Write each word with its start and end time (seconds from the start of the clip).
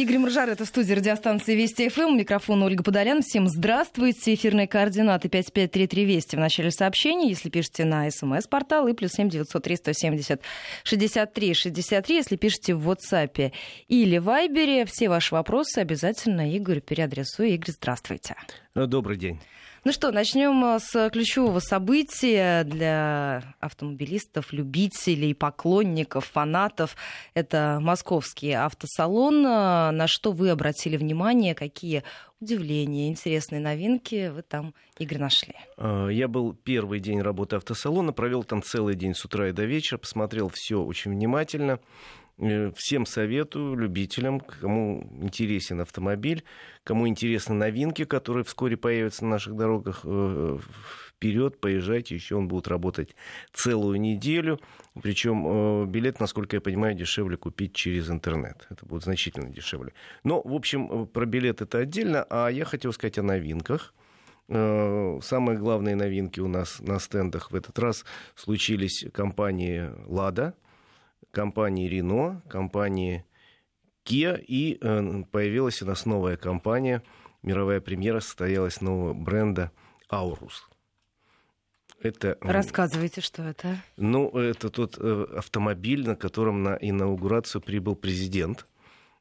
Игорь 0.00 0.16
Муржар, 0.16 0.48
это 0.48 0.64
в 0.64 0.68
студии 0.68 0.94
радиостанции 0.94 1.54
Вести 1.54 1.90
ФМ. 1.90 2.16
Микрофон 2.16 2.62
Ольга 2.62 2.82
Подолян. 2.82 3.20
Всем 3.20 3.46
здравствуйте. 3.48 4.32
Эфирные 4.32 4.66
координаты 4.66 5.28
5533 5.28 6.04
Вести 6.06 6.36
в 6.36 6.38
начале 6.38 6.70
сообщения. 6.70 7.28
Если 7.28 7.50
пишете 7.50 7.84
на 7.84 8.10
смс-портал 8.10 8.88
и 8.88 8.94
плюс 8.94 9.12
7 9.12 9.28
903 9.28 9.76
170 9.76 10.40
63 10.84 11.52
63. 11.52 12.16
Если 12.16 12.36
пишете 12.36 12.74
в 12.74 12.90
WhatsApp 12.90 13.52
или 13.88 14.16
Вайбере, 14.16 14.86
все 14.86 15.10
ваши 15.10 15.34
вопросы 15.34 15.80
обязательно 15.80 16.50
Игорь 16.50 16.80
переадресую. 16.80 17.50
Игорь, 17.50 17.72
здравствуйте. 17.72 18.36
Добрый 18.74 19.18
день. 19.18 19.38
Ну 19.82 19.92
что, 19.92 20.12
начнем 20.12 20.62
э, 20.62 20.78
с 20.78 21.08
ключевого 21.08 21.58
события 21.58 22.64
для 22.64 23.54
автомобилистов, 23.60 24.52
любителей, 24.52 25.34
поклонников, 25.34 26.26
фанатов. 26.26 26.96
Это 27.32 27.78
московский 27.80 28.52
автосалон. 28.52 29.42
На 29.42 30.06
что 30.06 30.32
вы 30.32 30.50
обратили 30.50 30.98
внимание, 30.98 31.54
какие 31.54 32.04
удивления, 32.40 33.08
интересные 33.08 33.60
новинки 33.60 34.28
вы 34.28 34.42
там, 34.42 34.74
Игорь, 34.98 35.18
нашли? 35.18 35.54
А, 35.78 36.08
я 36.08 36.28
был 36.28 36.52
первый 36.52 37.00
день 37.00 37.22
работы 37.22 37.56
автосалона, 37.56 38.12
провел 38.12 38.44
там 38.44 38.62
целый 38.62 38.94
день 38.94 39.14
с 39.14 39.24
утра 39.24 39.48
и 39.48 39.52
до 39.52 39.64
вечера, 39.64 39.96
посмотрел 39.96 40.50
все 40.52 40.82
очень 40.82 41.12
внимательно. 41.12 41.80
Э, 42.40 42.72
всем 42.74 43.04
советую, 43.04 43.76
любителям, 43.76 44.40
кому 44.40 45.06
интересен 45.20 45.80
автомобиль, 45.82 46.42
кому 46.84 47.06
интересны 47.06 47.54
новинки, 47.54 48.04
которые 48.04 48.44
вскоре 48.44 48.78
появятся 48.78 49.24
на 49.24 49.32
наших 49.32 49.56
дорогах, 49.56 50.00
э, 50.04 50.58
вперед, 51.08 51.60
поезжайте, 51.60 52.14
еще 52.14 52.36
он 52.36 52.48
будет 52.48 52.66
работать 52.66 53.14
целую 53.52 54.00
неделю. 54.00 54.58
Причем 55.02 55.44
э, 55.46 55.86
билет, 55.86 56.18
насколько 56.18 56.56
я 56.56 56.62
понимаю, 56.62 56.94
дешевле 56.94 57.36
купить 57.36 57.74
через 57.74 58.08
интернет. 58.08 58.66
Это 58.70 58.86
будет 58.86 59.02
значительно 59.02 59.50
дешевле. 59.50 59.92
Но, 60.24 60.40
в 60.42 60.54
общем, 60.54 61.06
про 61.08 61.26
билет 61.26 61.60
это 61.60 61.78
отдельно, 61.78 62.24
а 62.30 62.48
я 62.48 62.64
хотел 62.64 62.92
сказать 62.94 63.18
о 63.18 63.22
новинках. 63.22 63.92
Самые 64.48 65.58
главные 65.58 65.94
новинки 65.94 66.40
у 66.40 66.48
нас 66.48 66.80
на 66.80 66.98
стендах 66.98 67.52
в 67.52 67.54
этот 67.54 67.78
раз 67.78 68.04
случились 68.34 69.04
компании 69.12 69.90
«Лада», 70.08 70.54
компании 71.30 71.90
Renault, 71.90 72.46
компании 72.48 73.24
Kia, 74.04 74.40
и 74.40 74.78
э, 74.80 75.24
появилась 75.30 75.82
у 75.82 75.86
нас 75.86 76.06
новая 76.06 76.36
компания, 76.36 77.02
мировая 77.42 77.80
премьера 77.80 78.20
состоялась 78.20 78.80
нового 78.80 79.14
бренда 79.14 79.70
Aurus. 80.10 80.62
Это, 82.02 82.38
Рассказывайте, 82.40 83.20
что 83.20 83.42
это. 83.42 83.76
Ну, 83.96 84.30
это 84.30 84.70
тот 84.70 84.96
э, 84.98 85.26
автомобиль, 85.36 86.06
на 86.06 86.16
котором 86.16 86.62
на 86.62 86.78
инаугурацию 86.80 87.60
прибыл 87.60 87.94
президент. 87.94 88.66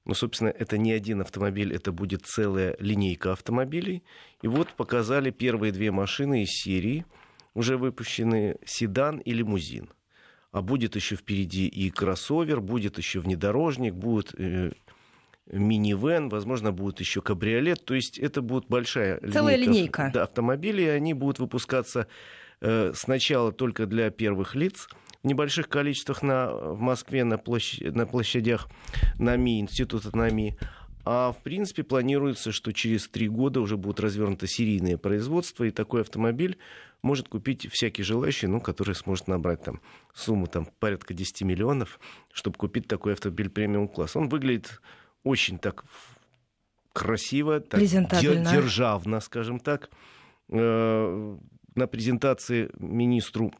Ну, 0.06 0.14
собственно, 0.14 0.48
это 0.48 0.78
не 0.78 0.94
один 0.94 1.22
автомобиль, 1.22 1.76
это 1.76 1.92
будет 1.92 2.26
целая 2.26 2.78
линейка 2.80 3.34
автомобилей. 3.34 4.02
И 4.42 4.48
вот 4.48 4.70
показали 4.74 5.30
первые 5.30 5.74
две 5.74 5.92
машины 5.92 6.44
из 6.44 6.50
серии, 6.52 7.06
уже 7.54 7.78
выпущенные 7.78 8.58
седан 8.66 9.18
и 9.18 9.34
лимузин 9.34 9.90
а 10.52 10.62
будет 10.62 10.96
еще 10.96 11.16
впереди 11.16 11.68
и 11.68 11.90
кроссовер, 11.90 12.62
будет 12.62 12.98
еще 12.98 13.20
внедорожник, 13.20 13.94
будет 13.94 14.34
э, 14.38 14.72
минивэн, 15.52 16.30
возможно, 16.30 16.72
будет 16.72 17.00
еще 17.00 17.22
кабриолет. 17.22 17.86
То 17.86 17.94
есть 17.94 18.18
это 18.18 18.42
будет 18.42 18.68
большая 18.68 19.20
Целая 19.20 19.56
линейка, 19.56 19.72
линейка. 19.72 20.12
Да, 20.14 20.24
автомобилей. 20.24 20.88
Они 20.88 21.14
будут 21.14 21.40
выпускаться 21.40 22.08
э, 22.62 22.92
сначала 22.96 23.52
только 23.52 23.86
для 23.86 24.10
первых 24.10 24.56
лиц 24.56 24.88
в 25.24 25.28
небольших 25.28 25.68
количествах 25.70 26.22
на, 26.22 26.52
в 26.52 26.80
Москве 26.80 27.24
на, 27.24 27.38
площадь, 27.38 27.94
на 27.94 28.06
площадях 28.06 28.70
НАМИ, 29.18 29.60
Института 29.62 30.16
НАМИ. 30.16 30.58
А 31.06 31.32
в 31.32 31.42
принципе 31.42 31.84
планируется, 31.84 32.52
что 32.52 32.72
через 32.72 33.08
три 33.08 33.28
года 33.28 33.62
уже 33.62 33.78
будет 33.78 34.00
развернуто 34.00 34.48
серийное 34.48 34.98
производство, 34.98 35.64
и 35.64 35.72
такой 35.72 36.02
автомобиль 36.02 36.58
может 37.02 37.30
купить 37.30 37.68
всякий 37.72 38.04
желающий, 38.04 38.48
ну, 38.48 38.60
который 38.60 38.96
сможет 38.96 39.28
набрать 39.28 39.64
там 39.64 39.82
сумму 40.14 40.48
там, 40.48 40.68
порядка 40.80 41.14
10 41.14 41.44
миллионов, 41.44 42.00
чтобы 42.34 42.58
купить 42.58 42.88
такой 42.88 43.14
автомобиль 43.14 43.50
премиум-класс. 43.50 44.16
Он 44.16 44.28
выглядит 44.28 44.82
очень 45.24 45.58
так 45.58 45.86
красиво, 46.94 47.60
так 47.62 47.80
державно, 48.52 49.20
скажем 49.22 49.60
так. 49.60 49.90
Э, 50.50 51.38
на 51.76 51.88
презентации 51.88 52.70
министру 52.78 53.54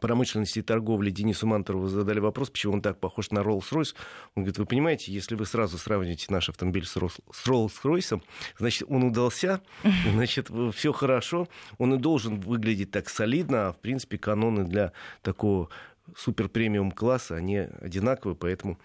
промышленности 0.00 0.58
и 0.58 0.62
торговли 0.62 1.10
Денису 1.10 1.46
Мантурову 1.46 1.88
задали 1.88 2.18
вопрос, 2.18 2.50
почему 2.50 2.74
он 2.74 2.82
так 2.82 2.98
похож 2.98 3.30
на 3.30 3.40
Rolls-Royce. 3.40 3.94
Он 4.34 4.42
говорит, 4.42 4.58
вы 4.58 4.66
понимаете, 4.66 5.12
если 5.12 5.36
вы 5.36 5.46
сразу 5.46 5.78
сравните 5.78 6.26
наш 6.30 6.48
автомобиль 6.48 6.86
с 6.86 6.96
Rolls-Royce, 6.96 8.20
значит, 8.58 8.88
он 8.90 9.04
удался, 9.04 9.60
значит, 10.12 10.50
все 10.74 10.92
хорошо, 10.92 11.48
он 11.78 11.94
и 11.94 11.98
должен 11.98 12.40
выглядеть 12.40 12.90
так 12.90 13.08
солидно, 13.08 13.68
а, 13.68 13.72
в 13.72 13.78
принципе, 13.78 14.18
каноны 14.18 14.64
для 14.64 14.92
такого 15.22 15.68
супер-премиум 16.16 16.90
класса, 16.90 17.36
они 17.36 17.58
одинаковые, 17.80 18.36
поэтому 18.36 18.78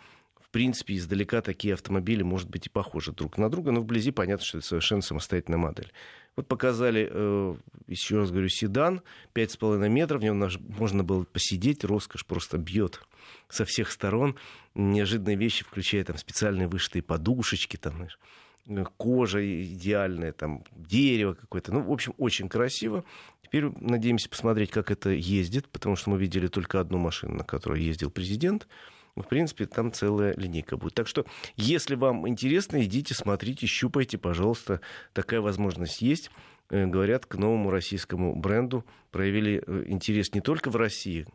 принципе, 0.52 0.96
издалека 0.96 1.42
такие 1.42 1.74
автомобили, 1.74 2.24
может 2.24 2.50
быть, 2.50 2.68
и 2.68 2.70
похожи 2.70 3.12
друг 3.12 3.38
на 3.38 3.50
друга, 3.50 3.72
но 3.72 3.82
вблизи 3.82 4.12
понятно, 4.12 4.46
что 4.46 4.58
это 4.58 4.68
совершенно 4.68 5.02
самостоятельная 5.02 5.58
модель. 5.58 5.92
Вот 6.36 6.48
показали, 6.48 7.10
э, 7.12 7.56
еще 7.88 8.20
раз 8.20 8.32
говорю, 8.32 8.50
седан, 8.50 9.02
5,5 9.34 9.90
метров, 9.90 10.22
в 10.22 10.24
нем 10.24 10.50
можно 10.78 11.04
было 11.04 11.24
посидеть, 11.24 11.84
роскошь 11.84 12.26
просто 12.26 12.58
бьет 12.58 13.02
со 13.50 13.66
всех 13.66 13.92
сторон. 13.92 14.36
Неожиданные 14.76 15.36
вещи, 15.36 15.64
включая 15.64 16.04
там 16.04 16.18
специальные 16.18 16.68
вышитые 16.68 17.04
подушечки, 17.04 17.76
там, 17.78 17.96
знаешь, 17.96 18.20
э, 18.68 18.84
кожа 18.98 19.64
идеальная, 19.64 20.32
там, 20.32 20.64
дерево 20.76 21.34
какое-то. 21.34 21.74
Ну, 21.74 21.82
в 21.82 21.92
общем, 21.92 22.14
очень 22.18 22.48
красиво. 22.48 23.04
Теперь 23.44 23.66
надеемся 23.80 24.30
посмотреть, 24.30 24.72
как 24.72 24.92
это 24.92 25.10
ездит, 25.10 25.68
потому 25.68 25.98
что 25.98 26.10
мы 26.10 26.18
видели 26.18 26.48
только 26.48 26.80
одну 26.80 26.98
машину, 26.98 27.36
на 27.36 27.44
которой 27.44 27.82
ездил 27.84 28.10
президент 28.10 28.68
в 29.16 29.24
принципе, 29.24 29.66
там 29.66 29.92
целая 29.92 30.34
линейка 30.36 30.78
будет. 30.78 30.94
Так 30.94 31.08
что, 31.08 31.26
если 31.56 31.96
вам 31.96 32.28
интересно, 32.28 32.84
идите, 32.84 33.14
смотрите, 33.14 33.68
щупайте, 33.68 34.18
пожалуйста. 34.18 34.82
Такая 35.14 35.42
возможность 35.42 36.02
есть. 36.02 36.32
Э, 36.70 36.86
говорят, 36.86 37.26
к 37.26 37.36
новому 37.36 37.70
российскому 37.70 38.36
бренду 38.36 38.86
проявили 39.12 39.62
э, 39.66 39.84
интерес 39.88 40.34
не 40.34 40.40
только 40.40 40.70
в 40.70 40.78
России, 40.78 41.28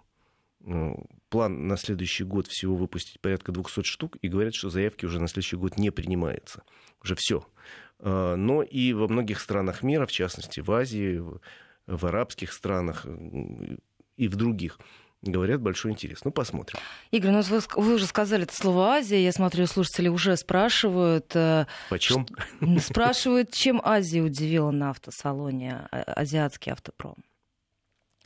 э, 0.65 0.95
план 1.29 1.69
на 1.69 1.77
следующий 1.77 2.25
год 2.25 2.47
всего 2.47 2.75
выпустить 2.75 3.21
порядка 3.21 3.53
200 3.53 3.83
штук, 3.83 4.17
и 4.23 4.29
говорят, 4.29 4.55
что 4.55 4.71
заявки 4.71 5.05
уже 5.05 5.21
на 5.21 5.29
следующий 5.29 5.57
год 5.57 5.77
не 5.79 5.91
принимаются. 5.91 6.63
Уже 7.03 7.15
все. 7.17 7.47
Но 7.99 8.63
и 8.63 8.93
во 8.93 9.09
многих 9.09 9.41
странах 9.41 9.83
мира, 9.83 10.05
в 10.05 10.13
частности 10.13 10.61
в 10.61 10.71
Азии, 10.71 11.23
в 11.87 12.07
арабских 12.07 12.53
странах 12.53 13.07
и 14.17 14.29
в 14.29 14.37
других– 14.37 14.79
говорят, 15.33 15.61
большой 15.61 15.93
интерес. 15.93 16.25
Ну, 16.25 16.31
посмотрим. 16.31 16.79
Игорь, 17.11 17.31
ну 17.31 17.41
вы, 17.43 17.61
вы 17.77 17.95
уже 17.95 18.07
сказали 18.07 18.45
это 18.45 18.55
слово 18.55 18.95
Азия. 18.95 19.23
Я 19.23 19.33
смотрю, 19.33 19.67
слушатели 19.67 20.09
уже 20.09 20.37
спрашивают. 20.37 21.35
Э, 21.35 21.67
Почем? 21.91 22.27
Спрашивают, 22.81 23.53
чем 23.53 23.81
Азия 23.85 24.23
удивила 24.23 24.71
на 24.71 24.91
автосалоне, 24.91 25.89
а, 25.91 26.03
азиатский 26.03 26.73
автопром. 26.73 27.17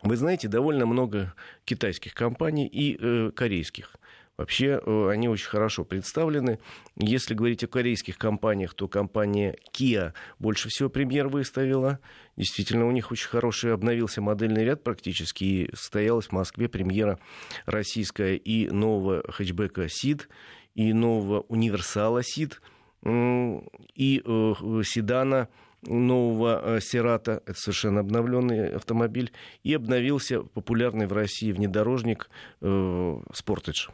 Вы 0.02 0.16
знаете, 0.16 0.48
довольно 0.48 0.86
много 0.86 1.34
китайских 1.64 2.14
компаний 2.14 2.66
и 2.66 2.96
э, 2.98 3.30
корейских. 3.32 3.96
Вообще 4.40 4.80
э, 4.82 5.08
они 5.10 5.28
очень 5.28 5.50
хорошо 5.50 5.84
представлены. 5.84 6.60
Если 6.96 7.34
говорить 7.34 7.62
о 7.62 7.66
корейских 7.66 8.16
компаниях, 8.16 8.72
то 8.72 8.88
компания 8.88 9.58
Kia 9.70 10.14
больше 10.38 10.70
всего 10.70 10.88
премьер 10.88 11.28
выставила. 11.28 11.98
Действительно, 12.38 12.86
у 12.86 12.90
них 12.90 13.12
очень 13.12 13.28
хороший 13.28 13.74
обновился 13.74 14.22
модельный 14.22 14.64
ряд 14.64 14.82
практически. 14.82 15.44
И 15.44 15.70
состоялась 15.76 16.28
в 16.28 16.32
Москве 16.32 16.70
премьера 16.70 17.18
российская 17.66 18.34
и 18.34 18.70
нового 18.70 19.22
хэтчбека 19.30 19.90
Сид, 19.90 20.30
и 20.74 20.94
нового 20.94 21.40
универсала 21.40 22.22
Сид, 22.24 22.62
и 23.04 24.22
э, 24.24 24.82
седана 24.86 25.48
нового 25.82 26.76
э, 26.76 26.80
Сирата, 26.80 27.42
это 27.44 27.60
совершенно 27.60 28.00
обновленный 28.00 28.74
автомобиль, 28.74 29.32
и 29.64 29.74
обновился 29.74 30.42
популярный 30.42 31.06
в 31.06 31.12
России 31.12 31.52
внедорожник 31.52 32.30
Sportage 32.62 33.90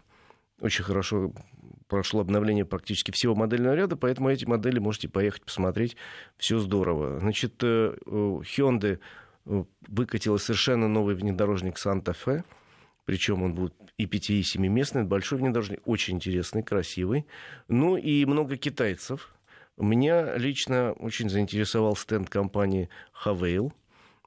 очень 0.60 0.84
хорошо 0.84 1.32
прошло 1.88 2.20
обновление 2.20 2.64
практически 2.64 3.10
всего 3.10 3.34
модельного 3.34 3.74
ряда, 3.74 3.96
поэтому 3.96 4.30
эти 4.30 4.44
модели 4.44 4.78
можете 4.78 5.08
поехать 5.08 5.42
посмотреть. 5.42 5.96
Все 6.36 6.58
здорово. 6.58 7.20
Значит, 7.20 7.62
э, 7.62 7.94
Hyundai 8.06 8.98
э, 9.46 9.64
выкатила 9.86 10.36
совершенно 10.38 10.88
новый 10.88 11.14
внедорожник 11.14 11.78
Санта-Фе. 11.78 12.44
Причем 13.04 13.44
он 13.44 13.54
будет 13.54 13.74
и 13.98 14.06
5, 14.06 14.30
и 14.30 14.40
7-местный. 14.40 15.04
большой 15.04 15.38
внедорожник, 15.38 15.80
очень 15.86 16.16
интересный, 16.16 16.64
красивый. 16.64 17.26
Ну 17.68 17.96
и 17.96 18.24
много 18.24 18.56
китайцев. 18.56 19.32
Меня 19.76 20.36
лично 20.36 20.92
очень 20.92 21.28
заинтересовал 21.28 21.94
стенд 21.94 22.28
компании 22.28 22.88
Havail. 23.24 23.72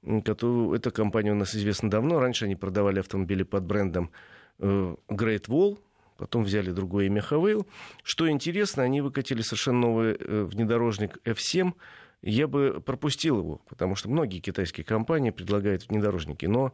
Эта 0.03 0.91
компания 0.91 1.33
у 1.33 1.35
нас 1.35 1.55
известна 1.55 1.89
давно. 1.89 2.21
Раньше 2.21 2.45
они 2.45 2.55
продавали 2.55 2.99
автомобили 2.99 3.43
под 3.43 3.65
брендом 3.65 4.11
э, 4.59 4.95
Great 5.09 5.47
Wall, 5.47 5.77
потом 6.19 6.43
взяли 6.43 6.71
другое 6.71 7.05
имя 7.05 7.21
Хавейл. 7.21 7.65
Что 8.03 8.29
интересно, 8.29 8.83
они 8.83 9.01
выкатили 9.01 9.41
совершенно 9.41 9.79
новый 9.79 10.17
э, 10.19 10.43
внедорожник 10.43 11.17
F7. 11.25 11.73
Я 12.21 12.47
бы 12.47 12.81
пропустил 12.85 13.39
его, 13.39 13.61
потому 13.69 13.95
что 13.95 14.09
многие 14.09 14.39
китайские 14.39 14.83
компании 14.83 15.31
предлагают 15.31 15.87
внедорожники. 15.87 16.45
Но 16.45 16.73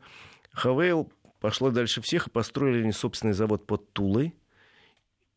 Хавейл 0.51 1.11
пошла 1.39 1.69
дальше 1.69 2.01
всех 2.01 2.27
и 2.27 2.31
построили 2.31 2.81
они 2.81 2.91
собственный 2.91 3.33
завод 3.33 3.67
под 3.67 3.93
Тулой. 3.93 4.33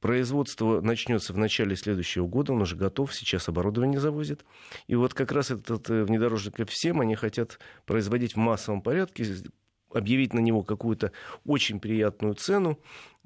Производство 0.00 0.80
начнется 0.80 1.32
в 1.32 1.38
начале 1.38 1.76
следующего 1.76 2.26
года, 2.26 2.52
он 2.52 2.62
уже 2.62 2.76
готов, 2.76 3.12
сейчас 3.12 3.48
оборудование 3.48 4.00
завозит. 4.00 4.44
И 4.86 4.94
вот 4.94 5.12
как 5.12 5.32
раз 5.32 5.50
этот 5.50 5.90
э, 5.90 6.04
внедорожник 6.04 6.58
F7 6.58 6.98
они 7.02 7.14
хотят 7.14 7.58
производить 7.84 8.34
в 8.34 8.38
массовом 8.38 8.80
порядке, 8.80 9.24
объявить 9.92 10.34
на 10.34 10.40
него 10.40 10.62
какую-то 10.62 11.12
очень 11.44 11.80
приятную 11.80 12.34
цену 12.34 12.78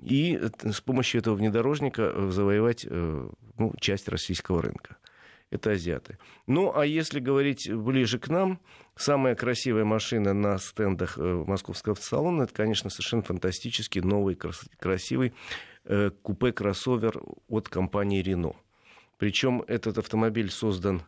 и 0.02 0.40
с 0.62 0.80
помощью 0.80 1.20
этого 1.20 1.34
внедорожника 1.34 2.02
э, 2.02 2.30
завоевать 2.30 2.86
э, 2.88 3.28
ну, 3.58 3.72
часть 3.80 4.08
российского 4.08 4.62
рынка. 4.62 4.96
Это 5.50 5.72
азиаты. 5.72 6.18
Ну, 6.46 6.72
а 6.74 6.86
если 6.86 7.20
говорить 7.20 7.70
ближе 7.70 8.18
к 8.18 8.28
нам, 8.28 8.58
самая 8.96 9.34
красивая 9.34 9.84
машина 9.84 10.32
на 10.32 10.58
стендах 10.58 11.18
э, 11.18 11.44
московского 11.46 11.94
салона, 11.94 12.44
это, 12.44 12.54
конечно, 12.54 12.90
совершенно 12.90 13.22
фантастический, 13.22 14.00
новый, 14.00 14.36
красивый 14.36 15.34
купе-кроссовер 16.22 17.20
от 17.48 17.68
компании 17.68 18.24
Renault. 18.24 18.54
Причем 19.18 19.64
этот 19.66 19.98
автомобиль 19.98 20.48
создан 20.48 21.02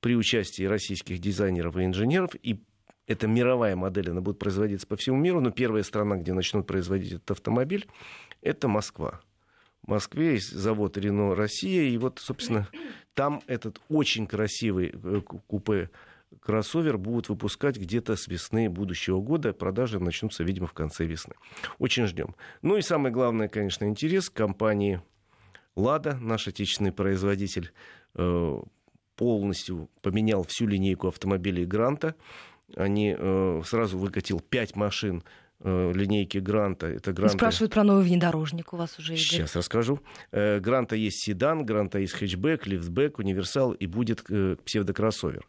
при 0.00 0.16
участии 0.16 0.64
российских 0.64 1.20
дизайнеров 1.20 1.76
и 1.76 1.84
инженеров, 1.84 2.30
и 2.42 2.60
это 3.06 3.26
мировая 3.26 3.76
модель, 3.76 4.10
она 4.10 4.20
будет 4.20 4.38
производиться 4.38 4.86
по 4.86 4.96
всему 4.96 5.16
миру, 5.16 5.40
но 5.40 5.50
первая 5.50 5.82
страна, 5.82 6.16
где 6.16 6.32
начнут 6.32 6.66
производить 6.66 7.12
этот 7.12 7.30
автомобиль, 7.32 7.86
это 8.42 8.68
Москва. 8.68 9.20
В 9.82 9.88
Москве 9.88 10.32
есть 10.32 10.52
завод 10.52 10.96
Рено 10.96 11.34
Россия, 11.34 11.82
и 11.84 11.96
вот, 11.96 12.18
собственно, 12.18 12.68
там 13.14 13.40
этот 13.46 13.80
очень 13.88 14.26
красивый 14.26 14.92
э, 14.92 15.20
купе 15.20 15.90
кроссовер 16.40 16.98
будут 16.98 17.28
выпускать 17.28 17.76
где-то 17.78 18.16
с 18.16 18.26
весны 18.26 18.68
будущего 18.68 19.20
года. 19.20 19.52
Продажи 19.52 20.00
начнутся, 20.00 20.42
видимо, 20.42 20.66
в 20.66 20.72
конце 20.72 21.04
весны. 21.04 21.34
Очень 21.78 22.06
ждем. 22.06 22.34
Ну 22.62 22.76
и 22.76 22.82
самый 22.82 23.12
главный, 23.12 23.48
конечно, 23.48 23.84
интерес 23.84 24.28
компании 24.28 25.00
«Лада», 25.76 26.16
наш 26.20 26.48
отечественный 26.48 26.92
производитель, 26.92 27.72
э, 28.14 28.62
полностью 29.14 29.88
поменял 30.02 30.42
всю 30.44 30.66
линейку 30.66 31.08
автомобилей 31.08 31.64
«Гранта» 31.64 32.16
они 32.74 33.14
э, 33.16 33.62
сразу 33.64 33.98
выкатил 33.98 34.40
пять 34.40 34.74
машин 34.74 35.22
э, 35.60 35.92
линейки 35.94 36.38
Гранта. 36.38 36.86
Это 36.86 37.12
Гранта... 37.12 37.36
Спрашивают 37.36 37.72
про 37.72 37.84
новый 37.84 38.04
внедорожник 38.04 38.72
у 38.72 38.76
вас 38.76 38.98
уже. 38.98 39.14
Игорь. 39.14 39.24
Сейчас 39.24 39.56
расскажу. 39.56 40.00
Э, 40.32 40.58
Гранта 40.58 40.96
есть 40.96 41.20
седан, 41.20 41.64
Гранта 41.64 41.98
есть 41.98 42.14
хэтчбэк, 42.14 42.66
лифтбэк, 42.66 43.18
универсал 43.18 43.72
и 43.72 43.86
будет 43.86 44.24
э, 44.28 44.56
псевдокроссовер. 44.64 45.46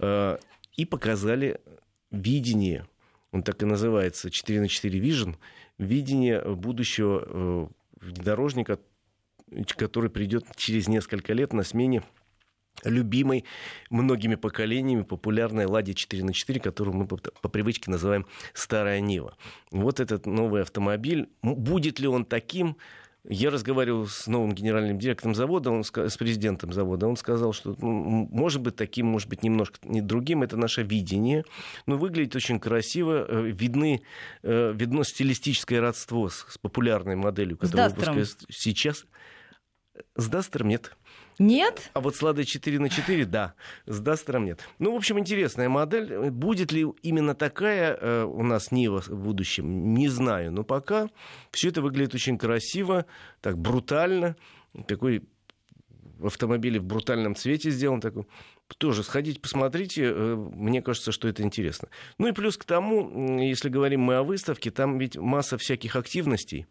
Э, 0.00 0.38
и 0.76 0.84
показали 0.84 1.60
видение, 2.10 2.86
он 3.32 3.42
так 3.42 3.62
и 3.62 3.66
называется, 3.66 4.30
4 4.30 4.60
на 4.60 4.68
4 4.68 5.00
Vision, 5.00 5.36
видение 5.78 6.42
будущего 6.42 7.22
э, 7.24 7.66
внедорожника, 8.00 8.78
который 9.76 10.10
придет 10.10 10.44
через 10.56 10.88
несколько 10.88 11.32
лет 11.32 11.52
на 11.52 11.62
смене 11.62 12.02
любимой 12.84 13.44
многими 13.90 14.34
поколениями 14.34 15.02
популярной 15.02 15.66
«Ладе 15.66 15.94
4 15.94 16.24
на 16.24 16.32
4 16.32 16.60
которую 16.60 16.96
мы 16.96 17.06
по, 17.06 17.16
по 17.16 17.48
привычке 17.48 17.90
называем 17.90 18.26
«Старая 18.54 19.00
Нива». 19.00 19.36
Вот 19.70 20.00
этот 20.00 20.26
новый 20.26 20.62
автомобиль, 20.62 21.28
будет 21.42 21.98
ли 21.98 22.08
он 22.08 22.24
таким, 22.24 22.76
я 23.24 23.50
разговаривал 23.50 24.06
с 24.06 24.26
новым 24.26 24.52
генеральным 24.52 24.98
директором 24.98 25.34
завода, 25.34 25.70
он, 25.70 25.84
с 25.84 26.16
президентом 26.16 26.72
завода. 26.72 27.06
Он 27.06 27.16
сказал, 27.16 27.52
что 27.52 27.76
ну, 27.78 28.28
может 28.30 28.62
быть 28.62 28.76
таким, 28.76 29.06
может 29.06 29.28
быть 29.28 29.42
немножко 29.42 29.78
не 29.82 30.00
другим. 30.00 30.42
Это 30.42 30.56
наше 30.56 30.82
видение. 30.82 31.44
Но 31.86 31.98
выглядит 31.98 32.34
очень 32.36 32.58
красиво. 32.58 33.26
Э, 33.28 33.50
видны, 33.50 34.00
э, 34.42 34.72
видно 34.74 35.04
стилистическое 35.04 35.80
родство 35.80 36.28
с, 36.30 36.46
с 36.48 36.58
популярной 36.58 37.16
моделью, 37.16 37.58
которая 37.58 37.90
выпускается 37.90 38.38
сейчас. 38.48 39.04
С 40.14 40.28
Дастером 40.28 40.68
нет. 40.68 40.96
Нет? 41.38 41.90
А 41.94 42.00
вот 42.00 42.16
с 42.16 42.22
Ладой 42.22 42.44
4 42.44 42.78
на 42.80 42.88
4, 42.88 43.24
да. 43.24 43.54
С 43.86 44.00
Дастером 44.00 44.44
нет. 44.44 44.60
Ну, 44.78 44.92
в 44.92 44.96
общем, 44.96 45.18
интересная 45.18 45.68
модель. 45.68 46.30
Будет 46.30 46.72
ли 46.72 46.86
именно 47.02 47.34
такая 47.34 47.96
э, 47.96 48.24
у 48.24 48.42
нас 48.42 48.72
Нива 48.72 49.00
в 49.02 49.10
будущем, 49.10 49.94
не 49.94 50.08
знаю. 50.08 50.50
Но 50.50 50.64
пока 50.64 51.08
все 51.52 51.68
это 51.68 51.80
выглядит 51.80 52.14
очень 52.14 52.38
красиво, 52.38 53.06
так 53.40 53.56
брутально. 53.56 54.36
Такой 54.86 55.22
автомобиль 56.22 56.80
в 56.80 56.84
брутальном 56.84 57.36
цвете 57.36 57.70
сделан 57.70 58.00
такой. 58.00 58.26
Тоже 58.78 59.02
сходите, 59.02 59.40
посмотрите. 59.40 60.12
Э, 60.12 60.34
мне 60.34 60.82
кажется, 60.82 61.12
что 61.12 61.28
это 61.28 61.42
интересно. 61.42 61.88
Ну 62.18 62.26
и 62.26 62.32
плюс 62.32 62.56
к 62.56 62.64
тому, 62.64 63.38
если 63.40 63.68
говорим 63.68 64.00
мы 64.00 64.16
о 64.16 64.24
выставке, 64.24 64.70
там 64.70 64.98
ведь 64.98 65.16
масса 65.16 65.56
всяких 65.56 65.94
активностей 65.94 66.66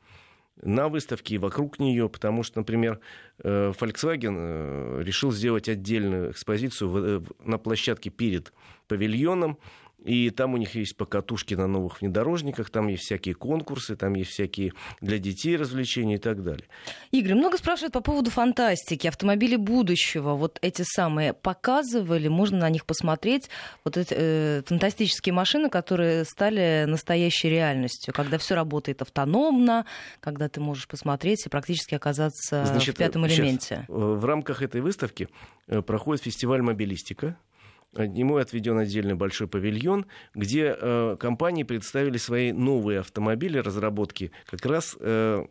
на 0.62 0.89
выставке 0.89 1.36
и 1.36 1.38
вокруг 1.38 1.80
нее, 1.80 2.09
потому 2.09 2.44
что, 2.44 2.59
например, 2.59 3.00
э, 3.44 3.74
Volkswagen 3.80 4.36
э, 4.38 5.04
решил 5.04 5.31
сделать 5.31 5.69
отдельную 5.69 6.31
экспозицию 6.31 7.25
на 7.44 7.57
площадке 7.57 8.09
перед 8.09 8.54
павильоном, 8.88 9.57
и 10.04 10.30
там 10.30 10.54
у 10.54 10.58
них 10.58 10.76
есть 10.76 10.96
покатушки 10.96 11.54
на 11.56 11.68
новых 11.68 12.02
внедорожниках, 12.02 12.70
там 12.70 12.88
есть 12.88 13.04
всякие 13.04 13.36
конкурсы, 13.36 13.96
там 13.96 14.14
есть 14.14 14.32
всякие 14.32 14.74
для 15.02 15.18
детей 15.18 15.58
развлечения 15.58 16.16
и 16.16 16.20
так 16.20 16.44
далее. 16.44 16.66
Игорь, 17.12 17.34
много 17.34 17.58
спрашивают 17.58 17.94
по 17.94 18.02
поводу 18.02 18.30
фантастики, 18.30 19.08
автомобили 19.08 19.56
будущего. 19.56 20.36
Вот 20.36 20.60
эти 20.62 20.84
самые 20.84 21.34
показывали, 21.34 22.28
можно 22.28 22.60
на 22.60 22.70
них 22.70 22.86
посмотреть. 22.86 23.50
Вот 23.84 23.98
эти 23.98 24.14
э, 24.16 24.62
фантастические 24.66 25.34
машины, 25.34 25.70
которые 25.70 26.26
стали 26.26 26.86
настоящей 26.88 27.50
реальностью, 27.50 28.14
когда 28.14 28.38
все 28.38 28.56
работает 28.56 29.02
автономно, 29.02 29.86
когда 30.20 30.48
ты 30.48 30.62
можешь 30.62 30.88
посмотреть 30.88 31.46
и 31.46 31.50
практически 31.50 31.96
оказаться 31.96 32.66
Значит, 32.66 32.96
в 32.96 32.98
пятом 32.98 33.26
элементе. 33.28 33.86
Э, 33.88 33.94
в 33.94 34.24
рамках 34.24 34.62
этой 34.62 34.82
выставки 34.82 35.28
э, 35.68 35.82
проходит 35.82 36.24
фестиваль 36.24 36.62
мобилистика 36.62 37.36
Ему 37.94 38.38
отведен 38.38 38.78
отдельный 38.78 39.16
большой 39.16 39.48
павильон, 39.48 40.06
где 40.36 40.75
э, 40.78 41.18
компании 41.19 41.63
представили 41.63 42.18
свои 42.18 42.51
новые 42.51 43.00
автомобили, 43.00 43.57
разработки 43.57 44.31
как 44.45 44.66
раз 44.66 44.95
э, 45.00 45.45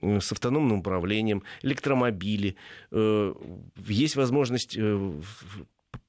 с 0.00 0.32
автономным 0.32 0.80
управлением, 0.80 1.42
электромобили. 1.62 2.56
Э, 2.90 3.34
есть 3.86 4.16
возможность 4.16 4.76
э, 4.76 5.12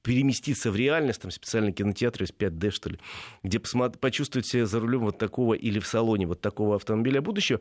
переместиться 0.02 0.70
в 0.70 0.76
реальность, 0.76 1.22
там 1.22 1.30
специальный 1.30 1.72
кинотеатр 1.72 2.22
из 2.22 2.30
5D, 2.30 2.70
что 2.70 2.90
ли, 2.90 2.98
где 3.42 3.58
посмотри, 3.58 3.98
почувствовать 3.98 4.46
себя 4.46 4.66
за 4.66 4.80
рулем 4.80 5.00
вот 5.00 5.18
такого 5.18 5.54
или 5.54 5.78
в 5.78 5.86
салоне 5.86 6.26
вот 6.26 6.40
такого 6.40 6.76
автомобиля 6.76 7.20
будущего. 7.20 7.60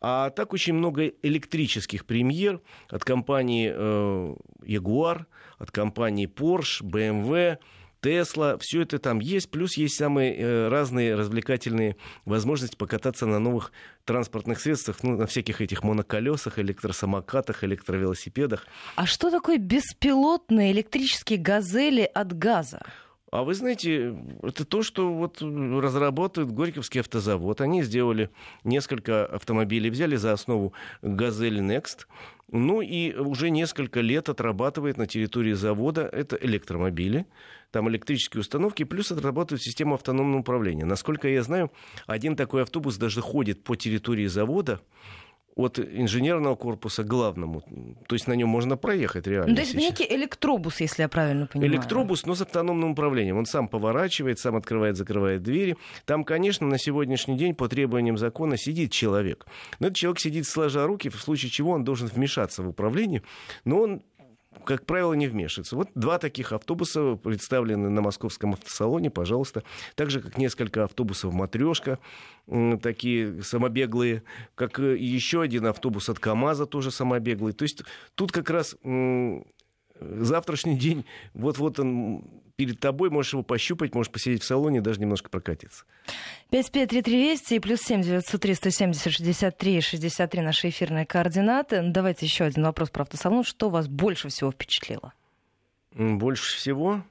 А 0.00 0.30
так 0.30 0.52
очень 0.52 0.74
много 0.74 1.08
электрических 1.22 2.06
премьер 2.06 2.60
от 2.88 3.04
компании 3.04 3.72
э, 3.74 4.34
Jaguar, 4.62 5.26
от 5.58 5.70
компании 5.70 6.26
Porsche, 6.26 6.82
BMW, 6.82 7.58
Тесла, 8.00 8.56
все 8.58 8.82
это 8.82 8.98
там 8.98 9.20
есть, 9.20 9.50
плюс 9.50 9.76
есть 9.76 9.96
самые 9.96 10.36
э, 10.36 10.68
разные 10.68 11.14
развлекательные 11.14 11.96
возможности 12.24 12.76
покататься 12.76 13.26
на 13.26 13.38
новых 13.38 13.72
транспортных 14.04 14.60
средствах, 14.60 15.02
ну, 15.02 15.16
на 15.16 15.26
всяких 15.26 15.60
этих 15.60 15.84
моноколесах, 15.84 16.58
электросамокатах, 16.58 17.64
электровелосипедах. 17.64 18.66
А 18.96 19.06
что 19.06 19.30
такое 19.30 19.58
беспилотные 19.58 20.72
электрические 20.72 21.38
газели 21.38 22.02
от 22.02 22.36
газа? 22.36 22.82
А 23.30 23.44
вы 23.44 23.54
знаете, 23.54 24.16
это 24.42 24.64
то, 24.64 24.82
что 24.82 25.12
вот 25.12 25.40
разработает 25.40 26.50
Горьковский 26.50 27.00
автозавод. 27.00 27.60
Они 27.60 27.82
сделали 27.84 28.28
несколько 28.64 29.24
автомобилей, 29.24 29.88
взяли 29.90 30.16
за 30.16 30.32
основу 30.32 30.72
«Газель 31.00 31.60
Next», 31.60 32.06
ну 32.52 32.80
и 32.80 33.14
уже 33.14 33.50
несколько 33.50 34.00
лет 34.00 34.28
отрабатывает 34.28 34.96
на 34.96 35.06
территории 35.06 35.52
завода 35.52 36.02
это 36.02 36.36
электромобили, 36.36 37.26
там 37.70 37.88
электрические 37.88 38.40
установки, 38.40 38.84
плюс 38.84 39.12
отрабатывает 39.12 39.62
систему 39.62 39.94
автономного 39.94 40.40
управления. 40.40 40.84
Насколько 40.84 41.28
я 41.28 41.42
знаю, 41.42 41.70
один 42.06 42.36
такой 42.36 42.62
автобус 42.62 42.96
даже 42.96 43.20
ходит 43.20 43.62
по 43.62 43.76
территории 43.76 44.26
завода, 44.26 44.80
от 45.56 45.78
инженерного 45.78 46.54
корпуса 46.54 47.02
к 47.02 47.06
главному. 47.06 47.62
То 48.06 48.14
есть 48.14 48.28
на 48.28 48.34
нем 48.34 48.48
можно 48.48 48.76
проехать 48.76 49.26
реально. 49.26 49.48
Ну, 49.48 49.54
то 49.54 49.60
есть 49.60 49.72
сейчас. 49.72 49.82
некий 49.82 50.06
электробус, 50.14 50.80
если 50.80 51.02
я 51.02 51.08
правильно 51.08 51.46
понимаю. 51.46 51.72
Электробус, 51.72 52.26
но 52.26 52.34
с 52.34 52.42
автономным 52.42 52.92
управлением. 52.92 53.36
Он 53.36 53.46
сам 53.46 53.68
поворачивает, 53.68 54.38
сам 54.38 54.56
открывает, 54.56 54.96
закрывает 54.96 55.42
двери. 55.42 55.76
Там, 56.04 56.24
конечно, 56.24 56.66
на 56.66 56.78
сегодняшний 56.78 57.36
день 57.36 57.54
по 57.54 57.68
требованиям 57.68 58.16
закона 58.16 58.56
сидит 58.56 58.92
человек. 58.92 59.46
Но 59.80 59.88
этот 59.88 59.96
человек 59.96 60.20
сидит 60.20 60.46
сложа 60.46 60.86
руки, 60.86 61.08
в 61.08 61.20
случае 61.20 61.50
чего 61.50 61.72
он 61.72 61.84
должен 61.84 62.08
вмешаться 62.08 62.62
в 62.62 62.68
управление. 62.68 63.22
Но 63.64 63.80
он 63.80 64.02
как 64.64 64.86
правило, 64.86 65.12
не 65.14 65.26
вмешиваются. 65.26 65.76
Вот 65.76 65.88
два 65.94 66.18
таких 66.18 66.52
автобуса 66.52 67.16
представлены 67.16 67.88
на 67.88 68.00
московском 68.02 68.52
автосалоне, 68.52 69.10
пожалуйста. 69.10 69.62
Так 69.94 70.10
же, 70.10 70.20
как 70.20 70.38
несколько 70.38 70.84
автобусов 70.84 71.32
«Матрешка», 71.32 71.98
такие 72.82 73.42
самобеглые, 73.42 74.22
как 74.54 74.78
еще 74.78 75.42
один 75.42 75.66
автобус 75.66 76.08
от 76.08 76.18
КАМАЗа, 76.18 76.66
тоже 76.66 76.90
самобеглый. 76.90 77.52
То 77.52 77.62
есть 77.62 77.82
тут 78.14 78.32
как 78.32 78.50
раз 78.50 78.76
завтрашний 80.00 80.76
день, 80.76 81.04
вот-вот 81.34 81.78
он 81.78 82.24
перед 82.56 82.78
тобой, 82.78 83.08
можешь 83.10 83.32
его 83.32 83.42
пощупать, 83.42 83.94
можешь 83.94 84.12
посидеть 84.12 84.42
в 84.42 84.46
салоне, 84.46 84.80
даже 84.80 85.00
немножко 85.00 85.30
прокатиться. 85.30 85.84
553320 86.50 87.52
и 87.52 87.58
плюс 87.58 87.80
7 87.80 88.02
903 88.02 88.54
170 88.54 89.12
63 89.12 89.80
63 89.80 90.42
наши 90.42 90.68
эфирные 90.68 91.06
координаты. 91.06 91.82
Давайте 91.82 92.26
еще 92.26 92.44
один 92.44 92.64
вопрос 92.64 92.90
про 92.90 93.02
автосалон. 93.02 93.44
Что 93.44 93.70
вас 93.70 93.88
больше 93.88 94.28
всего 94.28 94.50
впечатлило? 94.50 95.14
Больше 95.94 96.56
всего? 96.56 97.02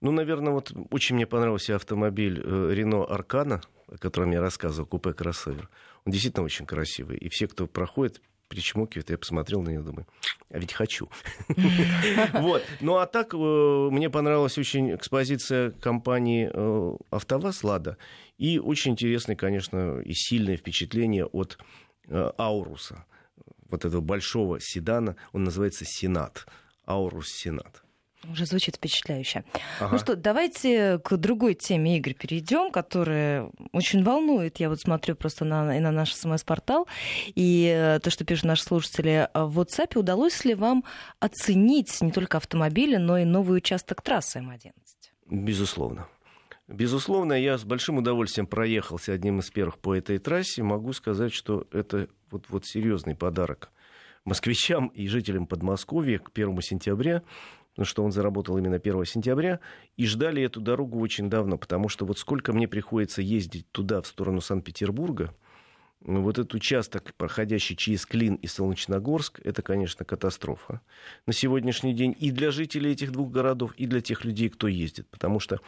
Ну, 0.00 0.12
наверное, 0.12 0.52
вот 0.52 0.72
очень 0.90 1.16
мне 1.16 1.26
понравился 1.26 1.76
автомобиль 1.76 2.40
Рено 2.40 3.04
э, 3.04 3.12
Аркана, 3.12 3.60
о 3.88 3.98
котором 3.98 4.30
я 4.30 4.40
рассказывал, 4.40 4.86
купе 4.86 5.12
кроссовер. 5.12 5.68
Он 6.04 6.12
действительно 6.12 6.44
очень 6.44 6.66
красивый. 6.66 7.18
И 7.18 7.28
все, 7.28 7.46
кто 7.46 7.66
проходит, 7.66 8.20
причмокивает, 8.50 9.08
я 9.10 9.16
посмотрел 9.16 9.62
на 9.62 9.70
нее, 9.70 9.80
думаю, 9.80 10.06
а 10.50 10.58
ведь 10.58 10.72
хочу. 10.72 11.08
Вот. 12.32 12.62
Ну 12.80 12.96
а 12.96 13.06
так, 13.06 13.32
э, 13.32 13.36
мне 13.36 14.10
понравилась 14.10 14.58
очень 14.58 14.94
экспозиция 14.94 15.70
компании 15.70 16.50
э, 16.52 16.96
АвтоВАЗ 17.10 17.64
«Лада». 17.64 17.96
И 18.38 18.58
очень 18.58 18.92
интересное, 18.92 19.36
конечно, 19.36 20.00
и 20.00 20.12
сильное 20.12 20.56
впечатление 20.56 21.26
от 21.26 21.58
э, 22.08 22.32
Ауруса. 22.36 23.04
Вот 23.68 23.84
этого 23.84 24.00
большого 24.00 24.58
седана. 24.60 25.16
Он 25.32 25.44
называется 25.44 25.84
«Сенат». 25.86 26.46
Аурус 26.86 27.28
«Сенат». 27.28 27.84
Уже 28.28 28.44
звучит 28.44 28.76
впечатляюще. 28.76 29.44
Ага. 29.80 29.92
Ну 29.92 29.98
что, 29.98 30.14
давайте 30.14 30.98
к 30.98 31.16
другой 31.16 31.54
теме, 31.54 31.96
Игорь, 31.96 32.14
перейдем, 32.14 32.70
которая 32.70 33.50
очень 33.72 34.04
волнует. 34.04 34.60
Я 34.60 34.68
вот 34.68 34.80
смотрю 34.80 35.16
просто 35.16 35.46
на, 35.46 35.76
и 35.76 35.80
на 35.80 35.90
наш 35.90 36.14
СМС-портал, 36.14 36.86
и 37.34 37.72
э, 37.74 37.98
то, 38.00 38.10
что 38.10 38.24
пишут 38.24 38.44
наши 38.44 38.62
слушатели 38.64 39.28
в 39.32 39.58
WhatsApp. 39.60 39.98
Удалось 39.98 40.44
ли 40.44 40.54
вам 40.54 40.84
оценить 41.18 42.00
не 42.02 42.12
только 42.12 42.36
автомобили, 42.36 42.96
но 42.96 43.16
и 43.16 43.24
новый 43.24 43.56
участок 43.56 44.02
трассы 44.02 44.40
М11? 44.40 44.72
Безусловно. 45.30 46.06
Безусловно, 46.68 47.32
я 47.32 47.58
с 47.58 47.64
большим 47.64 47.98
удовольствием 47.98 48.46
проехался 48.46 49.12
одним 49.12 49.40
из 49.40 49.50
первых 49.50 49.78
по 49.78 49.94
этой 49.94 50.18
трассе. 50.18 50.62
Могу 50.62 50.92
сказать, 50.92 51.32
что 51.32 51.66
это 51.72 52.08
вот, 52.30 52.44
вот 52.48 52.66
серьезный 52.66 53.16
подарок 53.16 53.70
москвичам 54.24 54.88
и 54.88 55.08
жителям 55.08 55.46
Подмосковья 55.46 56.18
к 56.18 56.30
1 56.32 56.60
сентября 56.60 57.22
что 57.84 58.04
он 58.04 58.12
заработал 58.12 58.58
именно 58.58 58.76
1 58.76 59.04
сентября, 59.04 59.60
и 59.96 60.06
ждали 60.06 60.42
эту 60.42 60.60
дорогу 60.60 60.98
очень 61.00 61.30
давно, 61.30 61.58
потому 61.58 61.88
что 61.88 62.04
вот 62.04 62.18
сколько 62.18 62.52
мне 62.52 62.68
приходится 62.68 63.22
ездить 63.22 63.70
туда, 63.72 64.02
в 64.02 64.06
сторону 64.06 64.40
Санкт-Петербурга, 64.40 65.34
вот 66.00 66.38
этот 66.38 66.54
участок, 66.54 67.12
проходящий 67.16 67.76
через 67.76 68.06
Клин 68.06 68.36
и 68.36 68.46
Солнечногорск, 68.46 69.40
это, 69.44 69.60
конечно, 69.60 70.04
катастрофа 70.04 70.80
на 71.26 71.32
сегодняшний 71.32 71.92
день 71.92 72.16
и 72.18 72.30
для 72.30 72.50
жителей 72.50 72.92
этих 72.92 73.12
двух 73.12 73.30
городов, 73.30 73.74
и 73.76 73.86
для 73.86 74.00
тех 74.00 74.24
людей, 74.24 74.48
кто 74.48 74.66
ездит. 74.66 75.08
Потому 75.10 75.40
что 75.40 75.60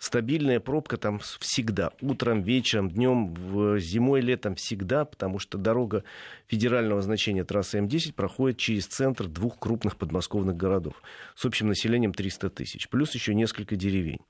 стабильная 0.00 0.60
пробка 0.60 0.96
там 0.96 1.20
всегда. 1.20 1.92
Утром, 2.00 2.42
вечером, 2.42 2.90
днем, 2.90 3.78
зимой, 3.78 4.22
летом 4.22 4.56
всегда, 4.56 5.04
потому 5.04 5.38
что 5.38 5.58
дорога 5.58 6.02
федерального 6.48 7.02
значения 7.02 7.44
трассы 7.44 7.78
М10 7.78 8.14
проходит 8.14 8.56
через 8.56 8.86
центр 8.86 9.28
двух 9.28 9.58
крупных 9.58 9.96
подмосковных 9.96 10.56
городов 10.56 10.94
с 11.36 11.44
общим 11.44 11.68
населением 11.68 12.14
300 12.14 12.50
тысяч, 12.50 12.88
плюс 12.88 13.14
еще 13.14 13.34
несколько 13.34 13.76
деревень. 13.76 14.20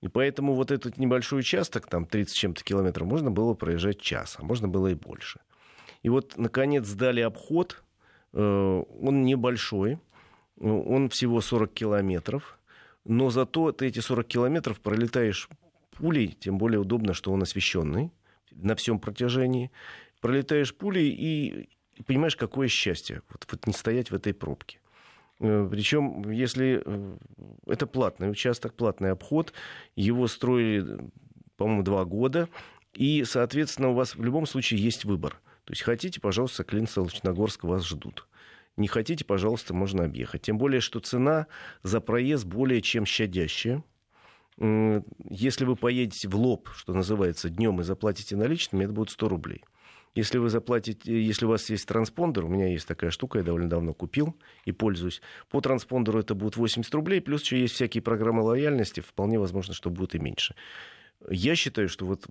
И 0.00 0.08
поэтому 0.08 0.54
вот 0.54 0.72
этот 0.72 0.98
небольшой 0.98 1.40
участок, 1.40 1.86
там 1.86 2.04
30 2.04 2.34
чем-то 2.34 2.64
километров, 2.64 3.06
можно 3.06 3.30
было 3.30 3.54
проезжать 3.54 4.00
час, 4.00 4.36
а 4.40 4.44
можно 4.44 4.66
было 4.66 4.88
и 4.88 4.94
больше. 4.94 5.38
И 6.02 6.08
вот, 6.08 6.36
наконец, 6.36 6.84
сдали 6.86 7.20
обход. 7.20 7.80
Э, 8.32 8.82
он 9.00 9.22
небольшой, 9.22 10.00
он 10.58 11.08
всего 11.10 11.40
40 11.40 11.72
километров 11.72 12.58
но 13.04 13.30
зато 13.30 13.72
ты 13.72 13.86
эти 13.86 14.00
40 14.00 14.26
километров 14.26 14.80
пролетаешь 14.80 15.48
пулей, 15.92 16.36
тем 16.38 16.58
более 16.58 16.80
удобно, 16.80 17.14
что 17.14 17.32
он 17.32 17.42
освещенный 17.42 18.12
на 18.50 18.74
всем 18.76 18.98
протяжении. 18.98 19.70
Пролетаешь 20.20 20.74
пулей 20.74 21.10
и 21.10 21.68
понимаешь, 22.06 22.36
какое 22.36 22.68
счастье 22.68 23.22
вот, 23.30 23.46
вот 23.50 23.66
не 23.66 23.72
стоять 23.72 24.10
в 24.10 24.14
этой 24.14 24.34
пробке. 24.34 24.80
Э, 25.40 25.66
Причем, 25.70 26.30
если 26.30 26.82
э, 26.84 27.16
это 27.66 27.86
платный 27.86 28.30
участок, 28.30 28.74
платный 28.74 29.10
обход, 29.10 29.52
его 29.96 30.28
строили, 30.28 30.98
по-моему, 31.56 31.82
два 31.82 32.04
года, 32.04 32.48
и, 32.94 33.24
соответственно, 33.24 33.88
у 33.90 33.94
вас 33.94 34.14
в 34.14 34.22
любом 34.22 34.46
случае 34.46 34.80
есть 34.80 35.04
выбор. 35.04 35.40
То 35.64 35.72
есть 35.72 35.82
хотите, 35.82 36.20
пожалуйста, 36.20 36.64
Клин 36.64 36.86
Солнечногорск 36.86 37.64
вас 37.64 37.86
ждут. 37.86 38.26
Не 38.76 38.88
хотите, 38.88 39.24
пожалуйста, 39.24 39.74
можно 39.74 40.04
объехать. 40.04 40.42
Тем 40.42 40.58
более, 40.58 40.80
что 40.80 41.00
цена 41.00 41.46
за 41.82 42.00
проезд 42.00 42.46
более 42.46 42.80
чем 42.80 43.04
щадящая. 43.04 43.84
Если 44.58 45.64
вы 45.64 45.76
поедете 45.76 46.28
в 46.28 46.36
лоб, 46.36 46.68
что 46.74 46.94
называется, 46.94 47.48
днем 47.48 47.80
и 47.80 47.84
заплатите 47.84 48.36
наличными, 48.36 48.84
это 48.84 48.92
будет 48.92 49.10
100 49.10 49.28
рублей. 49.28 49.64
Если 50.14 50.36
вы 50.36 50.50
заплатите, 50.50 51.24
если 51.24 51.46
у 51.46 51.48
вас 51.48 51.70
есть 51.70 51.88
транспондер, 51.88 52.44
у 52.44 52.48
меня 52.48 52.68
есть 52.68 52.86
такая 52.86 53.10
штука, 53.10 53.38
я 53.38 53.44
довольно 53.44 53.70
давно 53.70 53.94
купил 53.94 54.36
и 54.66 54.72
пользуюсь. 54.72 55.22
По 55.50 55.62
транспондеру 55.62 56.20
это 56.20 56.34
будет 56.34 56.56
80 56.56 56.94
рублей, 56.94 57.22
плюс 57.22 57.42
еще 57.42 57.58
есть 57.58 57.74
всякие 57.74 58.02
программы 58.02 58.42
лояльности, 58.42 59.00
вполне 59.00 59.38
возможно, 59.38 59.72
что 59.72 59.88
будет 59.88 60.14
и 60.14 60.18
меньше. 60.18 60.54
Я 61.30 61.56
считаю, 61.56 61.88
что 61.88 62.04
вот 62.04 62.26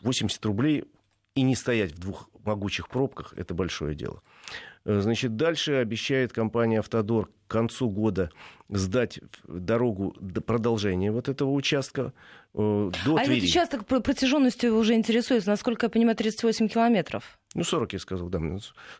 80 0.00 0.44
рублей 0.46 0.84
и 1.34 1.42
не 1.42 1.54
стоять 1.54 1.92
в 1.92 1.98
двух 1.98 2.28
могучих 2.44 2.88
пробках, 2.88 3.34
это 3.36 3.54
большое 3.54 3.94
дело. 3.94 4.22
Э, 4.84 5.00
значит, 5.00 5.36
дальше 5.36 5.74
обещает 5.74 6.32
компания 6.32 6.78
«Автодор» 6.78 7.28
к 7.46 7.50
концу 7.50 7.90
года 7.90 8.30
сдать 8.68 9.20
дорогу 9.46 10.14
до 10.20 10.40
продолжения 10.40 11.10
вот 11.10 11.28
этого 11.28 11.50
участка 11.50 12.12
э, 12.54 12.90
до 13.04 13.16
а 13.16 13.24
Твери. 13.24 13.38
этот 13.38 13.50
участок 13.50 13.86
протяженностью 13.86 14.76
уже 14.76 14.94
интересуется, 14.94 15.50
насколько 15.50 15.86
я 15.86 15.90
понимаю, 15.90 16.16
38 16.16 16.68
километров. 16.68 17.38
Ну, 17.54 17.64
40, 17.64 17.92
я 17.94 17.98
сказал, 17.98 18.28
да. 18.28 18.40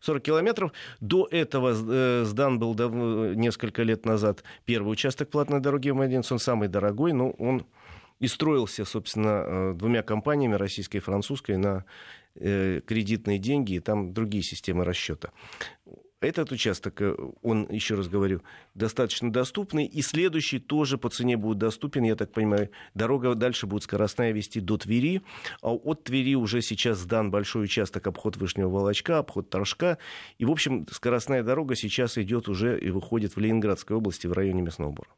40 0.01 0.23
километров. 0.23 0.73
До 1.01 1.29
этого 1.31 1.73
э, 1.73 2.25
сдан 2.25 2.59
был 2.59 2.75
давно, 2.75 3.33
несколько 3.35 3.83
лет 3.83 4.05
назад 4.05 4.43
первый 4.65 4.91
участок 4.91 5.31
платной 5.31 5.61
дороги 5.61 5.91
М11. 5.91 6.27
Он 6.31 6.39
самый 6.39 6.69
дорогой, 6.69 7.13
но 7.13 7.31
он 7.31 7.65
и 8.19 8.27
строился, 8.27 8.85
собственно, 8.85 9.73
двумя 9.75 10.03
компаниями, 10.03 10.55
российской 10.55 10.99
и 10.99 11.01
французской, 11.01 11.57
на 11.57 11.79
Э, 11.79 11.85
кредитные 12.35 13.39
деньги, 13.39 13.75
и 13.75 13.81
там 13.81 14.13
другие 14.13 14.43
системы 14.43 14.85
расчета. 14.85 15.31
Этот 16.21 16.53
участок, 16.53 17.01
э, 17.01 17.17
он, 17.43 17.67
еще 17.71 17.95
раз 17.95 18.09
говорю, 18.09 18.43
достаточно 18.75 19.33
доступный, 19.33 19.87
и 19.87 20.03
следующий 20.03 20.59
тоже 20.59 20.99
по 20.99 21.09
цене 21.09 21.39
будет 21.39 21.57
доступен, 21.57 22.03
я 22.03 22.15
так 22.15 22.31
понимаю. 22.31 22.69
Дорога 22.93 23.35
дальше 23.35 23.67
будет 23.67 23.85
скоростная 23.85 24.33
вести 24.33 24.61
до 24.61 24.77
Твери, 24.77 25.23
а 25.63 25.73
от 25.73 26.05
Твери 26.05 26.35
уже 26.35 26.61
сейчас 26.61 26.99
сдан 26.99 27.31
большой 27.31 27.65
участок 27.65 28.07
обход 28.07 28.37
Вышнего 28.37 28.69
Волочка, 28.69 29.19
обход 29.19 29.49
Торжка, 29.49 29.97
и, 30.37 30.45
в 30.45 30.51
общем, 30.51 30.87
скоростная 30.91 31.43
дорога 31.43 31.75
сейчас 31.75 32.19
идет 32.19 32.51
уже 32.51 32.79
и 32.79 32.91
выходит 32.91 33.35
в 33.37 33.41
Ленинградской 33.41 33.97
области 33.97 34.27
в 34.27 34.33
районе 34.33 34.61
Мясного 34.61 34.91
Бора. 34.91 35.09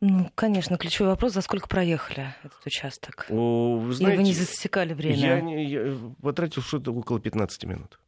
Ну, 0.00 0.30
конечно, 0.34 0.78
ключевой 0.78 1.10
вопрос, 1.10 1.32
за 1.32 1.42
сколько 1.42 1.68
проехали 1.68 2.34
этот 2.42 2.64
участок? 2.64 3.26
О, 3.28 3.76
вы 3.76 3.92
знаете, 3.92 4.14
Или 4.14 4.22
вы 4.22 4.28
не 4.28 4.34
засекали 4.34 4.94
время? 4.94 5.16
Я, 5.16 5.40
не, 5.40 5.64
я 5.64 5.96
потратил 6.22 6.62
что-то 6.62 6.92
около 6.92 7.20
15 7.20 7.64
минут. 7.64 7.98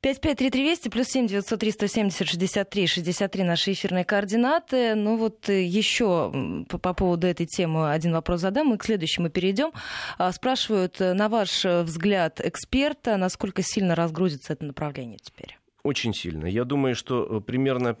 553320 0.00 0.92
плюс 0.92 1.08
7 1.08 1.26
903 1.26 1.72
170 1.72 2.28
63 2.28 2.86
63 2.86 3.42
наши 3.42 3.72
эфирные 3.72 4.04
координаты. 4.04 4.94
Ну 4.94 5.16
вот 5.16 5.48
э, 5.48 5.64
еще 5.64 6.64
по, 6.68 6.78
по 6.78 6.94
поводу 6.94 7.26
этой 7.26 7.46
темы 7.46 7.90
один 7.90 8.12
вопрос 8.12 8.40
задам, 8.40 8.72
и 8.74 8.78
к 8.78 8.84
следующему 8.84 9.28
перейдем. 9.28 9.72
А, 10.16 10.30
спрашивают, 10.32 11.00
э, 11.00 11.14
на 11.14 11.28
ваш 11.28 11.64
взгляд 11.64 12.40
эксперта, 12.40 13.16
насколько 13.16 13.62
сильно 13.62 13.96
разгрузится 13.96 14.52
это 14.52 14.64
направление 14.64 15.18
теперь? 15.20 15.58
Очень 15.82 16.14
сильно. 16.14 16.46
Я 16.46 16.64
думаю, 16.64 16.94
что 16.94 17.38
э, 17.38 17.40
примерно 17.40 17.96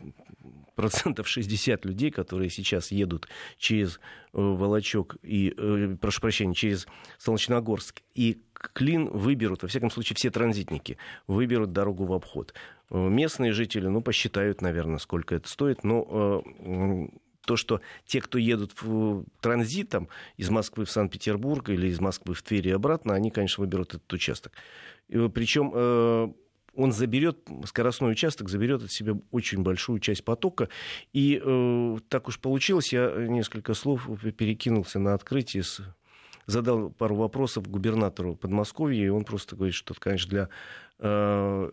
процентов 0.78 1.26
60 1.26 1.84
людей, 1.86 2.12
которые 2.12 2.50
сейчас 2.50 2.92
едут 2.92 3.26
через 3.58 3.96
э, 3.96 3.98
Волочок 4.32 5.16
и, 5.24 5.52
э, 5.56 5.96
прошу 6.00 6.20
прощения, 6.20 6.54
через 6.54 6.86
Солнечногорск 7.18 8.00
и 8.14 8.40
Клин 8.52 9.08
выберут, 9.08 9.62
во 9.62 9.68
всяком 9.68 9.90
случае, 9.90 10.14
все 10.14 10.30
транзитники 10.30 10.96
выберут 11.26 11.72
дорогу 11.72 12.04
в 12.04 12.12
обход. 12.12 12.54
Э, 12.90 13.08
местные 13.08 13.50
жители, 13.50 13.88
ну, 13.88 14.02
посчитают, 14.02 14.62
наверное, 14.62 14.98
сколько 14.98 15.34
это 15.34 15.48
стоит, 15.48 15.82
но 15.82 16.44
то, 17.44 17.56
что 17.56 17.80
те, 18.06 18.20
кто 18.20 18.38
едут 18.38 18.80
в 18.80 19.24
транзитом 19.40 20.08
из 20.36 20.48
Москвы 20.48 20.84
в 20.84 20.92
Санкт-Петербург 20.92 21.70
или 21.70 21.88
из 21.88 21.98
Москвы 21.98 22.34
в 22.34 22.42
Тверь 22.42 22.68
и 22.68 22.70
обратно, 22.70 23.14
они, 23.14 23.32
конечно, 23.32 23.62
выберут 23.62 23.94
этот 23.94 24.12
участок. 24.12 24.52
Причем 25.08 26.34
он 26.78 26.92
заберет, 26.92 27.38
скоростной 27.64 28.12
участок 28.12 28.48
заберет 28.48 28.84
от 28.84 28.92
себя 28.92 29.14
очень 29.32 29.62
большую 29.62 29.98
часть 29.98 30.24
потока. 30.24 30.68
И 31.12 31.42
э, 31.44 31.96
так 32.08 32.28
уж 32.28 32.38
получилось, 32.38 32.92
я 32.92 33.12
несколько 33.16 33.74
слов 33.74 34.08
перекинулся 34.36 35.00
на 35.00 35.14
открытие 35.14 35.64
с 35.64 35.82
задал 36.46 36.90
пару 36.90 37.14
вопросов 37.16 37.68
губернатору 37.68 38.34
Подмосковья, 38.34 39.04
и 39.04 39.08
он 39.08 39.24
просто 39.24 39.54
говорит, 39.54 39.74
что, 39.74 39.92
конечно, 39.92 40.30
для 40.30 40.48
э, 40.98 41.70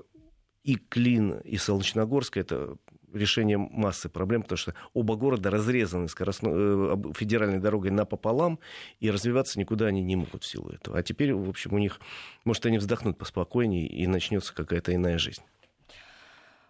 и 0.64 0.76
Клин, 0.76 1.40
и 1.46 1.56
Солнечногорска 1.56 2.42
это 2.42 2.76
решение 3.16 3.58
массы 3.58 4.10
проблем, 4.10 4.44
потому 4.44 4.58
что 4.58 4.74
оба 4.94 5.16
города 5.16 5.50
разрезаны 5.50 6.08
скоростной, 6.10 6.52
э, 6.54 7.14
федеральной 7.16 7.60
дорогой 7.60 7.92
напополам, 7.92 8.60
и 9.00 9.10
развиваться 9.10 9.60
никуда 9.60 9.88
они 9.88 10.02
не 10.02 10.16
могут 10.16 10.44
в 10.44 10.48
силу 10.48 10.70
этого. 10.70 10.98
А 10.98 11.04
теперь, 11.04 11.34
в 11.34 11.50
общем, 11.50 11.74
у 11.74 11.78
них, 11.78 12.00
может, 12.44 12.66
они 12.66 12.78
вздохнут 12.78 13.18
поспокойнее, 13.18 13.88
и 13.88 14.08
начнется 14.08 14.54
какая-то 14.54 14.94
иная 14.94 15.18
жизнь. 15.18 15.42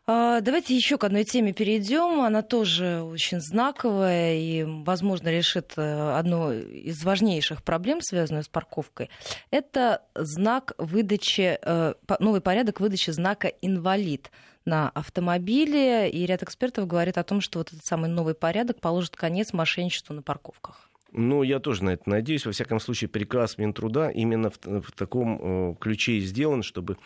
А, 0.08 0.40
давайте 0.42 0.76
еще 0.76 1.00
к 1.00 1.04
одной 1.04 1.24
теме 1.24 1.52
перейдем. 1.52 2.22
Она 2.22 2.44
тоже 2.44 3.02
очень 3.02 3.40
знаковая 3.42 4.36
и, 4.36 4.64
возможно, 4.64 5.30
решит 5.30 5.74
э, 5.78 6.16
одну 6.16 6.52
из 6.54 7.04
важнейших 7.04 7.64
проблем, 7.64 8.02
связанную 8.02 8.44
с 8.44 8.48
парковкой. 8.48 9.10
Это 9.50 10.04
знак 10.14 10.74
выдачи, 10.78 11.58
э, 11.60 11.94
новый 12.20 12.42
порядок 12.42 12.82
выдачи 12.82 13.10
знака 13.10 13.48
«инвалид» 13.48 14.30
на 14.66 14.90
автомобиле. 14.90 16.10
И 16.10 16.26
ряд 16.26 16.44
экспертов 16.44 16.88
говорит 16.88 17.18
о 17.18 17.24
том, 17.24 17.42
что 17.42 17.60
вот 17.60 17.72
этот 17.72 17.86
самый 17.86 18.10
новый 18.10 18.34
порядок 18.34 18.82
положит 18.82 19.16
конец 19.16 19.54
мошенничеству 19.54 20.14
на 20.14 20.22
парковках. 20.22 20.90
Ну, 21.18 21.44
я 21.44 21.60
тоже 21.60 21.86
на 21.86 21.92
это 21.92 22.10
надеюсь. 22.10 22.46
Во 22.46 22.52
всяком 22.52 22.82
случае, 22.82 23.08
приказ 23.08 23.58
Минтруда 23.58 24.10
именно 24.10 24.50
в, 24.50 24.60
в 24.66 24.92
таком 24.92 25.40
э, 25.40 25.76
ключе 25.80 26.14
и 26.14 26.20
сделан, 26.20 26.62
чтобы 26.62 26.98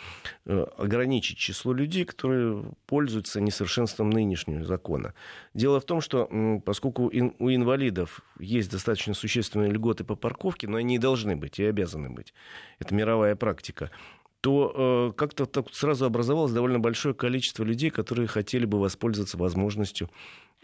э, 0.46 0.66
ограничить 0.80 1.38
число 1.38 1.74
людей, 1.74 2.06
которые 2.06 2.64
пользуются 2.88 3.40
несовершенством 3.40 4.10
нынешнего 4.10 4.66
закона. 4.66 5.14
Дело 5.54 5.80
в 5.80 5.86
том, 5.86 6.02
что 6.02 6.28
э, 6.32 6.60
поскольку 6.66 7.08
ин, 7.10 7.36
у 7.38 7.52
инвалидов 7.52 8.22
есть 8.40 8.72
достаточно 8.72 9.14
существенные 9.14 9.70
льготы 9.70 10.04
по 10.04 10.16
парковке, 10.16 10.68
но 10.68 10.78
они 10.78 10.96
и 10.96 11.00
должны 11.00 11.36
быть, 11.36 11.60
и 11.60 11.66
обязаны 11.66 12.10
быть. 12.10 12.34
Это 12.80 12.96
мировая 12.96 13.36
практика 13.36 13.92
то 14.42 15.12
э, 15.12 15.18
как-то 15.18 15.46
так 15.46 15.74
сразу 15.74 16.06
образовалось 16.06 16.52
довольно 16.52 16.80
большое 16.80 17.14
количество 17.14 17.64
людей, 17.64 17.90
которые 17.90 18.28
хотели 18.28 18.66
бы 18.66 18.80
воспользоваться 18.80 19.38
возможностью 19.38 20.10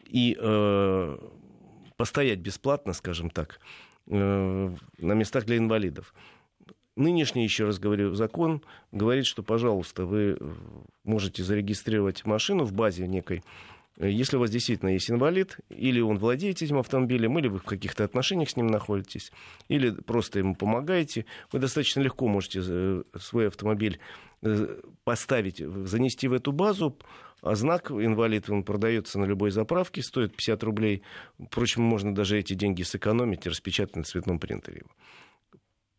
и 0.06 0.38
э, 0.40 1.18
постоять 1.98 2.40
бесплатно, 2.40 2.94
скажем 2.94 3.30
так, 3.30 3.60
э, 4.08 4.76
на 5.00 5.14
местах 5.14 5.46
для 5.46 5.58
инвалидов. 5.58 6.14
Нынешний, 6.96 7.44
еще 7.44 7.66
раз 7.66 7.78
говорю, 7.78 8.14
закон 8.14 8.62
говорит, 8.94 9.26
что, 9.26 9.44
пожалуйста, 9.44 10.06
вы 10.06 10.38
можете 11.04 11.44
зарегистрировать 11.44 12.26
машину 12.26 12.64
в 12.64 12.72
базе 12.72 13.06
некой, 13.06 13.44
если 13.98 14.36
у 14.36 14.40
вас 14.42 14.50
действительно 14.50 14.90
есть 14.90 15.10
инвалид, 15.10 15.58
или 15.70 16.02
он 16.02 16.18
владеет 16.18 16.62
этим 16.62 16.78
автомобилем, 16.78 17.40
или 17.40 17.48
вы 17.48 17.60
в 17.60 17.64
каких-то 17.64 18.04
отношениях 18.04 18.50
с 18.50 18.58
ним 18.58 18.68
находитесь, 18.68 19.32
или 19.70 19.90
просто 19.92 20.40
ему 20.40 20.56
помогаете, 20.56 21.26
вы 21.52 21.60
достаточно 21.60 22.02
легко 22.02 22.28
можете 22.28 22.62
э, 22.66 23.04
свой 23.18 23.48
автомобиль 23.48 24.00
э, 24.42 24.82
поставить, 25.06 25.60
занести 25.60 26.28
в 26.28 26.34
эту 26.34 26.52
базу, 26.52 26.98
а 27.42 27.56
знак 27.56 27.92
инвалид, 27.92 28.50
он 28.50 28.64
продается 28.64 29.20
на 29.20 29.26
любой 29.26 29.52
заправке, 29.52 30.02
стоит 30.02 30.36
50 30.36 30.64
рублей. 30.64 31.04
Впрочем, 31.40 31.84
можно 31.84 32.14
даже 32.14 32.40
эти 32.40 32.54
деньги 32.54 32.82
сэкономить 32.82 33.46
и 33.46 33.50
распечатать 33.50 33.96
на 33.96 34.04
цветном 34.04 34.40
принтере. 34.40 34.84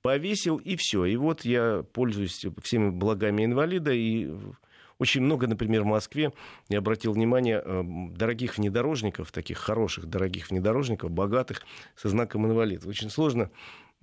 Повесил, 0.03 0.57
и 0.57 0.77
все. 0.77 1.05
И 1.05 1.17
вот 1.17 1.45
я 1.45 1.83
пользуюсь 1.93 2.45
всеми 2.63 2.91
благами 2.91 3.45
инвалида, 3.45 3.93
и 3.93 4.29
очень 4.99 5.23
много, 5.23 5.47
например, 5.47 5.83
в 5.83 5.87
Москве, 5.87 6.33
я 6.69 6.79
обратил 6.79 7.13
внимание, 7.13 7.63
э, 7.65 7.83
дорогих 8.11 8.57
внедорожников, 8.57 9.31
таких 9.31 9.59
хороших 9.59 10.07
дорогих 10.07 10.51
внедорожников, 10.51 11.11
богатых, 11.11 11.63
со 11.97 12.09
знаком 12.09 12.47
инвалид. 12.47 12.87
Очень 12.87 13.11
сложно 13.11 13.51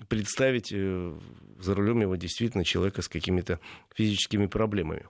представить 0.08 0.72
э, 0.72 1.14
за 1.60 1.76
рулем 1.76 2.02
его 2.02 2.16
действительно 2.16 2.64
человека 2.64 3.02
с 3.02 3.08
какими-то 3.08 3.60
физическими 3.96 4.46
проблемами. 4.46 5.06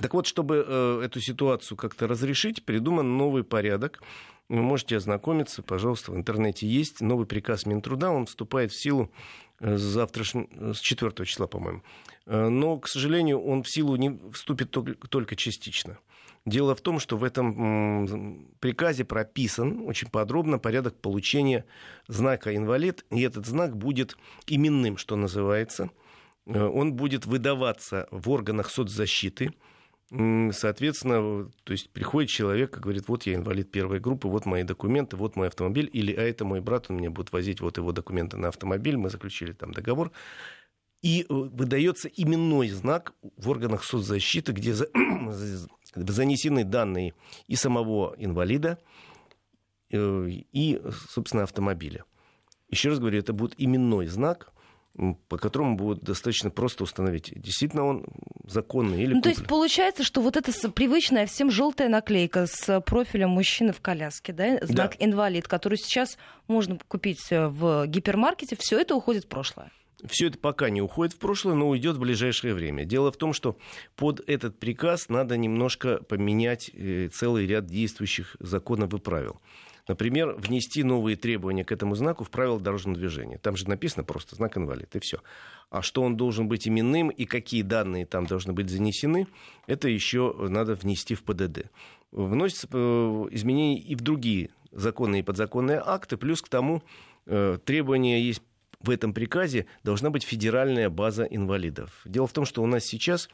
Так 0.00 0.14
вот, 0.14 0.26
чтобы 0.26 0.64
э, 0.66 1.02
эту 1.04 1.20
ситуацию 1.20 1.76
как-то 1.76 2.06
разрешить, 2.06 2.64
придуман 2.64 3.16
новый 3.16 3.44
порядок. 3.44 4.02
Вы 4.48 4.60
можете 4.60 4.96
ознакомиться, 4.96 5.62
пожалуйста, 5.62 6.12
в 6.12 6.16
интернете 6.16 6.66
есть 6.66 7.00
новый 7.00 7.26
приказ 7.26 7.64
Минтруда, 7.64 8.10
он 8.10 8.26
вступает 8.26 8.72
в 8.72 8.80
силу 8.80 9.10
с 9.60 9.80
завтрашнего, 9.80 10.72
с 10.72 10.80
4 10.80 11.26
числа, 11.26 11.46
по-моему. 11.46 11.82
Э, 12.26 12.48
но, 12.48 12.78
к 12.78 12.88
сожалению, 12.88 13.40
он 13.40 13.62
в 13.62 13.68
силу 13.68 13.96
не 13.96 14.18
вступит 14.32 14.70
только, 14.70 14.94
только 15.08 15.36
частично. 15.36 15.98
Дело 16.46 16.74
в 16.74 16.82
том, 16.82 16.98
что 16.98 17.16
в 17.16 17.24
этом 17.24 18.50
приказе 18.60 19.04
прописан 19.04 19.82
очень 19.86 20.10
подробно 20.10 20.58
порядок 20.58 20.94
получения 21.00 21.64
знака 22.06 22.54
инвалид, 22.54 23.06
и 23.10 23.22
этот 23.22 23.46
знак 23.46 23.76
будет 23.76 24.18
именным, 24.46 24.98
что 24.98 25.16
называется. 25.16 25.90
Э, 26.46 26.64
он 26.64 26.94
будет 26.94 27.26
выдаваться 27.26 28.08
в 28.10 28.30
органах 28.30 28.70
соцзащиты, 28.70 29.54
Соответственно, 30.52 31.50
то 31.64 31.72
есть 31.72 31.90
приходит 31.90 32.30
человек 32.30 32.76
и 32.76 32.80
говорит, 32.80 33.08
вот 33.08 33.24
я 33.24 33.34
инвалид 33.34 33.72
первой 33.72 33.98
группы, 33.98 34.28
вот 34.28 34.46
мои 34.46 34.62
документы, 34.62 35.16
вот 35.16 35.34
мой 35.34 35.48
автомобиль, 35.48 35.90
или 35.92 36.12
а 36.12 36.22
это 36.22 36.44
мой 36.44 36.60
брат, 36.60 36.86
он 36.88 36.98
мне 36.98 37.10
будет 37.10 37.32
возить 37.32 37.60
вот 37.60 37.78
его 37.78 37.90
документы 37.90 38.36
на 38.36 38.48
автомобиль, 38.48 38.96
мы 38.96 39.10
заключили 39.10 39.52
там 39.52 39.72
договор. 39.72 40.12
И 41.02 41.22
э, 41.22 41.24
выдается 41.28 42.08
именной 42.08 42.68
знак 42.68 43.12
в 43.36 43.48
органах 43.48 43.82
соцзащиты, 43.82 44.52
где 44.52 44.74
занесены 45.94 46.62
данные 46.62 47.14
и 47.48 47.56
самого 47.56 48.14
инвалида, 48.16 48.78
э, 49.90 50.28
и, 50.30 50.80
собственно, 51.10 51.42
автомобиля. 51.42 52.04
Еще 52.70 52.90
раз 52.90 53.00
говорю, 53.00 53.18
это 53.18 53.32
будет 53.32 53.54
именной 53.58 54.06
знак, 54.06 54.52
по 55.28 55.38
которому 55.38 55.76
будет 55.76 56.02
достаточно 56.02 56.50
просто 56.50 56.84
установить, 56.84 57.32
действительно 57.34 57.84
он 57.84 58.06
законный 58.46 59.02
или 59.02 59.14
Ну, 59.14 59.22
то 59.22 59.28
есть 59.28 59.46
получается, 59.46 60.04
что 60.04 60.20
вот 60.20 60.36
эта 60.36 60.52
привычная 60.70 61.26
всем 61.26 61.50
желтая 61.50 61.88
наклейка 61.88 62.46
с 62.46 62.80
профилем 62.80 63.30
мужчины 63.30 63.72
в 63.72 63.80
коляске, 63.80 64.32
да, 64.32 64.58
знак 64.62 64.96
да. 64.98 65.04
инвалид, 65.04 65.48
который 65.48 65.78
сейчас 65.78 66.16
можно 66.46 66.78
купить 66.86 67.26
э, 67.30 67.48
в 67.48 67.86
гипермаркете, 67.86 68.56
все 68.58 68.78
это 68.78 68.94
уходит 68.94 69.24
в 69.24 69.28
прошлое. 69.28 69.70
Все 70.06 70.26
это 70.26 70.38
пока 70.38 70.70
не 70.70 70.82
уходит 70.82 71.14
в 71.14 71.18
прошлое, 71.18 71.54
но 71.54 71.68
уйдет 71.68 71.96
в 71.96 72.00
ближайшее 72.00 72.54
время. 72.54 72.84
Дело 72.84 73.10
в 73.10 73.16
том, 73.16 73.32
что 73.32 73.56
под 73.96 74.22
этот 74.28 74.58
приказ 74.58 75.08
надо 75.08 75.36
немножко 75.36 76.02
поменять 76.04 76.70
э, 76.72 77.08
целый 77.08 77.46
ряд 77.46 77.66
действующих 77.66 78.36
законов 78.38 78.92
и 78.92 78.98
правил. 78.98 79.40
Например, 79.86 80.34
внести 80.34 80.82
новые 80.82 81.16
требования 81.16 81.64
к 81.64 81.72
этому 81.72 81.94
знаку 81.94 82.24
в 82.24 82.30
правила 82.30 82.58
дорожного 82.58 82.96
движения. 82.96 83.38
Там 83.38 83.56
же 83.56 83.68
написано 83.68 84.02
просто 84.04 84.34
знак 84.34 84.56
инвалид, 84.56 84.94
и 84.96 84.98
все. 84.98 85.18
А 85.70 85.82
что 85.82 86.02
он 86.02 86.16
должен 86.16 86.48
быть 86.48 86.66
именным 86.66 87.10
и 87.10 87.26
какие 87.26 87.62
данные 87.62 88.06
там 88.06 88.26
должны 88.26 88.52
быть 88.52 88.70
занесены, 88.70 89.26
это 89.66 89.88
еще 89.88 90.34
надо 90.48 90.74
внести 90.74 91.14
в 91.14 91.22
ПДД. 91.22 91.70
Вносятся 92.12 92.68
э, 92.72 92.76
изменения 93.32 93.78
и 93.78 93.94
в 93.94 94.00
другие 94.00 94.50
законные 94.72 95.20
и 95.20 95.24
подзаконные 95.24 95.82
акты, 95.84 96.16
плюс 96.16 96.40
к 96.40 96.48
тому 96.48 96.82
э, 97.26 97.58
требования 97.64 98.22
есть 98.22 98.42
в 98.84 98.90
этом 98.90 99.14
приказе 99.14 99.66
должна 99.82 100.10
быть 100.10 100.24
федеральная 100.24 100.90
база 100.90 101.24
инвалидов. 101.24 101.90
Дело 102.04 102.26
в 102.26 102.32
том, 102.32 102.44
что 102.44 102.62
у 102.62 102.66
нас 102.66 102.84
сейчас, 102.84 103.28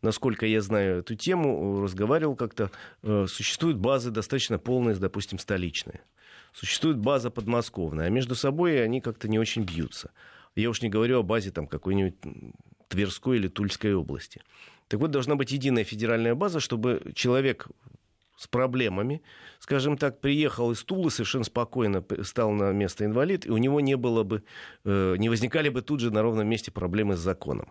насколько 0.00 0.46
я 0.46 0.60
знаю 0.60 1.00
эту 1.00 1.16
тему, 1.16 1.82
разговаривал 1.82 2.36
как-то, 2.36 2.70
э, 3.02 3.26
существуют 3.28 3.78
базы 3.78 4.10
достаточно 4.10 4.58
полные, 4.58 4.94
допустим, 4.94 5.38
столичные. 5.38 6.02
Существует 6.52 6.98
база 6.98 7.30
подмосковная, 7.30 8.06
а 8.06 8.10
между 8.10 8.34
собой 8.34 8.84
они 8.84 9.00
как-то 9.00 9.28
не 9.28 9.38
очень 9.38 9.64
бьются. 9.64 10.10
Я 10.54 10.70
уж 10.70 10.82
не 10.82 10.88
говорю 10.88 11.18
о 11.18 11.22
базе 11.22 11.50
там 11.50 11.66
какой-нибудь 11.66 12.14
Тверской 12.88 13.38
или 13.38 13.48
Тульской 13.48 13.94
области. 13.94 14.42
Так 14.88 15.00
вот, 15.00 15.10
должна 15.10 15.34
быть 15.34 15.50
единая 15.50 15.84
федеральная 15.84 16.34
база, 16.34 16.60
чтобы 16.60 17.12
человек 17.14 17.68
с 18.42 18.48
проблемами, 18.48 19.22
скажем 19.60 19.96
так, 19.96 20.20
приехал 20.20 20.72
из 20.72 20.82
Тулы 20.82 21.10
совершенно 21.10 21.44
спокойно, 21.44 22.04
стал 22.22 22.50
на 22.50 22.72
место 22.72 23.04
инвалид, 23.04 23.46
и 23.46 23.50
у 23.50 23.56
него 23.56 23.80
не 23.80 23.96
было 23.96 24.24
бы, 24.24 24.42
э, 24.84 25.14
не 25.16 25.28
возникали 25.28 25.68
бы 25.68 25.80
тут 25.80 26.00
же 26.00 26.10
на 26.10 26.22
ровном 26.22 26.48
месте 26.48 26.72
проблемы 26.72 27.14
с 27.14 27.20
законом. 27.20 27.70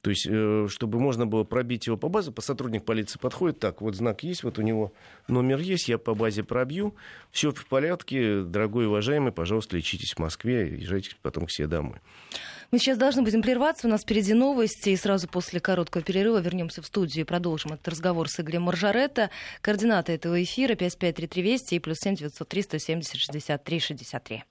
То 0.00 0.10
есть, 0.10 0.26
э, 0.28 0.66
чтобы 0.70 0.98
можно 0.98 1.26
было 1.26 1.44
пробить 1.44 1.86
его 1.86 1.96
по 1.96 2.08
базе, 2.08 2.32
по 2.32 2.40
сотрудник 2.40 2.84
полиции 2.84 3.18
подходит, 3.18 3.58
так, 3.58 3.82
вот 3.82 3.94
знак 3.94 4.22
есть, 4.22 4.44
вот 4.44 4.58
у 4.58 4.62
него 4.62 4.92
номер 5.28 5.58
есть, 5.58 5.88
я 5.88 5.98
по 5.98 6.14
базе 6.14 6.42
пробью, 6.42 6.94
все 7.30 7.52
в 7.52 7.66
порядке, 7.66 8.42
дорогой 8.42 8.86
уважаемый, 8.86 9.32
пожалуйста, 9.32 9.76
лечитесь 9.76 10.14
в 10.14 10.18
Москве, 10.18 10.78
езжайте 10.78 11.10
потом 11.22 11.46
к 11.46 11.50
себе 11.50 11.66
домой. 11.66 11.98
Мы 12.70 12.78
сейчас 12.78 12.98
должны 12.98 13.22
будем 13.22 13.42
прерваться. 13.42 13.88
У 13.88 13.90
нас 13.90 14.02
впереди 14.02 14.32
новости. 14.32 14.90
И 14.90 14.96
сразу 14.96 15.26
после 15.26 15.58
короткого 15.58 16.04
перерыва 16.04 16.38
вернемся 16.38 16.82
в 16.82 16.86
студию 16.86 17.24
и 17.24 17.26
продолжим 17.26 17.72
этот 17.72 17.88
разговор 17.88 18.28
с 18.28 18.38
Игорем 18.38 18.62
Маржаретто. 18.62 19.30
Координаты 19.60 20.12
этого 20.12 20.40
эфира 20.40 20.76
553320 20.76 21.72
и 21.72 21.78
плюс 21.80 21.98
7 21.98 22.14
903 22.14 22.62
170 22.62 23.16
63 23.16 23.80
63. 23.80 24.44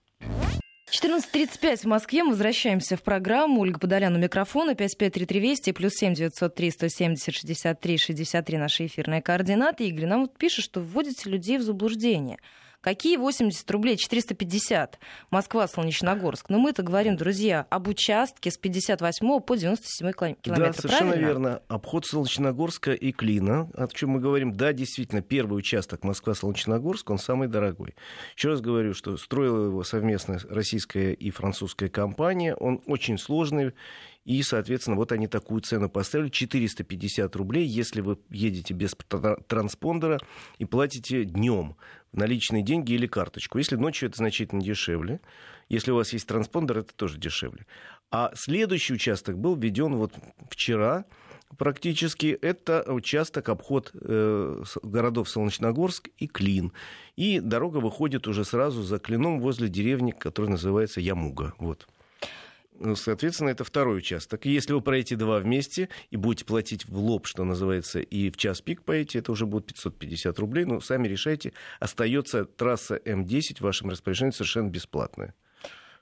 14.35 0.91 1.78
в 1.78 1.86
Москве. 1.86 2.23
Мы 2.23 2.32
возвращаемся 2.32 2.97
в 2.97 3.04
программу. 3.04 3.62
Ольга 3.62 3.80
Подолян 3.80 4.15
у 4.15 4.17
микрофона. 4.17 4.73
553320 4.73 5.75
плюс 5.75 5.93
7 5.93 6.15
903 6.15 6.71
170 6.71 7.34
63 7.34 7.97
63 7.97 8.58
наши 8.58 8.86
эфирные 8.88 9.21
координаты. 9.21 9.88
Игорь 9.88 10.08
нам 10.08 10.21
вот 10.21 10.36
пишет, 10.38 10.65
что 10.65 10.82
вводите 10.82 11.30
людей 11.30 11.60
в 11.60 11.62
заблуждение. 11.62 12.39
Какие 12.81 13.17
80 13.17 13.69
рублей? 13.71 13.97
450. 13.97 14.99
Москва, 15.31 15.67
Солнечногорск. 15.67 16.49
Но 16.49 16.59
мы-то 16.59 16.81
говорим, 16.81 17.17
друзья, 17.17 17.67
об 17.69 17.89
участке 17.89 18.51
с 18.51 18.57
58 18.57 19.41
по 19.41 19.55
97 19.55 20.33
километр. 20.41 20.65
Да, 20.67 20.73
совершенно 20.73 21.11
правильно? 21.11 21.27
верно. 21.27 21.61
Обход 21.67 22.05
Солнечногорска 22.05 22.93
и 22.93 23.11
Клина, 23.11 23.69
о 23.73 23.87
чем 23.87 24.11
мы 24.11 24.21
говорим. 24.21 24.53
Да, 24.53 24.71
действительно, 24.71 25.21
первый 25.21 25.57
участок 25.57 26.05
Москва-Солнечногорск, 26.05 27.09
он 27.09 27.17
самый 27.17 27.49
дорогой. 27.49 27.95
Еще 28.37 28.47
раз 28.47 28.61
говорю, 28.61 28.93
что 28.93 29.17
строила 29.17 29.65
его 29.65 29.83
совместно 29.83 30.39
российская 30.49 31.11
и 31.11 31.31
французская 31.31 31.89
компания. 31.89 32.55
Он 32.55 32.81
очень 32.85 33.17
сложный. 33.17 33.73
И, 34.25 34.43
соответственно, 34.43 34.95
вот 34.95 35.11
они 35.11 35.27
такую 35.27 35.61
цену 35.61 35.89
поставили. 35.89 36.29
450 36.29 37.35
рублей, 37.35 37.65
если 37.65 38.01
вы 38.01 38.19
едете 38.29 38.73
без 38.73 38.95
транспондера 39.47 40.19
и 40.59 40.65
платите 40.65 41.23
днем 41.23 41.75
наличные 42.11 42.63
деньги 42.63 42.93
или 42.93 43.07
карточку. 43.07 43.57
Если 43.57 43.75
ночью, 43.75 44.09
это 44.09 44.17
значительно 44.17 44.61
дешевле. 44.61 45.19
Если 45.69 45.91
у 45.91 45.95
вас 45.95 46.13
есть 46.13 46.27
транспондер, 46.27 46.79
это 46.79 46.93
тоже 46.93 47.17
дешевле. 47.17 47.65
А 48.11 48.31
следующий 48.35 48.93
участок 48.93 49.37
был 49.37 49.55
введен 49.55 49.95
вот 49.95 50.13
вчера, 50.49 51.05
практически 51.57 52.27
это 52.41 52.83
участок 52.87 53.49
обход 53.49 53.91
э, 53.93 54.63
городов 54.81 55.29
Солнечногорск 55.29 56.09
и 56.17 56.27
Клин. 56.27 56.71
И 57.15 57.39
дорога 57.39 57.77
выходит 57.77 58.27
уже 58.27 58.45
сразу 58.45 58.81
за 58.81 58.97
Клином 58.97 59.39
возле 59.39 59.67
деревни, 59.67 60.11
которая 60.11 60.51
называется 60.51 61.01
Ямуга. 61.01 61.53
Вот. 61.59 61.87
Ну, 62.79 62.95
соответственно, 62.95 63.49
это 63.49 63.65
второй 63.65 63.97
участок. 63.97 64.45
Если 64.45 64.71
вы 64.71 64.81
проедете 64.81 65.17
два 65.17 65.39
вместе 65.39 65.89
и 66.11 66.15
будете 66.15 66.45
платить 66.45 66.87
в 66.87 66.97
лоб, 66.97 67.27
что 67.27 67.43
называется, 67.43 67.99
и 67.99 68.31
в 68.31 68.37
час 68.37 68.61
пик 68.61 68.83
поедете, 68.83 69.19
это 69.19 69.33
уже 69.33 69.45
будет 69.45 69.65
550 69.65 70.39
рублей. 70.39 70.63
Но 70.63 70.79
сами 70.79 71.07
решайте. 71.07 71.51
Остается 71.81 72.45
трасса 72.45 72.95
М10 72.95 73.57
в 73.57 73.61
вашем 73.61 73.89
распоряжении 73.89 74.31
совершенно 74.31 74.69
бесплатная. 74.69 75.35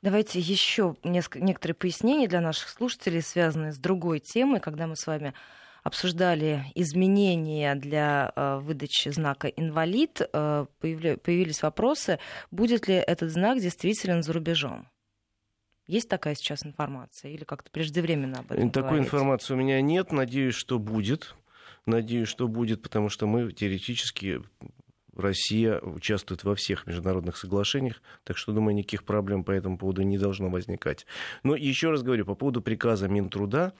Давайте 0.03 0.39
еще 0.39 0.95
несколько, 1.03 1.39
некоторые 1.39 1.73
пояснения 1.73 2.27
для 2.27 2.41
наших 2.41 2.69
слушателей, 2.69 3.23
связанные 3.23 3.71
с 3.71 3.79
другой 3.79 4.19
темой, 4.19 4.59
когда 4.59 4.85
мы 4.85 4.95
с 4.95 5.07
вами 5.07 5.33
обсуждали 5.83 6.65
изменения 6.75 7.73
для 7.73 8.31
э, 8.35 8.59
выдачи 8.61 9.09
знака 9.09 9.47
инвалид, 9.47 10.21
э, 10.21 10.65
появля, 10.79 11.17
появились 11.17 11.63
вопросы, 11.63 12.19
будет 12.51 12.87
ли 12.87 12.95
этот 12.95 13.31
знак 13.31 13.59
действителен 13.59 14.21
за 14.21 14.33
рубежом. 14.33 14.87
Есть 15.87 16.09
такая 16.09 16.35
сейчас 16.35 16.65
информация 16.65 17.31
или 17.31 17.43
как-то 17.43 17.71
преждевременно 17.71 18.39
об 18.39 18.51
этом 18.51 18.69
Такой 18.71 18.89
говорить? 18.89 19.07
информации 19.07 19.53
у 19.53 19.57
меня 19.57 19.81
нет. 19.81 20.11
Надеюсь, 20.11 20.55
что 20.55 20.79
будет. 20.79 21.35
Надеюсь, 21.85 22.27
что 22.27 22.49
будет, 22.49 22.81
потому 22.81 23.07
что 23.07 23.25
мы 23.27 23.51
теоретически 23.53 24.41
Россия 25.15 25.79
участвует 25.79 26.43
во 26.43 26.55
всех 26.55 26.85
международных 26.85 27.37
соглашениях, 27.37 28.01
так 28.23 28.37
что, 28.37 28.51
думаю, 28.51 28.75
никаких 28.75 29.03
проблем 29.03 29.43
по 29.43 29.51
этому 29.51 29.77
поводу 29.77 30.03
не 30.03 30.17
должно 30.17 30.49
возникать. 30.49 31.05
Но 31.43 31.55
еще 31.55 31.89
раз 31.89 32.03
говорю, 32.03 32.25
по 32.25 32.35
поводу 32.35 32.61
приказа 32.61 33.07
Минтруда, 33.07 33.73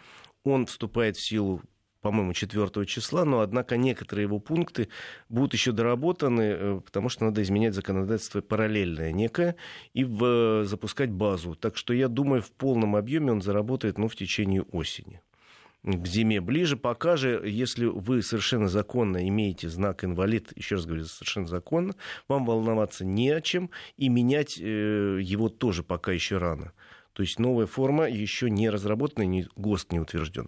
он 0.43 0.65
вступает 0.65 1.17
в 1.17 1.27
силу 1.27 1.61
по-моему, 2.07 2.31
4 2.31 2.85
числа, 2.85 3.25
но, 3.25 3.41
однако, 3.41 3.75
некоторые 3.75 4.23
его 4.23 4.39
пункты 4.39 4.87
будут 5.27 5.51
еще 5.51 5.73
доработаны, 5.73 6.41
э, 6.41 6.81
потому 6.85 7.09
что 7.09 7.25
надо 7.25 7.41
изменять 7.41 7.73
законодательство 7.73 8.39
параллельное 8.39 9.11
некое 9.11 9.57
и 9.93 10.05
в, 10.05 10.63
запускать 10.63 11.11
базу. 11.11 11.55
Так 11.55 11.75
что 11.75 11.93
я 11.93 12.07
думаю, 12.07 12.41
в 12.41 12.51
полном 12.51 12.95
объеме 12.95 13.33
он 13.33 13.41
заработает 13.41 13.97
ну, 13.97 14.07
в 14.07 14.15
течение 14.15 14.61
осени 14.61 15.19
к 15.83 16.07
зиме 16.07 16.39
ближе. 16.39 16.77
Пока 16.77 17.17
же, 17.17 17.41
если 17.45 17.83
вы 17.83 18.21
совершенно 18.21 18.69
законно 18.69 19.27
имеете 19.27 19.67
знак 19.67 20.05
инвалид, 20.05 20.53
еще 20.55 20.75
раз 20.75 20.85
говорю, 20.85 21.03
совершенно 21.03 21.47
законно, 21.47 21.93
вам 22.29 22.45
волноваться 22.45 23.03
не 23.03 23.31
о 23.31 23.41
чем, 23.41 23.69
и 23.97 24.07
менять 24.07 24.57
э, 24.57 25.19
его 25.21 25.49
тоже 25.49 25.83
пока 25.83 26.13
еще 26.13 26.37
рано. 26.37 26.71
То 27.11 27.21
есть 27.21 27.37
новая 27.37 27.65
форма 27.65 28.09
еще 28.09 28.49
не 28.49 28.69
разработана, 28.69 29.25
ни 29.25 29.45
ГОСТ 29.57 29.91
не 29.91 29.99
утвержден. 29.99 30.47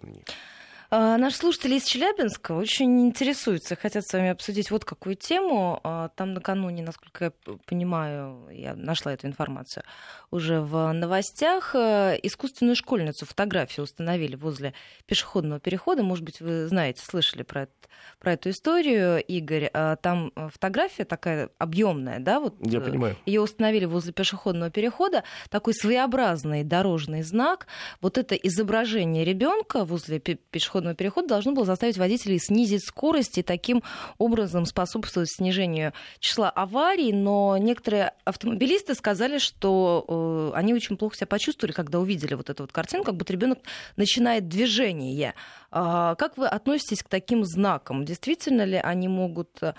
А, 0.92 1.16
Наши 1.18 1.36
слушатели 1.36 1.76
из 1.76 1.84
Челябинска 1.84 2.50
очень 2.50 3.06
интересуются, 3.06 3.76
хотят 3.76 4.04
с 4.04 4.12
вами 4.12 4.30
обсудить 4.30 4.72
вот 4.72 4.84
какую 4.84 5.14
тему. 5.14 5.78
А, 5.84 6.08
там 6.16 6.34
накануне, 6.34 6.82
насколько 6.82 7.26
я 7.26 7.32
понимаю, 7.64 8.48
я 8.50 8.74
нашла 8.74 9.12
эту 9.12 9.28
информацию, 9.28 9.84
уже 10.32 10.60
в 10.60 10.90
новостях 10.92 11.76
э, 11.76 12.18
искусственную 12.24 12.74
школьницу 12.74 13.24
фотографию 13.24 13.84
установили 13.84 14.34
возле 14.34 14.74
пешеходного 15.06 15.60
перехода. 15.60 16.02
Может 16.02 16.24
быть, 16.24 16.40
вы 16.40 16.66
знаете, 16.66 17.04
слышали 17.04 17.44
про, 17.44 17.62
это, 17.62 17.72
про 18.18 18.32
эту 18.32 18.50
историю, 18.50 19.22
Игорь. 19.22 19.70
А, 19.72 19.94
там 19.94 20.32
фотография 20.34 21.04
такая 21.04 21.50
объемная, 21.58 22.18
да? 22.18 22.40
Вот 22.40 22.56
я 22.62 22.80
понимаю. 22.80 23.16
Ее 23.26 23.40
установили 23.40 23.84
возле 23.84 24.12
пешеходного 24.12 24.72
перехода. 24.72 25.22
Такой 25.50 25.72
своеобразный 25.72 26.64
дорожный 26.64 27.22
знак. 27.22 27.68
Вот 28.00 28.18
это 28.18 28.34
изображение 28.34 29.24
ребенка 29.24 29.84
возле 29.84 30.18
пешеходного 30.18 30.79
пешеходного 30.80 30.94
перехода 30.94 31.28
должно 31.28 31.52
было 31.52 31.64
заставить 31.64 31.98
водителей 31.98 32.38
снизить 32.38 32.84
скорость 32.84 33.38
и 33.38 33.42
таким 33.42 33.82
образом 34.18 34.64
способствовать 34.66 35.30
снижению 35.30 35.92
числа 36.18 36.50
аварий. 36.50 37.12
Но 37.12 37.56
некоторые 37.58 38.12
автомобилисты 38.24 38.94
сказали, 38.94 39.38
что 39.38 40.52
э, 40.54 40.58
они 40.58 40.74
очень 40.74 40.96
плохо 40.96 41.16
себя 41.16 41.26
почувствовали, 41.26 41.72
когда 41.72 41.98
увидели 41.98 42.34
вот 42.34 42.50
эту 42.50 42.62
вот 42.62 42.72
картину, 42.72 43.04
как 43.04 43.16
будто 43.16 43.32
ребенок 43.32 43.58
начинает 43.96 44.48
движение. 44.48 45.34
А, 45.70 46.14
как 46.16 46.36
вы 46.36 46.46
относитесь 46.46 47.02
к 47.02 47.08
таким 47.08 47.44
знакам? 47.44 48.04
Действительно 48.04 48.64
ли 48.64 48.76
они 48.76 49.08
могут 49.08 49.60
э, 49.62 49.72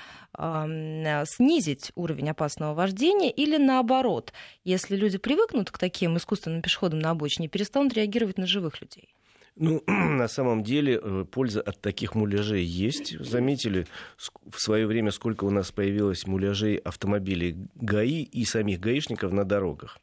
снизить 1.25 1.91
уровень 1.95 2.29
опасного 2.29 2.73
вождения 2.73 3.31
или 3.31 3.57
наоборот, 3.57 4.33
если 4.63 4.95
люди 4.95 5.17
привыкнут 5.17 5.71
к 5.71 5.77
таким 5.77 6.17
искусственным 6.17 6.61
пешеходам 6.61 6.99
на 6.99 7.11
обочине, 7.11 7.47
перестанут 7.47 7.93
реагировать 7.93 8.37
на 8.37 8.47
живых 8.47 8.81
людей? 8.81 9.15
Ну, 9.55 9.83
на 9.87 10.27
самом 10.27 10.63
деле, 10.63 10.99
э, 11.01 11.25
польза 11.29 11.61
от 11.61 11.81
таких 11.81 12.15
муляжей 12.15 12.63
есть. 12.63 13.19
Заметили 13.19 13.85
в 14.17 14.59
свое 14.59 14.87
время, 14.87 15.11
сколько 15.11 15.45
у 15.45 15.49
нас 15.49 15.71
появилось 15.71 16.27
муляжей 16.27 16.75
автомобилей 16.75 17.55
ГАИ 17.75 18.23
и 18.23 18.45
самих 18.45 18.79
гаишников 18.79 19.31
на 19.31 19.43
дорогах. 19.43 19.99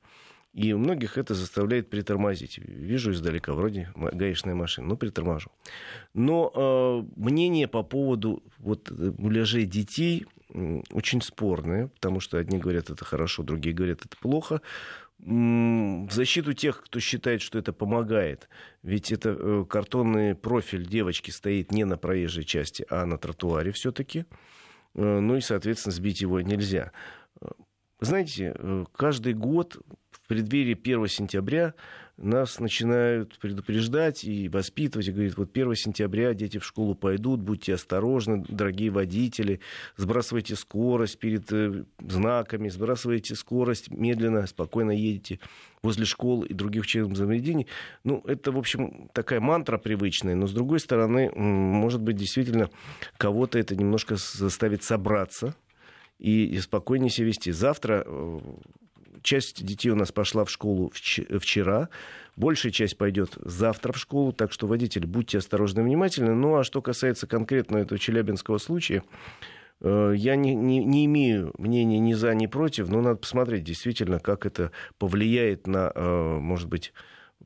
И 0.54 0.72
многих 0.74 1.18
это 1.18 1.34
заставляет 1.34 1.90
притормозить. 1.90 2.58
Вижу 2.58 3.12
издалека, 3.12 3.52
вроде 3.52 3.92
гаишная 3.94 4.54
машина, 4.54 4.88
но 4.88 4.96
приторможу. 4.96 5.50
Но 6.14 6.50
э, 6.54 7.20
мнение 7.20 7.68
по 7.68 7.82
поводу 7.82 8.42
вот, 8.58 8.90
э, 8.90 9.12
муляжей 9.18 9.66
детей 9.66 10.26
очень 10.92 11.20
спорное, 11.20 11.88
потому 11.88 12.20
что 12.20 12.38
одни 12.38 12.58
говорят, 12.58 12.88
это 12.88 13.04
хорошо, 13.04 13.42
другие 13.42 13.74
говорят, 13.74 14.06
это 14.06 14.16
плохо 14.16 14.62
в 15.18 16.12
защиту 16.12 16.52
тех, 16.52 16.82
кто 16.84 17.00
считает, 17.00 17.42
что 17.42 17.58
это 17.58 17.72
помогает. 17.72 18.48
Ведь 18.82 19.10
это 19.10 19.30
э, 19.30 19.64
картонный 19.68 20.34
профиль 20.34 20.86
девочки 20.86 21.30
стоит 21.30 21.72
не 21.72 21.84
на 21.84 21.96
проезжей 21.96 22.44
части, 22.44 22.86
а 22.88 23.04
на 23.04 23.18
тротуаре 23.18 23.72
все-таки. 23.72 24.26
Э, 24.94 25.18
ну 25.18 25.36
и, 25.36 25.40
соответственно, 25.40 25.92
сбить 25.92 26.20
его 26.20 26.40
нельзя. 26.40 26.92
Э, 27.40 27.48
знаете, 28.00 28.54
каждый 28.92 29.34
год 29.34 29.78
в 30.10 30.26
преддверии 30.28 30.78
1 30.80 31.08
сентября 31.08 31.74
нас 32.18 32.58
начинают 32.58 33.38
предупреждать 33.38 34.24
и 34.24 34.48
воспитывать, 34.48 35.06
и 35.06 35.12
говорят, 35.12 35.36
вот 35.36 35.50
1 35.52 35.74
сентября 35.76 36.34
дети 36.34 36.58
в 36.58 36.64
школу 36.64 36.94
пойдут, 36.94 37.40
будьте 37.40 37.74
осторожны, 37.74 38.44
дорогие 38.48 38.90
водители, 38.90 39.60
сбрасывайте 39.96 40.56
скорость 40.56 41.18
перед 41.18 41.50
э, 41.52 41.84
знаками, 42.00 42.68
сбрасывайте 42.68 43.36
скорость, 43.36 43.90
медленно, 43.90 44.46
спокойно 44.46 44.90
едете 44.90 45.38
возле 45.82 46.04
школ 46.04 46.42
и 46.42 46.52
других 46.52 46.82
учебных 46.82 47.16
заведений. 47.16 47.68
Ну, 48.02 48.22
это, 48.26 48.50
в 48.50 48.58
общем, 48.58 49.08
такая 49.12 49.40
мантра 49.40 49.78
привычная, 49.78 50.34
но, 50.34 50.48
с 50.48 50.52
другой 50.52 50.80
стороны, 50.80 51.30
может 51.36 52.02
быть, 52.02 52.16
действительно 52.16 52.68
кого-то 53.16 53.60
это 53.60 53.76
немножко 53.76 54.16
заставит 54.16 54.82
собраться, 54.82 55.54
и 56.18 56.58
спокойнее 56.58 57.10
себя 57.10 57.28
вести. 57.28 57.52
Завтра 57.52 58.02
э, 58.04 58.40
часть 59.22 59.64
детей 59.64 59.90
у 59.90 59.96
нас 59.96 60.12
пошла 60.12 60.44
в 60.44 60.50
школу 60.50 60.92
вчера, 60.94 61.88
большая 62.36 62.72
часть 62.72 62.96
пойдет 62.96 63.36
завтра 63.44 63.92
в 63.92 63.98
школу, 63.98 64.32
так 64.32 64.52
что, 64.52 64.66
водители, 64.66 65.06
будьте 65.06 65.38
осторожны 65.38 65.80
и 65.80 65.84
внимательны. 65.84 66.34
Ну, 66.34 66.56
а 66.56 66.64
что 66.64 66.82
касается 66.82 67.26
конкретно 67.26 67.78
этого 67.78 67.98
челябинского 67.98 68.58
случая, 68.58 69.02
э, 69.80 70.14
я 70.16 70.36
не, 70.36 70.54
не, 70.54 70.84
не 70.84 71.06
имею 71.06 71.52
мнения 71.58 71.98
ни 71.98 72.14
за, 72.14 72.34
ни 72.34 72.46
против, 72.46 72.88
но 72.88 73.00
надо 73.00 73.16
посмотреть 73.16 73.64
действительно, 73.64 74.18
как 74.18 74.46
это 74.46 74.72
повлияет 74.98 75.66
на, 75.66 75.92
э, 75.94 76.38
может 76.40 76.68
быть, 76.68 76.92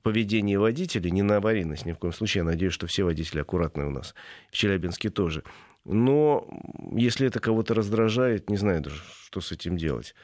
поведение 0.02 0.58
водителей, 0.58 1.10
не 1.10 1.22
на 1.22 1.36
аварийность 1.36 1.86
ни 1.86 1.92
в 1.92 1.98
коем 1.98 2.12
случае. 2.12 2.40
Я 2.40 2.44
надеюсь, 2.44 2.72
что 2.72 2.86
все 2.86 3.04
водители 3.04 3.40
аккуратные 3.40 3.86
у 3.86 3.90
нас, 3.90 4.14
в 4.50 4.56
Челябинске 4.56 5.10
тоже. 5.10 5.42
Но 5.84 6.48
если 6.92 7.26
это 7.26 7.40
кого-то 7.40 7.74
раздражает, 7.74 8.50
не 8.50 8.56
знаю 8.56 8.82
даже, 8.82 9.00
что 9.24 9.40
с 9.40 9.52
этим 9.52 9.76
делать. 9.76 10.14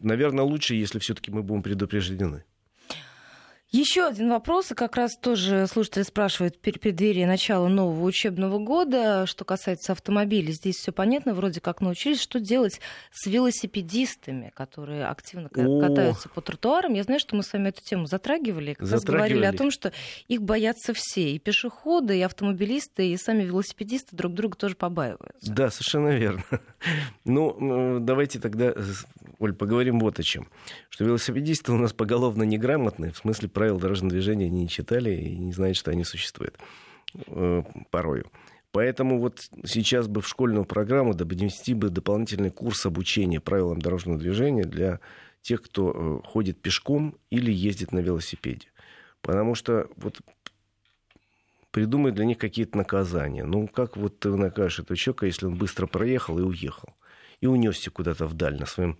Наверное, 0.00 0.44
лучше, 0.44 0.74
если 0.74 0.98
все-таки 0.98 1.30
мы 1.30 1.42
будем 1.42 1.62
предупреждены. 1.62 2.44
Еще 3.72 4.06
один 4.06 4.30
вопрос, 4.30 4.70
и 4.70 4.74
как 4.74 4.94
раз 4.94 5.16
тоже 5.16 5.66
слушатель 5.66 6.04
спрашивает 6.04 6.54
в 6.54 6.60
преддверии 6.60 7.24
начала 7.24 7.66
нового 7.66 8.04
учебного 8.04 8.58
года, 8.58 9.26
что 9.26 9.44
касается 9.44 9.90
автомобилей. 9.90 10.52
Здесь 10.52 10.76
все 10.76 10.92
понятно, 10.92 11.34
вроде 11.34 11.60
как 11.60 11.80
научились, 11.80 12.20
что 12.20 12.38
делать 12.38 12.80
с 13.10 13.26
велосипедистами, 13.26 14.52
которые 14.54 15.06
активно 15.06 15.48
О. 15.48 15.80
катаются 15.80 16.28
по 16.28 16.40
тротуарам. 16.40 16.94
Я 16.94 17.02
знаю, 17.02 17.18
что 17.18 17.34
мы 17.34 17.42
с 17.42 17.52
вами 17.52 17.70
эту 17.70 17.82
тему 17.82 18.06
затрагивали, 18.06 18.74
как 18.74 18.88
раз 18.88 19.02
говорили 19.02 19.44
о 19.44 19.52
том, 19.52 19.72
что 19.72 19.92
их 20.28 20.42
боятся 20.42 20.94
все, 20.94 21.32
и 21.32 21.40
пешеходы, 21.40 22.16
и 22.18 22.22
автомобилисты, 22.22 23.10
и 23.10 23.16
сами 23.16 23.42
велосипедисты 23.42 24.14
друг 24.14 24.32
друга 24.32 24.56
тоже 24.56 24.76
побаиваются. 24.76 25.52
Да, 25.52 25.70
совершенно 25.70 26.10
верно. 26.10 26.44
Ну, 27.24 27.98
давайте 28.00 28.38
тогда, 28.38 28.72
Оль, 29.40 29.52
поговорим 29.52 29.98
вот 29.98 30.20
о 30.20 30.22
чем. 30.22 30.48
Что 30.88 31.04
велосипедисты 31.04 31.72
у 31.72 31.76
нас 31.76 31.92
поголовно 31.92 32.44
неграмотные, 32.44 33.10
в 33.10 33.16
смысле 33.16 33.48
правил 33.56 33.78
дорожного 33.78 34.10
движения 34.10 34.50
не 34.50 34.68
читали 34.68 35.12
и 35.12 35.34
не 35.34 35.50
знают, 35.50 35.78
что 35.78 35.90
они 35.90 36.04
существуют 36.04 36.58
э, 37.26 37.62
порою. 37.90 38.30
Поэтому 38.70 39.18
вот 39.18 39.48
сейчас 39.64 40.08
бы 40.08 40.20
в 40.20 40.28
школьную 40.28 40.66
программу 40.66 41.14
довнести 41.14 41.72
бы 41.72 41.88
дополнительный 41.88 42.50
курс 42.50 42.84
обучения 42.84 43.40
правилам 43.40 43.80
дорожного 43.80 44.18
движения 44.18 44.64
для 44.64 45.00
тех, 45.40 45.62
кто 45.62 46.20
э, 46.22 46.28
ходит 46.28 46.60
пешком 46.60 47.16
или 47.30 47.50
ездит 47.50 47.92
на 47.92 48.00
велосипеде. 48.00 48.68
Потому 49.22 49.54
что 49.54 49.88
вот 49.96 50.20
придумать 51.70 52.12
для 52.12 52.26
них 52.26 52.36
какие-то 52.36 52.76
наказания. 52.76 53.46
Ну, 53.46 53.68
как 53.68 53.96
вот 53.96 54.18
ты 54.18 54.28
накажешь 54.36 54.80
этого 54.80 54.98
человека, 54.98 55.24
если 55.24 55.46
он 55.46 55.54
быстро 55.54 55.86
проехал 55.86 56.38
и 56.38 56.42
уехал, 56.42 56.94
и 57.40 57.46
унесся 57.46 57.90
куда-то 57.90 58.26
вдаль 58.26 58.58
на 58.58 58.66
своем 58.66 58.98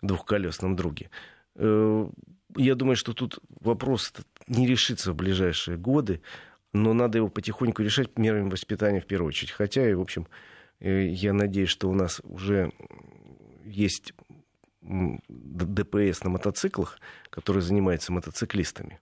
двухколесном 0.00 0.76
друге. 0.76 1.10
Я 2.56 2.74
думаю, 2.74 2.96
что 2.96 3.12
тут 3.12 3.38
вопрос 3.60 4.12
не 4.46 4.66
решится 4.66 5.12
в 5.12 5.16
ближайшие 5.16 5.76
годы, 5.76 6.22
но 6.72 6.92
надо 6.92 7.18
его 7.18 7.28
потихоньку 7.28 7.82
решать 7.82 8.18
мерами 8.18 8.50
воспитания 8.50 9.00
в 9.00 9.06
первую 9.06 9.28
очередь. 9.28 9.52
Хотя, 9.52 9.88
и, 9.88 9.94
в 9.94 10.00
общем, 10.00 10.26
э, 10.80 11.06
я 11.08 11.32
надеюсь, 11.32 11.70
что 11.70 11.88
у 11.88 11.94
нас 11.94 12.20
уже 12.24 12.72
есть 13.64 14.14
ДПС 14.82 16.24
на 16.24 16.30
мотоциклах, 16.30 16.98
который 17.30 17.62
занимается 17.62 18.12
мотоциклистами 18.12 19.00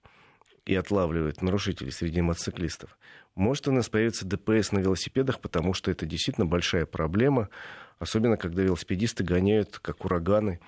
и 0.65 0.75
отлавливает 0.75 1.43
нарушителей 1.43 1.93
среди 1.93 2.21
мотоциклистов. 2.21 2.99
Может, 3.37 3.69
у 3.69 3.73
нас 3.73 3.89
появится 3.89 4.27
ДПС 4.27 4.73
на 4.73 4.79
велосипедах, 4.79 5.41
потому 5.41 5.75
что 5.75 5.91
это 5.91 6.07
действительно 6.07 6.47
большая 6.47 6.87
проблема, 6.87 7.49
особенно 7.99 8.37
когда 8.37 8.63
велосипедисты 8.63 9.23
гоняют, 9.23 9.79
как 9.79 10.05
ураганы, 10.05 10.59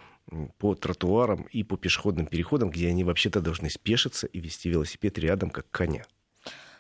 по 0.58 0.74
тротуарам 0.74 1.42
и 1.42 1.62
по 1.62 1.76
пешеходным 1.76 2.26
переходам, 2.26 2.70
где 2.70 2.88
они 2.88 3.04
вообще-то 3.04 3.40
должны 3.40 3.70
спешиться 3.70 4.26
и 4.26 4.40
вести 4.40 4.68
велосипед 4.68 5.18
рядом, 5.18 5.50
как 5.50 5.70
коня. 5.70 6.04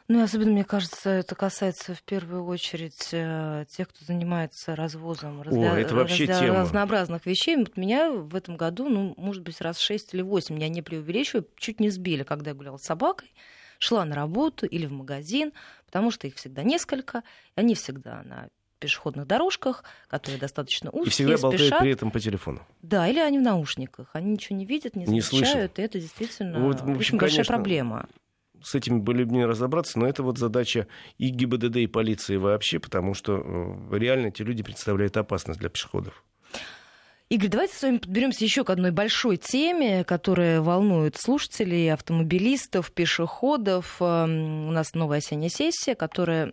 Ну 0.08 0.20
и 0.20 0.22
особенно, 0.22 0.52
мне 0.52 0.64
кажется, 0.64 1.10
это 1.10 1.34
касается 1.34 1.94
в 1.94 2.02
первую 2.02 2.46
очередь 2.46 3.10
э, 3.12 3.66
тех, 3.68 3.88
кто 3.90 4.06
занимается 4.06 4.74
развозом 4.74 5.42
разля... 5.42 5.72
О, 5.72 5.76
это 5.76 5.94
вообще 5.94 6.24
разля... 6.24 6.46
тема. 6.46 6.60
разнообразных 6.60 7.26
вещей. 7.26 7.56
Вот 7.56 7.76
меня 7.76 8.10
в 8.10 8.34
этом 8.34 8.56
году, 8.56 8.88
ну, 8.88 9.12
может 9.18 9.42
быть, 9.42 9.60
раз 9.60 9.78
шесть 9.78 10.14
или 10.14 10.22
восемь, 10.22 10.58
я 10.58 10.70
не 10.70 10.80
преувеличиваю, 10.80 11.46
чуть 11.56 11.78
не 11.78 11.90
сбили, 11.90 12.22
когда 12.22 12.52
я 12.52 12.56
гуляла 12.56 12.78
с 12.78 12.84
собакой, 12.84 13.34
шла 13.78 14.06
на 14.06 14.14
работу 14.14 14.64
или 14.64 14.86
в 14.86 14.92
магазин, 14.92 15.52
потому 15.84 16.10
что 16.10 16.26
их 16.26 16.36
всегда 16.36 16.62
несколько, 16.62 17.18
и 17.54 17.60
они 17.60 17.74
всегда 17.74 18.22
на 18.22 18.48
пешеходных 18.78 19.26
дорожках, 19.26 19.84
которые 20.08 20.40
достаточно 20.40 20.90
узкие, 20.90 21.06
И 21.06 21.10
всегда 21.10 21.32
болтают 21.38 21.60
спешат. 21.60 21.80
при 21.80 21.90
этом 21.90 22.10
по 22.10 22.20
телефону. 22.20 22.62
Да, 22.82 23.08
или 23.08 23.18
они 23.18 23.38
в 23.38 23.42
наушниках. 23.42 24.10
Они 24.12 24.32
ничего 24.32 24.56
не 24.56 24.64
видят, 24.64 24.96
не 24.96 25.06
замечают, 25.06 25.78
не 25.78 25.84
и 25.84 25.86
это 25.86 26.00
действительно 26.00 26.60
вот, 26.60 26.80
в 26.80 26.84
общем, 26.84 26.96
очень 26.98 27.18
большая 27.18 27.36
конечно, 27.36 27.54
проблема. 27.54 28.08
С 28.62 28.74
этими 28.74 28.98
были 28.98 29.24
бы 29.24 29.32
не 29.32 29.44
разобраться, 29.44 29.98
но 29.98 30.06
это 30.06 30.22
вот 30.22 30.38
задача 30.38 30.88
и 31.16 31.28
ГИБДД, 31.28 31.76
и 31.76 31.86
полиции 31.86 32.36
вообще, 32.36 32.78
потому 32.80 33.14
что 33.14 33.36
э, 33.90 33.98
реально 33.98 34.28
эти 34.28 34.42
люди 34.42 34.62
представляют 34.62 35.16
опасность 35.16 35.60
для 35.60 35.68
пешеходов. 35.68 36.24
Игорь, 37.28 37.50
давайте 37.50 37.74
с 37.74 37.82
вами 37.82 37.98
подберемся 37.98 38.42
еще 38.42 38.64
к 38.64 38.70
одной 38.70 38.90
большой 38.90 39.36
теме, 39.36 40.02
которая 40.02 40.62
волнует 40.62 41.16
слушателей, 41.18 41.92
автомобилистов, 41.92 42.90
пешеходов. 42.90 43.98
Эм, 44.00 44.68
у 44.68 44.70
нас 44.72 44.94
новая 44.94 45.18
осенняя 45.18 45.50
сессия, 45.50 45.94
которая 45.94 46.52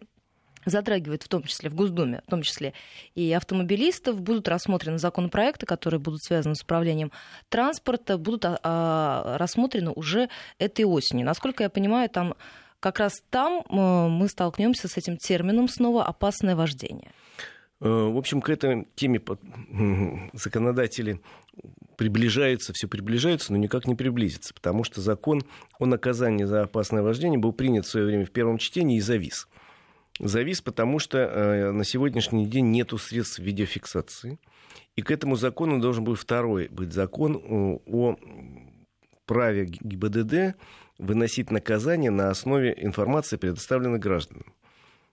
затрагивает 0.66 1.24
в 1.24 1.28
том 1.28 1.44
числе 1.44 1.70
в 1.70 1.76
Госдуме, 1.76 2.22
в 2.28 2.30
том 2.30 2.42
числе 2.42 2.74
и 3.14 3.32
автомобилистов, 3.34 4.22
будут 4.22 4.48
рассмотрены 4.48 5.00
законопроекты, 5.00 5.66
которые 5.66 6.00
будут 6.00 6.24
связаны 6.24 6.56
с 6.56 6.64
управлением 6.64 7.12
транспорта, 7.50 8.18
будут 8.18 8.46
а, 8.46 8.60
а, 8.64 9.38
рассмотрены 9.38 9.92
уже 9.92 10.30
этой 10.60 10.86
осенью. 10.86 11.26
Насколько 11.26 11.64
я 11.64 11.70
понимаю, 11.70 12.10
там 12.10 12.36
как 12.80 13.00
раз 13.00 13.14
там 13.30 13.64
э, 13.68 14.08
мы 14.10 14.28
столкнемся 14.28 14.88
с 14.88 14.96
этим 14.96 15.18
термином 15.18 15.68
снова 15.68 16.06
опасное 16.06 16.56
вождение. 16.56 17.12
Э, 17.82 17.88
в 17.88 18.18
общем, 18.18 18.42
к 18.42 18.50
этой 18.50 18.88
теме 18.96 19.22
законодатели 20.34 21.20
приближаются, 21.98 22.74
все 22.74 22.88
приближаются, 22.88 23.54
но 23.54 23.58
никак 23.58 23.88
не 23.88 23.96
приблизятся, 23.96 24.54
потому 24.54 24.84
что 24.84 25.02
закон 25.02 25.44
о 25.80 25.86
наказании 25.86 26.44
за 26.44 26.64
опасное 26.64 27.02
вождение 27.02 27.40
был 27.40 27.54
принят 27.54 27.86
в 27.86 27.90
свое 27.90 28.06
время 28.06 28.26
в 28.26 28.32
первом 28.32 28.58
чтении 28.58 28.98
и 28.98 29.02
завис 29.02 29.48
завис, 30.20 30.62
потому 30.62 31.00
что 31.00 31.18
э, 31.18 31.72
на 31.72 31.84
сегодняшний 31.84 32.46
день 32.46 32.72
нет 32.72 32.92
средств 33.00 33.40
видеофиксации. 33.40 34.40
И 34.96 35.02
к 35.02 35.12
этому 35.12 35.36
закону 35.36 35.80
должен 35.80 36.04
быть 36.04 36.20
второй 36.20 36.68
быть 36.70 36.94
закон 36.94 37.38
э, 37.38 37.80
о 37.86 38.16
праве 39.26 39.66
ГИБДД 39.66 40.56
выносить 40.98 41.52
наказание 41.52 42.12
на 42.12 42.30
основе 42.30 42.74
информации, 42.78 43.38
предоставленной 43.38 44.00
гражданам. 44.00 44.54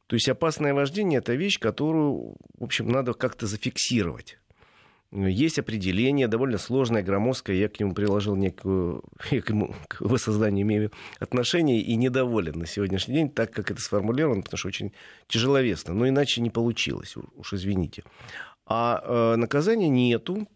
То 0.07 0.15
есть 0.15 0.29
опасное 0.29 0.75
вождение– 0.75 1.19
это 1.21 1.35
вещь, 1.35 1.59
которую, 1.59 2.37
в 2.59 2.65
общем, 2.65 2.88
надо 2.88 3.15
как-то 3.15 3.47
зафиксировать. 3.47 4.38
Есть 5.12 5.59
определение, 5.59 6.27
довольно 6.27 6.57
сложное, 6.57 7.03
громоздкое. 7.03 7.57
Я 7.57 7.68
к 7.68 7.79
нему 7.79 7.92
приложил 7.92 8.35
некую... 8.35 9.05
Я 9.31 9.42
к, 9.42 9.51
ему, 9.51 9.75
к 9.88 10.01
воссозданию 10.01 10.62
имею 10.62 10.90
отношение 11.20 11.83
и 11.83 11.96
недоволен 11.96 12.59
на 12.59 12.66
сегодняшний 12.66 13.14
день, 13.14 13.31
так 13.31 13.53
как 13.53 13.70
это 13.70 13.81
сформулировано, 13.81 14.42
потому 14.42 14.57
что 14.57 14.68
очень 14.68 14.92
тяжеловесно. 15.27 15.92
Но 15.92 16.09
иначе 16.09 16.40
не 16.40 16.48
получилось, 16.48 17.14
уж 17.37 17.53
извините. 17.53 18.05
А 18.66 19.03
э, 19.05 19.37
наказания 19.37 19.90
нету. 19.90 20.48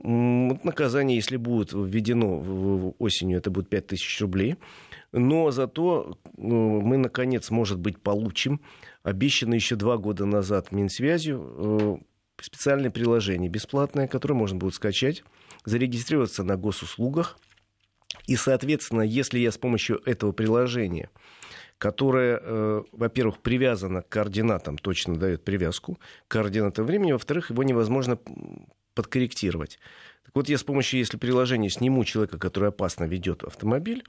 Вот 0.00 0.64
наказание, 0.64 1.16
если 1.16 1.36
будет 1.36 1.72
введено 1.72 2.94
осенью, 2.98 3.38
это 3.38 3.50
будет 3.50 3.68
5000 3.68 4.20
рублей. 4.22 4.56
Но 5.12 5.52
зато 5.52 6.18
э, 6.24 6.40
мы, 6.42 6.96
наконец, 6.96 7.50
может 7.50 7.78
быть, 7.78 8.00
получим 8.00 8.60
обещанное 9.04 9.56
еще 9.56 9.76
два 9.76 9.98
года 9.98 10.26
назад 10.26 10.72
Минсвязью 10.72 12.00
э, 12.02 12.17
специальное 12.40 12.90
приложение 12.90 13.50
бесплатное, 13.50 14.06
которое 14.08 14.34
можно 14.34 14.58
будет 14.58 14.74
скачать, 14.74 15.24
зарегистрироваться 15.64 16.42
на 16.44 16.56
госуслугах. 16.56 17.38
И, 18.26 18.36
соответственно, 18.36 19.02
если 19.02 19.38
я 19.38 19.52
с 19.52 19.58
помощью 19.58 20.00
этого 20.04 20.32
приложения, 20.32 21.10
которое, 21.78 22.40
э, 22.42 22.82
во-первых, 22.92 23.38
привязано 23.38 24.02
к 24.02 24.08
координатам, 24.08 24.76
точно 24.78 25.16
дает 25.16 25.44
привязку 25.44 25.98
к 26.26 26.30
координатам 26.32 26.86
времени, 26.86 27.12
во-вторых, 27.12 27.50
его 27.50 27.62
невозможно 27.62 28.18
подкорректировать. 28.94 29.78
Так 30.24 30.34
вот, 30.34 30.48
я 30.48 30.58
с 30.58 30.64
помощью, 30.64 30.98
если 30.98 31.16
приложения 31.16 31.70
сниму 31.70 32.04
человека, 32.04 32.38
который 32.38 32.70
опасно 32.70 33.04
ведет 33.04 33.44
автомобиль, 33.44 34.04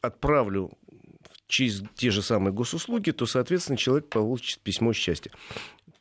отправлю 0.00 0.70
через 1.46 1.82
те 1.96 2.10
же 2.10 2.22
самые 2.22 2.52
госуслуги, 2.52 3.10
то, 3.10 3.26
соответственно, 3.26 3.76
человек 3.76 4.08
получит 4.08 4.60
письмо 4.60 4.92
счастья. 4.92 5.30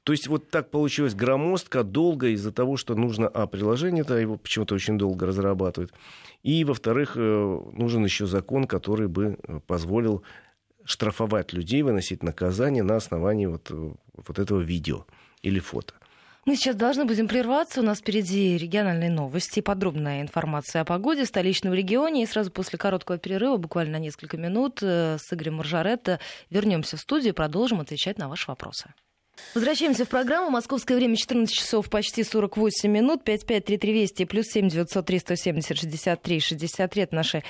То 0.03 0.13
есть 0.13 0.27
вот 0.27 0.49
так 0.49 0.71
получилось 0.71 1.13
громоздко, 1.13 1.83
долго 1.83 2.29
из-за 2.29 2.51
того, 2.51 2.75
что 2.75 2.95
нужно, 2.95 3.27
а, 3.27 3.45
приложение-то 3.45 4.17
его 4.17 4.37
почему-то 4.37 4.73
очень 4.73 4.97
долго 4.97 5.27
разрабатывают, 5.27 5.93
и, 6.41 6.63
во-вторых, 6.63 7.13
э, 7.15 7.59
нужен 7.73 8.03
еще 8.03 8.25
закон, 8.25 8.65
который 8.65 9.07
бы 9.07 9.37
э, 9.43 9.59
позволил 9.67 10.23
штрафовать 10.83 11.53
людей, 11.53 11.83
выносить 11.83 12.23
наказание 12.23 12.81
на 12.81 12.95
основании 12.95 13.45
вот, 13.45 13.69
э, 13.69 13.93
вот 14.15 14.39
этого 14.39 14.59
видео 14.61 15.05
или 15.43 15.59
фото. 15.59 15.93
Мы 16.47 16.55
сейчас 16.55 16.75
должны 16.75 17.05
будем 17.05 17.27
прерваться. 17.27 17.81
У 17.81 17.83
нас 17.83 17.99
впереди 17.99 18.57
региональные 18.57 19.11
новости, 19.11 19.59
подробная 19.59 20.23
информация 20.23 20.81
о 20.81 20.85
погоде 20.85 21.25
в 21.25 21.27
столичном 21.27 21.75
регионе. 21.75 22.23
И 22.23 22.25
сразу 22.25 22.49
после 22.49 22.79
короткого 22.79 23.19
перерыва, 23.19 23.57
буквально 23.57 23.99
на 23.99 24.01
несколько 24.01 24.37
минут, 24.37 24.81
с 24.81 25.31
Игорем 25.31 25.57
Маржаретто 25.57 26.19
вернемся 26.49 26.97
в 26.97 26.99
студию 26.99 27.33
и 27.33 27.35
продолжим 27.35 27.79
отвечать 27.79 28.17
на 28.17 28.27
ваши 28.27 28.49
вопросы. 28.49 28.91
Возвращаемся 29.53 30.05
в 30.05 30.09
программу. 30.09 30.49
Московское 30.49 30.95
время 30.95 31.17
14 31.17 31.53
часов 31.53 31.89
почти 31.89 32.23
48 32.23 32.89
минут. 32.89 33.23
553320 33.23 34.27
плюс 34.27 34.45
7 34.47 34.69
903 34.69 35.19
170 35.19 35.77
63 35.77 36.39
63. 36.39 37.03
Это 37.03 37.15
наши 37.15 37.43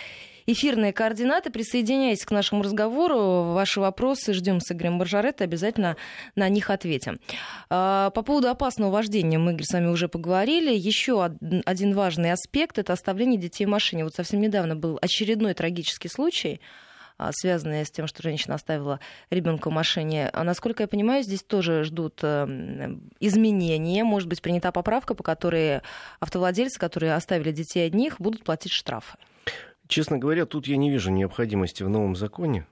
эфирные 0.47 0.93
координаты. 0.93 1.51
Присоединяйтесь 1.51 2.25
к 2.25 2.31
нашему 2.31 2.63
разговору. 2.63 3.53
Ваши 3.53 3.79
вопросы 3.79 4.33
ждем 4.33 4.59
с 4.59 4.71
Игорем 4.71 4.97
Баржаретто. 4.97 5.43
Обязательно 5.43 5.95
на 6.35 6.49
них 6.49 6.69
ответим. 6.69 7.19
А, 7.69 8.09
по 8.09 8.23
поводу 8.23 8.49
опасного 8.49 8.91
вождения 8.91 9.37
мы, 9.37 9.53
Игорь, 9.53 9.65
с 9.65 9.73
вами 9.73 9.87
уже 9.87 10.07
поговорили. 10.07 10.73
Еще 10.73 11.23
один 11.23 11.93
важный 11.93 12.31
аспект– 12.31 12.77
это 12.79 12.93
оставление 12.93 13.39
детей 13.39 13.65
в 13.65 13.69
машине. 13.69 14.05
Вот 14.05 14.15
совсем 14.15 14.41
недавно 14.41 14.75
был 14.75 14.97
очередной 15.01 15.53
трагический 15.53 16.09
случай– 16.09 16.61
связанные 17.33 17.85
с 17.85 17.91
тем, 17.91 18.07
что 18.07 18.23
женщина 18.23 18.55
оставила 18.55 18.99
ребенка 19.29 19.69
в 19.69 19.73
машине. 19.73 20.29
А 20.33 20.43
насколько 20.43 20.83
я 20.83 20.87
понимаю, 20.87 21.23
здесь 21.23 21.43
тоже 21.43 21.83
ждут 21.83 22.19
э, 22.23 22.97
изменения. 23.19 24.03
Может 24.03 24.27
быть, 24.27 24.41
принята 24.41 24.71
поправка, 24.71 25.13
по 25.13 25.23
которой 25.23 25.81
автовладельцы, 26.19 26.79
которые 26.79 27.15
оставили 27.15 27.51
детей 27.51 27.85
одних, 27.85 28.19
будут 28.19 28.43
платить 28.43 28.71
штрафы. 28.71 29.17
Честно 29.87 30.17
говоря, 30.17 30.45
тут 30.45 30.67
я 30.67 30.77
не 30.77 30.89
вижу 30.89 31.11
необходимости 31.11 31.83
в 31.83 31.89
новом 31.89 32.15
законе. 32.15 32.65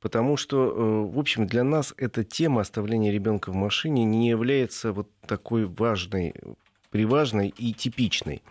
Потому 0.00 0.36
что, 0.36 0.66
э, 0.66 1.14
в 1.14 1.18
общем, 1.18 1.46
для 1.46 1.64
нас 1.64 1.94
эта 1.96 2.22
тема 2.22 2.60
оставления 2.60 3.10
ребенка 3.10 3.50
в 3.50 3.54
машине 3.54 4.04
не 4.04 4.28
является 4.28 4.92
вот 4.92 5.08
такой 5.26 5.64
важной, 5.64 6.34
приважной 6.90 7.48
и 7.48 7.72
типичной. 7.72 8.42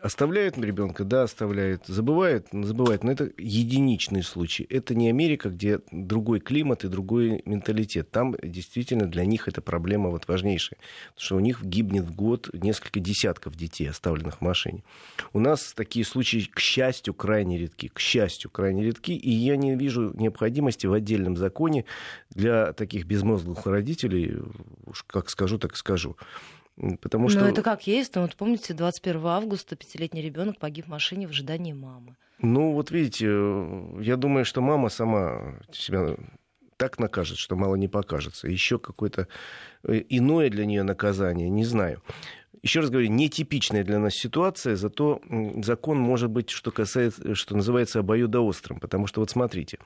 Оставляют 0.00 0.58
ребенка, 0.58 1.04
да, 1.04 1.22
оставляют. 1.22 1.86
Забывают, 1.86 2.48
забывают. 2.52 3.04
Но 3.04 3.12
это 3.12 3.30
единичный 3.38 4.22
случай. 4.22 4.66
Это 4.68 4.94
не 4.94 5.08
Америка, 5.08 5.50
где 5.50 5.80
другой 5.92 6.40
климат 6.40 6.84
и 6.84 6.88
другой 6.88 7.42
менталитет. 7.44 8.10
Там 8.10 8.34
действительно 8.42 9.06
для 9.06 9.24
них 9.24 9.46
эта 9.46 9.62
проблема 9.62 10.10
вот 10.10 10.26
важнейшая. 10.26 10.78
Потому 11.14 11.24
что 11.24 11.36
у 11.36 11.40
них 11.40 11.62
гибнет 11.64 12.04
в 12.04 12.14
год 12.14 12.50
несколько 12.52 12.98
десятков 12.98 13.54
детей, 13.56 13.88
оставленных 13.88 14.38
в 14.38 14.40
машине. 14.40 14.82
У 15.32 15.38
нас 15.38 15.72
такие 15.74 16.04
случаи, 16.04 16.50
к 16.52 16.58
счастью, 16.58 17.14
крайне 17.14 17.56
редки. 17.58 17.88
К 17.88 18.00
счастью, 18.00 18.50
крайне 18.50 18.84
редки. 18.84 19.12
И 19.12 19.30
я 19.30 19.56
не 19.56 19.76
вижу 19.76 20.12
необходимости 20.14 20.86
в 20.86 20.92
отдельном 20.92 21.36
законе 21.36 21.84
для 22.30 22.72
таких 22.72 23.06
безмозглых 23.06 23.64
родителей, 23.64 24.38
уж 24.86 25.04
как 25.04 25.30
скажу, 25.30 25.58
так 25.58 25.76
скажу. 25.76 26.16
Потому 27.00 27.28
что... 27.28 27.40
Но 27.40 27.48
это 27.48 27.62
как 27.62 27.86
есть. 27.86 28.14
Ну, 28.14 28.22
вот 28.22 28.34
помните, 28.34 28.74
21 28.74 29.26
августа 29.26 29.76
пятилетний 29.76 30.22
ребенок 30.22 30.58
погиб 30.58 30.86
в 30.86 30.88
машине 30.88 31.26
в 31.26 31.30
ожидании 31.30 31.72
мамы. 31.72 32.16
Ну, 32.40 32.72
вот 32.72 32.90
видите, 32.90 33.26
э, 33.28 34.02
я 34.02 34.16
думаю, 34.16 34.44
что 34.44 34.60
мама 34.60 34.88
сама 34.88 35.60
себя 35.72 36.16
так 36.76 36.98
накажет, 36.98 37.38
что 37.38 37.54
мало 37.56 37.76
не 37.76 37.88
покажется. 37.88 38.48
Еще 38.48 38.78
какое-то 38.78 39.28
э, 39.84 40.02
иное 40.08 40.50
для 40.50 40.66
нее 40.66 40.82
наказание, 40.82 41.48
не 41.48 41.64
знаю. 41.64 42.02
Еще 42.62 42.80
раз 42.80 42.90
говорю, 42.90 43.08
нетипичная 43.08 43.84
для 43.84 43.98
нас 43.98 44.14
ситуация, 44.14 44.76
зато 44.76 45.20
закон 45.62 45.98
может 45.98 46.30
быть, 46.30 46.50
что 46.50 46.70
касается, 46.70 47.34
что 47.34 47.56
называется, 47.56 48.00
обоюдоострым. 48.00 48.80
Потому 48.80 49.06
что 49.06 49.20
вот 49.20 49.30
смотрите, 49.30 49.78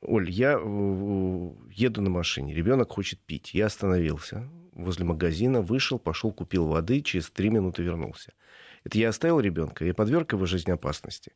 Оль, 0.00 0.30
я 0.30 0.58
э, 0.58 1.50
еду 1.70 2.02
на 2.02 2.10
машине, 2.10 2.54
ребенок 2.54 2.92
хочет 2.92 3.20
пить, 3.20 3.54
я 3.54 3.66
остановился, 3.66 4.48
возле 4.72 5.04
магазина, 5.04 5.60
вышел, 5.60 5.98
пошел, 5.98 6.32
купил 6.32 6.66
воды, 6.66 7.00
через 7.00 7.30
три 7.30 7.50
минуты 7.50 7.82
вернулся. 7.82 8.32
Это 8.84 8.98
я 8.98 9.10
оставил 9.10 9.40
ребенка, 9.40 9.84
я 9.84 9.94
подверг 9.94 10.32
его 10.32 10.46
жизни 10.46 10.72
опасности. 10.72 11.32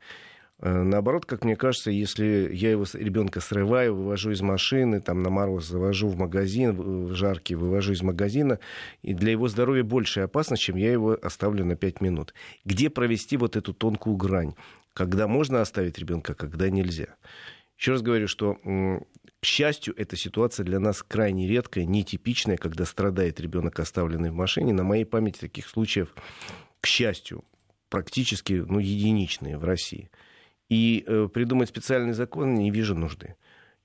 Э, 0.59 0.83
наоборот, 0.83 1.27
как 1.27 1.45
мне 1.45 1.57
кажется, 1.57 1.91
если 1.91 2.51
я 2.53 2.71
его 2.71 2.85
ребенка 2.95 3.41
срываю, 3.41 3.95
вывожу 3.95 4.31
из 4.31 4.41
машины, 4.41 5.01
там 5.01 5.23
на 5.23 5.31
мороз 5.31 5.67
завожу 5.67 6.09
в 6.09 6.17
магазин, 6.17 6.75
в 6.75 7.15
жаркий 7.15 7.55
вывожу 7.55 7.93
из 7.93 8.03
магазина, 8.03 8.59
и 9.03 9.13
для 9.15 9.33
его 9.33 9.49
здоровья 9.49 9.85
большая 9.85 10.25
опасность, 10.25 10.63
чем 10.63 10.77
я 10.77 10.91
его 10.91 11.19
оставлю 11.21 11.65
на 11.65 11.77
5 11.77 12.01
минут. 12.01 12.35
Где 12.65 12.91
провести 12.91 13.37
вот 13.37 13.57
эту 13.57 13.75
тонкую 13.75 14.17
грань? 14.17 14.55
Когда 14.95 15.29
можно 15.29 15.61
оставить 15.61 15.99
ребенка, 15.99 16.35
когда 16.35 16.71
нельзя? 16.71 17.17
Еще 17.77 17.93
раз 17.93 18.03
говорю, 18.03 18.27
что 18.27 18.57
к 19.47 19.49
счастью, 19.49 19.95
эта 19.97 20.17
ситуация 20.17 20.65
для 20.65 20.81
нас 20.81 21.05
крайне 21.05 21.47
редкая, 21.47 21.85
нетипичная, 21.85 22.57
когда 22.57 22.85
страдает 22.85 23.39
ребенок, 23.39 23.79
оставленный 23.79 24.33
в 24.33 24.35
машине. 24.35 24.73
На 24.73 24.83
моей 24.83 25.05
памяти 25.05 25.39
таких 25.39 25.69
случаев, 25.69 26.13
к 26.81 26.87
счастью, 26.89 27.45
практически 27.89 28.55
ну, 28.55 28.81
единичные 28.81 29.57
в 29.57 29.63
России. 29.63 30.11
И 30.69 31.05
э, 31.07 31.29
придумать 31.33 31.69
специальный 31.69 32.13
закон 32.13 32.55
не 32.55 32.73
вижу 32.73 32.97
нужды. 32.97 33.37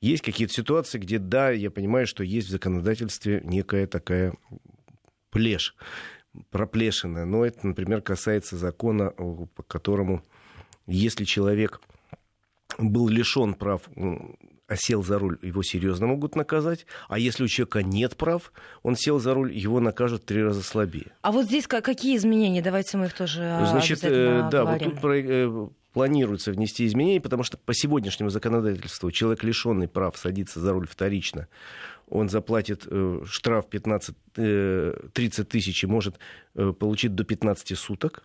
Есть 0.02 0.24
какие-то 0.24 0.52
ситуации, 0.52 0.98
где, 0.98 1.20
да, 1.20 1.52
я 1.52 1.70
понимаю, 1.70 2.08
что 2.08 2.24
есть 2.24 2.48
в 2.48 2.52
законодательстве 2.52 3.44
некая 3.44 3.86
такая 3.86 4.34
плешь, 5.30 5.76
проплешина. 6.50 7.24
Но 7.24 7.46
это, 7.46 7.68
например, 7.68 8.02
касается 8.02 8.58
закона, 8.58 9.12
по 9.12 9.62
которому, 9.62 10.26
если 10.88 11.24
человек 11.24 11.82
был 12.80 13.08
лишен 13.10 13.54
прав 13.54 13.88
сел 14.76 15.04
за 15.04 15.20
руль, 15.20 15.38
его 15.42 15.64
серьезно 15.64 16.08
могут 16.08 16.36
наказать. 16.36 16.86
А 17.10 17.20
если 17.20 17.44
у 17.44 17.48
человека 17.48 17.84
нет 17.84 18.16
прав, 18.18 18.52
он 18.84 18.96
сел 18.96 19.20
за 19.20 19.34
руль, 19.34 19.54
его 19.56 19.80
накажут 19.80 20.26
три 20.26 20.44
раза 20.44 20.64
слабее. 20.64 21.12
А 21.22 21.32
вот 21.32 21.46
здесь 21.46 21.68
какие 21.68 22.18
изменения? 22.18 22.62
Давайте 22.62 22.98
мы 22.98 23.06
их 23.06 23.14
тоже 23.14 23.42
а, 23.44 23.66
Значит, 23.66 24.00
э, 24.04 24.48
да, 24.52 24.64
говорим. 24.64 24.92
вот 24.92 25.02
тут 25.02 25.12
э, 25.12 25.68
планируется 25.94 26.52
внести 26.52 26.86
изменения, 26.86 27.22
потому 27.22 27.44
что 27.44 27.58
по 27.58 27.74
сегодняшнему 27.74 28.30
законодательству 28.30 29.12
человек, 29.12 29.44
лишенный 29.44 29.88
прав 29.88 30.18
садиться 30.18 30.60
за 30.60 30.74
руль 30.74 30.88
вторично, 30.88 31.48
он 32.10 32.30
заплатит 32.30 32.86
э, 32.90 33.24
штраф 33.26 33.70
15, 33.70 34.16
30 34.34 35.50
тысяч 35.50 35.84
и 35.84 35.88
может 35.88 36.18
получить 36.54 37.16
до 37.16 37.24
15 37.24 37.78
суток. 37.78 38.24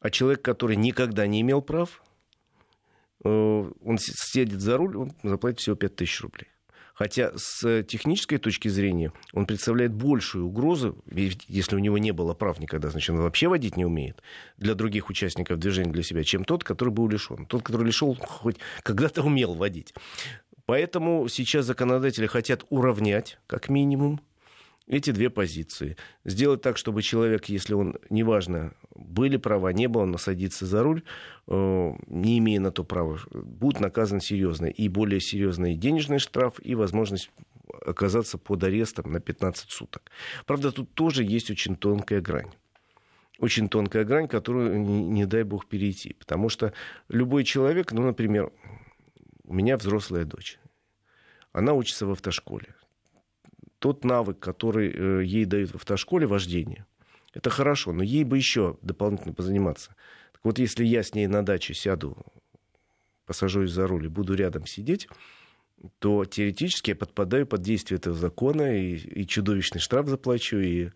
А 0.00 0.10
человек, 0.10 0.42
который 0.42 0.76
никогда 0.76 1.26
не 1.26 1.42
имел 1.42 1.60
прав, 1.60 2.02
он 3.22 3.98
сядет 3.98 4.60
за 4.60 4.76
руль, 4.76 4.96
он 4.96 5.12
заплатит 5.22 5.60
всего 5.60 5.76
5000 5.76 6.20
рублей. 6.20 6.48
Хотя 7.00 7.32
с 7.34 7.82
технической 7.84 8.36
точки 8.36 8.68
зрения 8.68 9.10
он 9.32 9.46
представляет 9.46 9.94
большую 9.94 10.44
угрозу, 10.46 11.02
если 11.10 11.74
у 11.74 11.78
него 11.78 11.96
не 11.96 12.12
было 12.12 12.34
прав 12.34 12.60
никогда, 12.60 12.90
значит, 12.90 13.08
он 13.08 13.22
вообще 13.22 13.48
водить 13.48 13.78
не 13.78 13.86
умеет 13.86 14.22
для 14.58 14.74
других 14.74 15.08
участников 15.08 15.58
движения 15.58 15.92
для 15.92 16.02
себя, 16.02 16.24
чем 16.24 16.44
тот, 16.44 16.62
который 16.62 16.90
был 16.90 17.08
лишен. 17.08 17.46
Тот, 17.46 17.62
который 17.62 17.86
лишен, 17.86 18.16
хоть 18.20 18.56
когда-то 18.82 19.22
умел 19.22 19.54
водить. 19.54 19.94
Поэтому 20.66 21.26
сейчас 21.28 21.64
законодатели 21.64 22.26
хотят 22.26 22.66
уравнять, 22.68 23.38
как 23.46 23.70
минимум, 23.70 24.20
эти 24.90 25.12
две 25.12 25.30
позиции. 25.30 25.96
Сделать 26.24 26.62
так, 26.62 26.76
чтобы 26.76 27.02
человек, 27.02 27.44
если 27.44 27.74
он, 27.74 27.96
неважно, 28.10 28.74
были 28.94 29.36
права, 29.36 29.72
не 29.72 29.86
было, 29.86 30.02
он 30.02 30.18
садится 30.18 30.66
за 30.66 30.82
руль, 30.82 31.04
э, 31.46 31.92
не 32.08 32.38
имея 32.38 32.60
на 32.60 32.72
то 32.72 32.82
права, 32.82 33.20
будет 33.30 33.80
наказан 33.80 34.20
серьезно. 34.20 34.66
И 34.66 34.88
более 34.88 35.20
серьезный 35.20 35.76
денежный 35.76 36.18
штраф, 36.18 36.54
и 36.60 36.74
возможность 36.74 37.30
оказаться 37.86 38.36
под 38.36 38.64
арестом 38.64 39.12
на 39.12 39.20
15 39.20 39.70
суток. 39.70 40.10
Правда, 40.44 40.72
тут 40.72 40.92
тоже 40.92 41.22
есть 41.22 41.50
очень 41.50 41.76
тонкая 41.76 42.20
грань 42.20 42.50
очень 43.38 43.70
тонкая 43.70 44.04
грань, 44.04 44.28
которую 44.28 44.78
не, 44.78 45.02
не 45.02 45.24
дай 45.24 45.44
бог 45.44 45.64
перейти. 45.64 46.12
Потому 46.12 46.50
что 46.50 46.74
любой 47.08 47.44
человек, 47.44 47.90
ну, 47.90 48.02
например, 48.02 48.52
у 49.44 49.54
меня 49.54 49.78
взрослая 49.78 50.26
дочь, 50.26 50.58
она 51.54 51.72
учится 51.72 52.04
в 52.04 52.10
автошколе 52.10 52.74
тот 53.80 54.04
навык, 54.04 54.38
который 54.38 54.92
э, 54.92 55.24
ей 55.24 55.46
дают 55.46 55.72
в 55.72 55.76
автошколе, 55.76 56.26
вождение, 56.26 56.86
это 57.32 57.50
хорошо, 57.50 57.92
но 57.92 58.02
ей 58.02 58.24
бы 58.24 58.36
еще 58.36 58.78
дополнительно 58.82 59.32
позаниматься. 59.32 59.96
Так 60.32 60.40
вот, 60.44 60.58
если 60.58 60.84
я 60.84 61.02
с 61.02 61.14
ней 61.14 61.26
на 61.26 61.44
даче 61.44 61.74
сяду, 61.74 62.16
посажусь 63.26 63.70
за 63.70 63.86
руль 63.86 64.06
и 64.06 64.08
буду 64.08 64.34
рядом 64.34 64.66
сидеть, 64.66 65.08
то 65.98 66.24
теоретически 66.24 66.90
я 66.90 66.96
подпадаю 66.96 67.46
под 67.46 67.62
действие 67.62 67.98
этого 67.98 68.14
закона 68.14 68.78
и, 68.78 68.96
и 68.96 69.26
чудовищный 69.26 69.80
штраф 69.80 70.08
заплачу, 70.08 70.58
и 70.58 70.90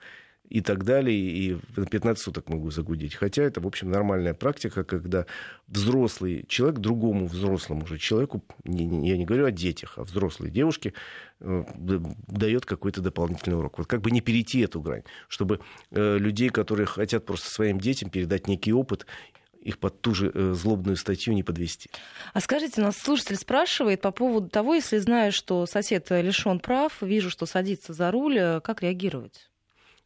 и 0.48 0.60
так 0.60 0.84
далее, 0.84 1.16
и 1.16 1.58
на 1.76 1.86
15 1.86 2.22
суток 2.22 2.48
могу 2.48 2.70
загудеть. 2.70 3.14
Хотя 3.14 3.42
это, 3.42 3.60
в 3.60 3.66
общем, 3.66 3.90
нормальная 3.90 4.34
практика, 4.34 4.84
когда 4.84 5.26
взрослый 5.68 6.44
человек 6.48 6.80
другому 6.80 7.26
взрослому 7.26 7.86
же 7.86 7.98
человеку, 7.98 8.44
я 8.64 9.16
не 9.16 9.24
говорю 9.24 9.46
о 9.46 9.50
детях, 9.50 9.94
а 9.96 10.04
взрослой 10.04 10.50
девушке, 10.50 10.92
э, 11.40 11.64
дает 12.28 12.66
какой-то 12.66 13.00
дополнительный 13.00 13.56
урок. 13.56 13.78
Вот 13.78 13.86
как 13.86 14.02
бы 14.02 14.10
не 14.10 14.20
перейти 14.20 14.60
эту 14.60 14.80
грань, 14.80 15.02
чтобы 15.28 15.60
э, 15.90 16.18
людей, 16.18 16.50
которые 16.50 16.86
хотят 16.86 17.24
просто 17.24 17.50
своим 17.50 17.80
детям 17.80 18.10
передать 18.10 18.46
некий 18.46 18.72
опыт, 18.72 19.06
их 19.62 19.78
под 19.78 20.02
ту 20.02 20.14
же 20.14 20.30
э, 20.32 20.52
злобную 20.52 20.96
статью 20.96 21.32
не 21.32 21.42
подвести. 21.42 21.88
А 22.34 22.40
скажите, 22.40 22.82
нас 22.82 22.98
слушатель 22.98 23.36
спрашивает 23.36 24.02
по 24.02 24.10
поводу 24.10 24.50
того, 24.50 24.74
если 24.74 24.98
знаю, 24.98 25.32
что 25.32 25.64
сосед 25.64 26.10
лишен 26.10 26.60
прав, 26.60 27.00
вижу, 27.00 27.30
что 27.30 27.46
садится 27.46 27.94
за 27.94 28.10
руль, 28.10 28.60
как 28.62 28.82
реагировать? 28.82 29.50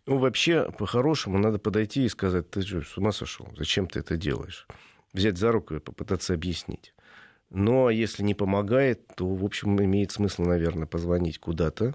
Ну, 0.08 0.16
вообще, 0.16 0.70
по-хорошему, 0.70 1.36
надо 1.36 1.58
подойти 1.58 2.04
и 2.04 2.08
сказать, 2.08 2.48
ты 2.48 2.62
что, 2.62 2.80
с 2.80 2.96
ума 2.96 3.12
сошел? 3.12 3.46
Зачем 3.58 3.86
ты 3.86 4.00
это 4.00 4.16
делаешь? 4.16 4.66
Взять 5.12 5.36
за 5.36 5.52
руку 5.52 5.74
и 5.74 5.80
попытаться 5.80 6.32
объяснить. 6.32 6.94
Но 7.50 7.90
если 7.90 8.22
не 8.22 8.34
помогает, 8.34 9.06
то, 9.16 9.28
в 9.28 9.44
общем, 9.44 9.78
имеет 9.82 10.10
смысл, 10.10 10.44
наверное, 10.44 10.86
позвонить 10.86 11.38
куда-то. 11.38 11.94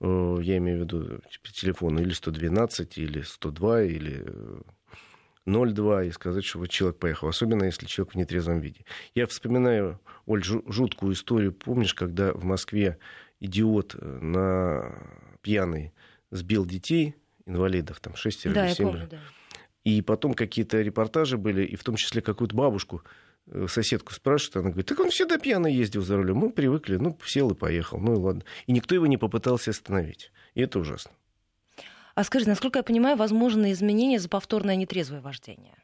Э, 0.00 0.38
я 0.42 0.56
имею 0.56 0.78
в 0.78 0.80
виду 0.80 1.20
типа, 1.30 1.52
телефон 1.52 2.00
или 2.00 2.12
112, 2.12 2.98
или 2.98 3.22
102, 3.22 3.82
или 3.82 4.26
0,2 5.46 6.08
и 6.08 6.10
сказать, 6.10 6.44
что 6.44 6.58
вот 6.58 6.70
человек 6.70 6.98
поехал, 6.98 7.28
особенно 7.28 7.62
если 7.62 7.86
человек 7.86 8.14
в 8.14 8.16
нетрезвом 8.16 8.58
виде. 8.58 8.84
Я 9.14 9.28
вспоминаю, 9.28 10.00
Оль, 10.26 10.42
жуткую 10.42 11.12
историю. 11.12 11.52
Помнишь, 11.52 11.94
когда 11.94 12.32
в 12.32 12.42
Москве 12.42 12.98
идиот 13.38 13.94
э, 13.94 14.18
на 14.20 14.92
пьяный 15.40 15.92
сбил 16.32 16.66
детей, 16.66 17.14
инвалидов, 17.46 18.00
там 18.00 18.16
6 18.16 18.46
или 18.46 18.52
да, 18.52 18.68
7. 18.68 18.86
Я 18.86 18.92
помню, 18.92 19.08
да. 19.10 19.18
И 19.84 20.00
потом 20.00 20.34
какие-то 20.34 20.80
репортажи 20.80 21.36
были, 21.36 21.64
и 21.64 21.76
в 21.76 21.84
том 21.84 21.96
числе 21.96 22.22
какую-то 22.22 22.56
бабушку, 22.56 23.02
э, 23.46 23.66
соседку 23.68 24.14
спрашивает, 24.14 24.56
она 24.56 24.70
говорит, 24.70 24.86
так 24.86 24.98
он 24.98 25.10
всегда 25.10 25.38
пьяно 25.38 25.66
ездил 25.66 26.02
за 26.02 26.16
рулем. 26.16 26.38
Мы 26.38 26.50
привыкли, 26.50 26.96
ну, 26.96 27.18
сел 27.26 27.50
и 27.50 27.54
поехал, 27.54 27.98
ну 27.98 28.14
и 28.14 28.16
ладно. 28.16 28.44
И 28.66 28.72
никто 28.72 28.94
его 28.94 29.06
не 29.06 29.18
попытался 29.18 29.70
остановить. 29.70 30.32
И 30.54 30.62
это 30.62 30.78
ужасно. 30.78 31.10
А 32.14 32.24
скажи, 32.24 32.46
насколько 32.46 32.78
я 32.78 32.82
понимаю, 32.82 33.16
возможны 33.16 33.72
изменения 33.72 34.18
за 34.18 34.28
повторное 34.28 34.76
нетрезвое 34.76 35.20
вождение? 35.20 35.74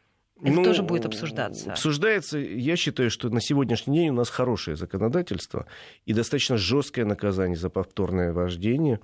Это 0.42 0.52
ну, 0.52 0.64
тоже 0.64 0.82
будет 0.82 1.04
обсуждаться. 1.04 1.72
Обсуждается. 1.72 2.38
Я 2.38 2.76
считаю, 2.76 3.10
что 3.10 3.28
на 3.28 3.42
сегодняшний 3.42 3.98
день 3.98 4.08
у 4.10 4.14
нас 4.14 4.30
хорошее 4.30 4.76
законодательство 4.76 5.66
и 6.06 6.14
достаточно 6.14 6.56
жесткое 6.56 7.04
наказание 7.04 7.58
за 7.58 7.68
повторное 7.68 8.32
вождение. 8.32 9.00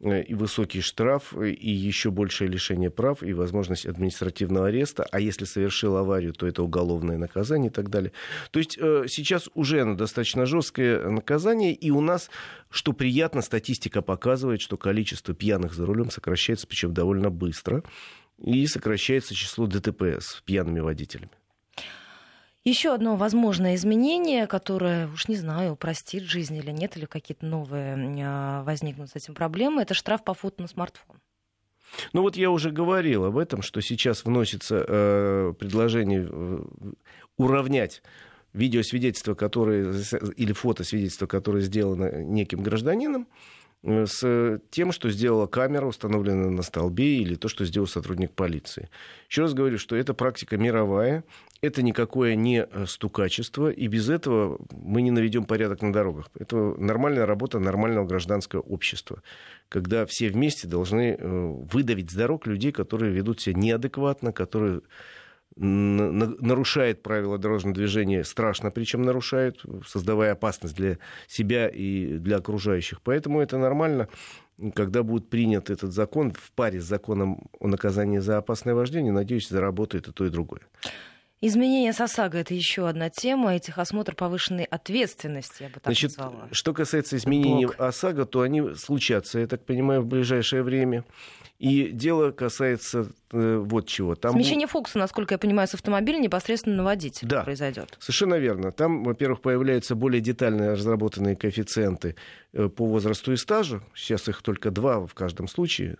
Э, 0.00 0.22
и 0.22 0.34
высокий 0.34 0.82
штраф, 0.82 1.34
и 1.34 1.70
еще 1.70 2.10
большее 2.10 2.48
лишение 2.48 2.90
прав, 2.90 3.22
и 3.22 3.32
возможность 3.32 3.86
административного 3.86 4.68
ареста, 4.68 5.06
а 5.10 5.20
если 5.20 5.46
совершил 5.46 5.96
аварию, 5.96 6.34
то 6.34 6.46
это 6.46 6.62
уголовное 6.62 7.16
наказание 7.16 7.70
и 7.70 7.72
так 7.72 7.88
далее. 7.88 8.12
То 8.50 8.58
есть 8.58 8.76
э, 8.78 9.06
сейчас 9.08 9.48
уже 9.54 9.94
достаточно 9.94 10.44
жесткое 10.44 11.08
наказание, 11.08 11.72
и 11.72 11.90
у 11.90 12.02
нас, 12.02 12.30
что 12.68 12.92
приятно, 12.92 13.40
статистика 13.40 14.02
показывает, 14.02 14.60
что 14.60 14.76
количество 14.76 15.34
пьяных 15.34 15.72
за 15.72 15.86
рулем 15.86 16.10
сокращается, 16.10 16.66
причем 16.66 16.92
довольно 16.92 17.30
быстро, 17.30 17.82
и 18.38 18.66
сокращается 18.66 19.34
число 19.34 19.66
ДТП 19.66 20.02
с 20.20 20.42
пьяными 20.44 20.80
водителями. 20.80 21.30
Еще 22.66 22.92
одно 22.92 23.14
возможное 23.14 23.76
изменение, 23.76 24.48
которое, 24.48 25.06
уж 25.06 25.28
не 25.28 25.36
знаю, 25.36 25.74
упростит 25.74 26.24
жизнь 26.24 26.56
или 26.56 26.72
нет, 26.72 26.96
или 26.96 27.04
какие-то 27.04 27.46
новые 27.46 27.96
а, 28.26 28.64
возникнут 28.64 29.08
с 29.08 29.14
этим 29.14 29.34
проблемы, 29.34 29.82
это 29.82 29.94
штраф 29.94 30.24
по 30.24 30.34
фото 30.34 30.62
на 30.62 30.66
смартфон. 30.66 31.16
Ну 32.12 32.22
вот 32.22 32.36
я 32.36 32.50
уже 32.50 32.72
говорил 32.72 33.24
об 33.24 33.38
этом, 33.38 33.62
что 33.62 33.80
сейчас 33.80 34.24
вносится 34.24 34.84
э, 34.84 35.54
предложение 35.56 36.28
э, 36.28 36.64
уравнять 37.36 38.02
видеосвидетельство, 38.52 39.34
которое, 39.34 39.94
или 40.36 40.52
фотосвидетельство, 40.52 41.28
которое 41.28 41.60
сделано 41.60 42.20
неким 42.20 42.64
гражданином, 42.64 43.28
с 43.86 44.60
тем, 44.70 44.90
что 44.92 45.10
сделала 45.10 45.46
камера, 45.46 45.86
установленная 45.86 46.50
на 46.50 46.62
столбе, 46.62 47.18
или 47.18 47.36
то, 47.36 47.48
что 47.48 47.64
сделал 47.64 47.86
сотрудник 47.86 48.32
полиции. 48.32 48.88
Еще 49.28 49.42
раз 49.42 49.54
говорю, 49.54 49.78
что 49.78 49.94
это 49.94 50.12
практика 50.12 50.56
мировая, 50.56 51.22
это 51.60 51.82
никакое 51.82 52.34
не 52.34 52.64
э, 52.64 52.86
стукачество, 52.86 53.70
и 53.70 53.86
без 53.86 54.10
этого 54.10 54.58
мы 54.72 55.02
не 55.02 55.10
наведем 55.10 55.44
порядок 55.44 55.82
на 55.82 55.92
дорогах. 55.92 56.30
Это 56.38 56.56
нормальная 56.56 57.26
работа 57.26 57.58
нормального 57.58 58.06
гражданского 58.06 58.60
общества, 58.60 59.22
когда 59.68 60.04
все 60.06 60.28
вместе 60.30 60.66
должны 60.66 61.16
э, 61.18 61.54
выдавить 61.72 62.10
с 62.10 62.14
дорог 62.14 62.46
людей, 62.46 62.72
которые 62.72 63.12
ведут 63.12 63.40
себя 63.40 63.58
неадекватно, 63.58 64.32
которые 64.32 64.80
нарушает 65.56 67.02
правила 67.02 67.38
дорожного 67.38 67.74
движения, 67.74 68.24
страшно 68.24 68.70
причем 68.70 69.02
нарушает, 69.02 69.62
создавая 69.86 70.32
опасность 70.32 70.76
для 70.76 70.98
себя 71.26 71.68
и 71.68 72.18
для 72.18 72.36
окружающих. 72.36 73.00
Поэтому 73.02 73.40
это 73.40 73.56
нормально, 73.56 74.08
когда 74.74 75.02
будет 75.02 75.30
принят 75.30 75.70
этот 75.70 75.92
закон 75.92 76.32
в 76.32 76.52
паре 76.52 76.80
с 76.80 76.84
законом 76.84 77.48
о 77.58 77.68
наказании 77.68 78.18
за 78.18 78.36
опасное 78.36 78.74
вождение, 78.74 79.12
надеюсь, 79.12 79.48
заработает 79.48 80.08
и 80.08 80.12
то, 80.12 80.26
и 80.26 80.30
другое. 80.30 80.62
Изменение 81.46 81.92
с 81.92 82.00
ОСАГО– 82.00 82.38
это 82.40 82.54
еще 82.54 82.88
одна 82.88 83.08
тема. 83.08 83.54
Этих 83.54 83.78
осмотр 83.78 84.16
повышенной 84.16 84.64
ответственности, 84.64 85.62
я 85.62 85.68
бы 85.68 85.74
так 85.74 85.84
Значит, 85.84 86.18
назвала. 86.18 86.48
Что 86.50 86.74
касается 86.74 87.16
изменений 87.16 87.66
Блок. 87.66 87.80
ОСАГО, 87.80 88.24
то 88.24 88.40
они 88.40 88.74
случатся, 88.74 89.38
я 89.38 89.46
так 89.46 89.64
понимаю, 89.64 90.02
в 90.02 90.06
ближайшее 90.06 90.64
время. 90.64 91.04
И 91.60 91.90
дело 91.90 92.32
касается 92.32 93.12
э, 93.30 93.58
вот 93.64 93.86
чего. 93.86 94.16
Там... 94.16 94.32
Смещение 94.32 94.66
фокуса, 94.66 94.98
насколько 94.98 95.34
я 95.34 95.38
понимаю, 95.38 95.68
с 95.68 95.74
автомобиля 95.74 96.18
непосредственно 96.18 96.78
на 96.78 96.82
водителя 96.82 97.28
да, 97.28 97.44
произойдет. 97.44 97.96
Совершенно 98.00 98.34
верно. 98.34 98.72
Там, 98.72 99.04
во-первых, 99.04 99.40
появляются 99.40 99.94
более 99.94 100.20
детально 100.20 100.72
разработанные 100.72 101.36
коэффициенты 101.36 102.16
э, 102.54 102.68
по 102.68 102.84
возрасту 102.84 103.32
и 103.32 103.36
стажу. 103.36 103.82
Сейчас 103.94 104.28
их 104.28 104.42
только 104.42 104.72
два 104.72 105.06
в 105.06 105.14
каждом 105.14 105.46
случае 105.46 105.96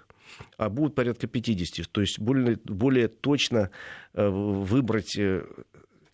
а 0.56 0.68
будут 0.68 0.94
порядка 0.94 1.26
50. 1.26 1.88
То 1.90 2.00
есть 2.00 2.18
более, 2.18 2.58
более 2.64 3.08
точно 3.08 3.70
э, 4.14 4.28
выбрать 4.28 5.16
э, 5.18 5.44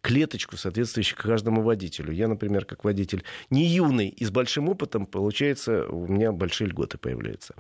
клеточку, 0.03 0.57
соответствующую 0.57 1.19
каждому 1.19 1.63
водителю. 1.63 2.13
Я, 2.13 2.29
например, 2.29 2.65
как 2.65 2.85
водитель 2.85 3.25
не 3.51 3.65
юный 3.65 4.09
и 4.09 4.25
с 4.25 4.31
большим 4.31 4.69
опытом, 4.69 5.07
получается, 5.07 5.87
у 5.87 6.07
меня 6.07 6.33
большие 6.33 6.69
льготы 6.69 6.99
появляются. 6.99 7.55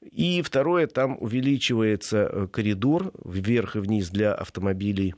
И 0.00 0.42
второе, 0.42 0.86
там 0.88 1.16
увеличивается 1.20 2.28
э, 2.30 2.48
коридор 2.48 3.12
вверх 3.24 3.76
и 3.76 3.78
вниз 3.78 4.10
для 4.10 4.34
автомобилей 4.34 5.14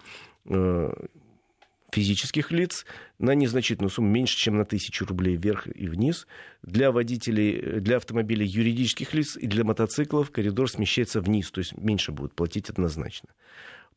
физических 1.93 2.51
лиц 2.51 2.85
на 3.19 3.35
незначительную 3.35 3.91
сумму, 3.91 4.11
меньше, 4.11 4.37
чем 4.37 4.57
на 4.57 4.65
тысячу 4.65 5.07
рублей 5.07 5.37
вверх 5.37 5.67
и 5.67 5.87
вниз. 5.87 6.27
Для 6.63 6.91
водителей, 6.91 7.81
для 7.81 7.97
автомобилей 7.97 8.47
юридических 8.47 9.15
лиц 9.15 9.37
и 9.37 9.47
для 9.47 9.65
мотоциклов 9.65 10.31
коридор 10.31 10.71
смещается 10.71 11.21
вниз, 11.21 11.51
то 11.51 11.61
есть 11.61 11.77
меньше 11.77 12.13
будут 12.13 12.35
платить 12.35 12.71
однозначно. 12.71 13.29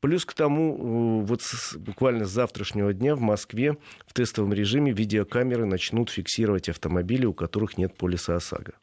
Плюс 0.02 0.26
к 0.26 0.34
тому, 0.34 1.22
э, 1.22 1.26
вот 1.26 1.42
с, 1.42 1.76
буквально 1.76 2.26
с 2.26 2.30
завтрашнего 2.30 2.94
дня 2.94 3.16
в 3.16 3.22
Москве 3.22 3.78
в 4.08 4.14
тестовом 4.14 4.54
режиме 4.54 4.94
видеокамеры 4.94 5.66
начнут 5.66 6.10
фиксировать 6.10 6.70
автомобили, 6.70 7.26
у 7.26 7.34
которых 7.34 7.78
нет 7.78 7.98
полиса 7.98 8.36
ОСАГО. 8.36 8.74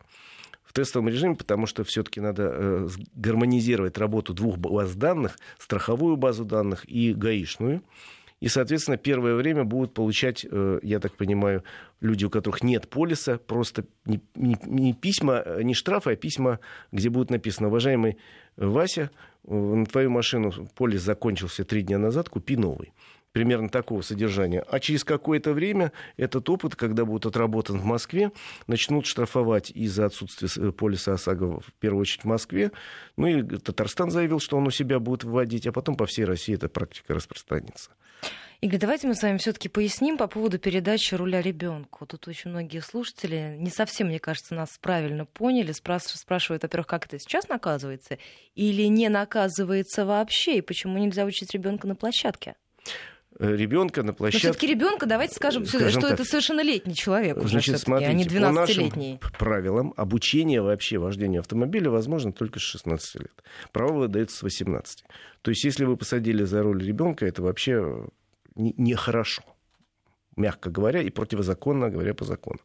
В 0.63 0.75
тестовом 0.75 1.09
режиме, 1.09 1.35
потому 1.35 1.67
что 1.67 1.85
все-таки 1.85 2.21
надо 2.21 2.51
э, 2.53 2.89
гармонизировать 3.15 3.97
работу 3.97 4.35
двух 4.35 4.59
баз 4.59 4.95
данных, 4.95 5.39
страховую 5.59 6.17
базу 6.17 6.45
данных 6.45 6.85
и 6.87 7.15
гаишную. 7.15 7.83
И, 8.47 8.49
соответственно, 8.49 8.97
первое 8.97 9.35
время 9.35 9.65
будут 9.65 9.93
получать, 9.93 10.47
э, 10.49 10.79
я 10.85 11.01
так 11.01 11.17
понимаю, 11.17 11.65
люди, 12.01 12.25
у 12.25 12.31
которых 12.31 12.63
нет 12.63 12.89
полиса, 12.89 13.39
просто 13.39 13.87
не, 14.05 14.21
не, 14.37 14.57
не 14.65 14.93
письма, 14.93 15.43
не 15.61 15.75
штрафы, 15.75 16.13
а 16.13 16.15
письма, 16.15 16.61
где 16.93 17.11
будет 17.11 17.31
написано, 17.31 17.67
уважаемый 17.67 18.19
Вася, 18.57 19.11
на 19.43 19.85
твою 19.85 20.11
машину 20.11 20.53
полис 20.77 21.03
закончился 21.03 21.65
три 21.65 21.83
дня 21.83 21.99
назад, 21.99 22.29
купи 22.29 22.57
новый 22.57 22.93
примерно 23.37 23.69
такого 23.69 24.01
содержания. 24.01 24.65
А 24.67 24.81
через 24.81 25.05
какое-то 25.05 25.53
время 25.53 25.93
этот 26.17 26.49
опыт, 26.49 26.75
когда 26.75 27.05
будет 27.05 27.27
отработан 27.27 27.79
в 27.79 27.85
Москве, 27.85 28.33
начнут 28.67 29.05
штрафовать 29.05 29.71
из-за 29.71 30.07
отсутствия 30.07 30.49
э, 30.57 30.73
полиса 30.73 31.13
ОСАГО, 31.13 31.61
в 31.61 31.71
первую 31.79 32.01
очередь 32.01 32.23
в 32.23 32.29
Москве. 32.29 32.73
Ну 33.19 33.27
и 33.27 33.43
Татарстан 33.43 34.11
заявил, 34.11 34.41
что 34.41 34.57
он 34.57 34.67
у 34.67 34.71
себя 34.71 35.01
будет 35.01 35.25
вводить, 35.25 35.67
а 35.67 35.73
потом 35.73 35.97
по 35.97 36.07
всей 36.07 36.25
России 36.25 36.55
эта 36.55 36.71
практика 36.71 37.13
распространится. 37.13 37.91
Игорь, 38.63 38.81
давайте 38.81 39.07
мы 39.07 39.15
с 39.15 39.23
вами 39.23 39.37
все-таки 39.37 39.69
поясним 39.69 40.17
по 40.17 40.29
поводу 40.29 40.59
передачи 40.59 41.15
руля 41.15 41.43
ребенку. 41.43 42.07
Тут 42.07 42.27
очень 42.29 42.49
многие 42.49 42.81
слушатели 42.81 43.55
не 43.59 43.69
совсем, 43.69 44.07
мне 44.07 44.19
кажется, 44.19 44.55
нас 44.55 44.79
правильно 44.81 45.27
поняли. 45.27 45.73
Спрашивают, 45.73 46.63
во-первых, 46.63 46.87
как 46.87 47.05
это 47.05 47.19
сейчас 47.19 47.51
наказывается, 47.51 48.17
или 48.55 48.85
не 48.85 49.11
наказывается 49.11 50.07
вообще, 50.07 50.57
и 50.57 50.63
почему 50.63 50.97
нельзя 50.97 51.27
учить 51.27 51.53
ребенка 51.53 51.87
на 51.87 51.97
площадке? 51.97 52.55
Э, 53.39 53.55
ребенка 53.55 54.03
на 54.03 54.15
площадке. 54.15 54.49
Но 54.49 54.53
все-таки 54.53 54.73
ребенка, 54.73 55.07
давайте 55.07 55.35
скажем, 55.35 55.67
скажем 55.67 55.91
что 55.91 56.01
так, 56.03 56.13
это 56.13 56.25
совершеннолетний 56.25 56.95
человек, 56.95 57.37
Значит, 57.39 57.75
уже 57.75 57.79
смотрите, 57.79 58.11
а 58.11 58.15
не 58.15 58.25
12-летний. 58.25 59.19
По 59.19 59.25
нашим 59.25 59.39
правилам 59.39 59.95
обучение 59.97 60.63
вообще 60.63 60.99
вождению 60.99 61.41
автомобиля 61.41 61.91
возможно 61.91 62.33
только 62.33 62.59
с 62.59 62.63
16 62.63 63.15
лет. 63.17 63.45
Право 63.73 63.93
выдается 63.93 64.39
с 64.39 64.43
18. 64.43 65.05
То 65.43 65.51
есть, 65.51 65.65
если 65.65 65.85
вы 65.85 65.97
посадили 65.97 66.45
за 66.45 66.63
руль 66.63 66.83
ребенка, 66.83 67.27
это 67.27 67.43
вообще 67.43 68.07
нехорошо 68.55 69.43
мягко 70.37 70.71
говоря, 70.71 71.01
и 71.01 71.11
противозаконно 71.11 71.89
говоря 71.89 72.13
по 72.15 72.25
закону. 72.25 72.59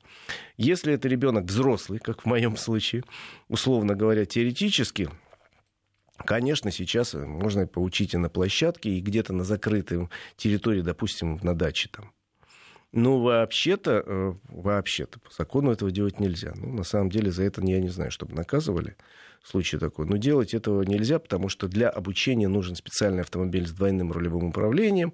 Если 0.57 0.93
это 0.93 1.07
ребенок 1.07 1.45
взрослый, 1.45 1.99
как 1.99 2.23
в 2.23 2.25
моем 2.25 2.57
случае, 2.57 3.03
условно 3.47 3.95
говоря, 3.95 4.25
теоретически, 4.25 5.09
конечно, 6.21 6.71
сейчас 6.71 7.13
можно 7.13 7.67
поучить 7.67 8.13
и 8.13 8.17
на 8.17 8.29
площадке, 8.29 8.89
и 8.91 9.01
где-то 9.01 9.33
на 9.33 9.43
закрытой 9.43 10.09
территории, 10.35 10.81
допустим, 10.81 11.39
на 11.43 11.55
даче 11.55 11.89
там. 11.91 12.11
Но 12.91 13.21
вообще-то, 13.21 14.03
э, 14.05 14.33
вообще-то, 14.49 15.19
по 15.19 15.31
закону 15.31 15.71
этого 15.71 15.91
делать 15.91 16.19
нельзя. 16.19 16.51
Ну, 16.55 16.73
на 16.73 16.83
самом 16.83 17.09
деле, 17.09 17.31
за 17.31 17.43
это 17.43 17.61
я 17.61 17.79
не 17.79 17.87
знаю, 17.87 18.11
чтобы 18.11 18.35
наказывали 18.35 18.97
случай 19.43 19.77
такой. 19.77 20.05
Но 20.05 20.17
делать 20.17 20.53
этого 20.53 20.83
нельзя, 20.83 21.17
потому 21.19 21.47
что 21.47 21.67
для 21.67 21.89
обучения 21.89 22.49
нужен 22.49 22.75
специальный 22.75 23.21
автомобиль 23.21 23.65
с 23.65 23.71
двойным 23.71 24.11
рулевым 24.11 24.49
управлением, 24.49 25.13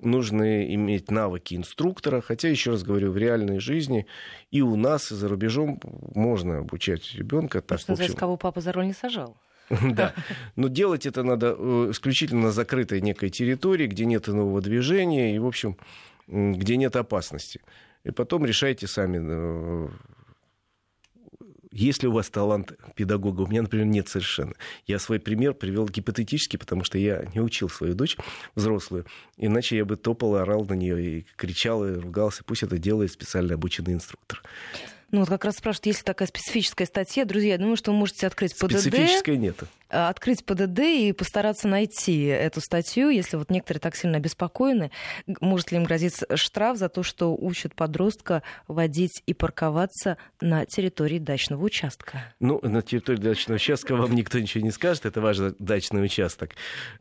нужно 0.00 0.72
иметь 0.72 1.10
навыки 1.10 1.54
инструктора, 1.54 2.20
хотя, 2.20 2.48
еще 2.48 2.70
раз 2.70 2.84
говорю, 2.84 3.10
в 3.10 3.16
реальной 3.16 3.58
жизни 3.58 4.06
и 4.52 4.62
у 4.62 4.76
нас, 4.76 5.10
и 5.10 5.14
за 5.14 5.28
рубежом 5.28 5.80
можно 6.14 6.58
обучать 6.58 7.12
ребенка. 7.14 7.60
Так, 7.60 7.80
что, 7.80 7.96
в 7.96 8.00
общем... 8.00 8.14
кого 8.14 8.36
папа 8.36 8.60
за 8.60 8.72
руль 8.72 8.86
не 8.86 8.94
сажал. 8.94 9.36
Да. 9.82 10.14
Но 10.56 10.68
делать 10.68 11.06
это 11.06 11.22
надо 11.22 11.54
э, 11.58 11.88
исключительно 11.90 12.42
на 12.42 12.52
закрытой 12.52 13.00
некой 13.00 13.30
территории, 13.30 13.86
где 13.86 14.04
нет 14.04 14.28
иного 14.28 14.60
движения 14.60 15.34
и, 15.34 15.38
в 15.38 15.46
общем, 15.46 15.76
где 16.28 16.76
нет 16.76 16.96
опасности. 16.96 17.60
И 18.04 18.10
потом 18.10 18.46
решайте 18.46 18.86
сами, 18.86 19.18
э, 19.20 19.88
есть 21.76 22.02
ли 22.02 22.08
у 22.08 22.12
вас 22.12 22.30
талант 22.30 22.72
педагога? 22.94 23.42
У 23.42 23.46
меня, 23.46 23.62
например, 23.62 23.86
нет 23.86 24.08
совершенно. 24.08 24.54
Я 24.86 24.98
свой 24.98 25.20
пример 25.20 25.52
привел 25.52 25.86
гипотетически, 25.86 26.56
потому 26.56 26.84
что 26.84 26.96
я 26.96 27.26
не 27.34 27.40
учил 27.40 27.68
свою 27.68 27.94
дочь 27.94 28.16
взрослую. 28.54 29.04
Иначе 29.36 29.76
я 29.76 29.84
бы 29.84 29.96
топал, 29.96 30.36
орал 30.36 30.64
на 30.64 30.72
нее 30.72 31.04
и 31.04 31.26
кричал, 31.36 31.86
и 31.86 31.92
ругался. 31.98 32.44
Пусть 32.44 32.62
это 32.62 32.78
делает 32.78 33.12
специально 33.12 33.54
обученный 33.54 33.92
инструктор. 33.92 34.42
Ну, 35.12 35.20
вот 35.20 35.28
как 35.28 35.44
раз 35.44 35.56
спрашивают, 35.56 35.86
есть 35.86 36.00
ли 36.00 36.04
такая 36.04 36.26
специфическая 36.26 36.86
статья. 36.86 37.24
Друзья, 37.24 37.52
я 37.52 37.58
думаю, 37.58 37.76
что 37.76 37.92
вы 37.92 37.98
можете 37.98 38.26
открыть 38.26 38.56
ПДД. 38.58 38.80
Специфической 38.80 39.36
нет. 39.36 39.56
Э, 39.88 40.08
открыть 40.08 40.44
ПДД 40.44 40.80
и 40.80 41.12
постараться 41.12 41.68
найти 41.68 42.24
эту 42.24 42.60
статью, 42.60 43.10
если 43.10 43.36
вот 43.36 43.48
некоторые 43.50 43.80
так 43.80 43.94
сильно 43.94 44.16
обеспокоены. 44.16 44.90
Может 45.40 45.70
ли 45.70 45.78
им 45.78 45.84
грозить 45.84 46.24
штраф 46.34 46.76
за 46.76 46.88
то, 46.88 47.04
что 47.04 47.36
учат 47.36 47.74
подростка 47.76 48.42
водить 48.66 49.22
и 49.26 49.34
парковаться 49.34 50.16
на 50.40 50.66
территории 50.66 51.20
дачного 51.20 51.62
участка? 51.64 52.34
Ну, 52.40 52.58
на 52.62 52.82
территории 52.82 53.20
дачного 53.20 53.56
участка 53.56 53.94
вам 53.94 54.12
никто 54.12 54.40
ничего 54.40 54.64
не 54.64 54.72
скажет. 54.72 55.06
Это 55.06 55.20
ваш 55.20 55.38
дачный 55.60 56.04
участок. 56.04 56.50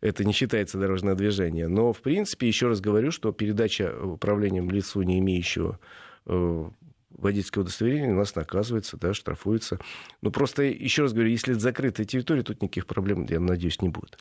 Это 0.01 0.23
не 0.23 0.33
считается 0.33 0.77
дорожное 0.77 1.15
движение. 1.15 1.67
Но, 1.67 1.91
в 1.91 2.01
принципе, 2.01 2.47
еще 2.47 2.67
раз 2.67 2.81
говорю, 2.81 3.09
что 3.09 3.31
передача 3.31 3.95
управлением 3.99 4.69
лицу, 4.69 5.01
не 5.01 5.17
имеющего 5.17 5.79
э, 6.27 6.69
водительское 7.17 7.63
удостоверение 7.63 8.13
нас 8.13 8.35
наказывается, 8.35 8.97
да, 8.97 9.13
штрафуется. 9.13 9.79
Но 10.21 10.31
просто, 10.31 10.63
еще 10.63 11.03
раз 11.03 11.13
говорю, 11.13 11.29
если 11.29 11.53
это 11.53 11.61
закрытая 11.61 12.05
территория, 12.05 12.43
тут 12.43 12.61
никаких 12.61 12.87
проблем, 12.87 13.25
я 13.29 13.39
надеюсь, 13.39 13.81
не 13.81 13.89
будет. 13.89 14.17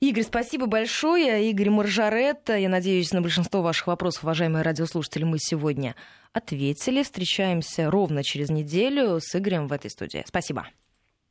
Игорь, 0.00 0.24
спасибо 0.24 0.66
большое. 0.66 1.48
Игорь 1.50 1.70
Маржарет. 1.70 2.48
Я 2.48 2.68
надеюсь, 2.68 3.12
на 3.12 3.22
большинство 3.22 3.62
ваших 3.62 3.86
вопросов, 3.86 4.24
уважаемые 4.24 4.62
радиослушатели, 4.62 5.24
мы 5.24 5.38
сегодня 5.38 5.94
ответили. 6.32 7.02
Встречаемся 7.02 7.90
ровно 7.90 8.22
через 8.22 8.50
неделю 8.50 9.18
с 9.20 9.34
Игорем 9.34 9.66
в 9.68 9.72
этой 9.72 9.90
студии. 9.90 10.24
Спасибо. 10.26 10.66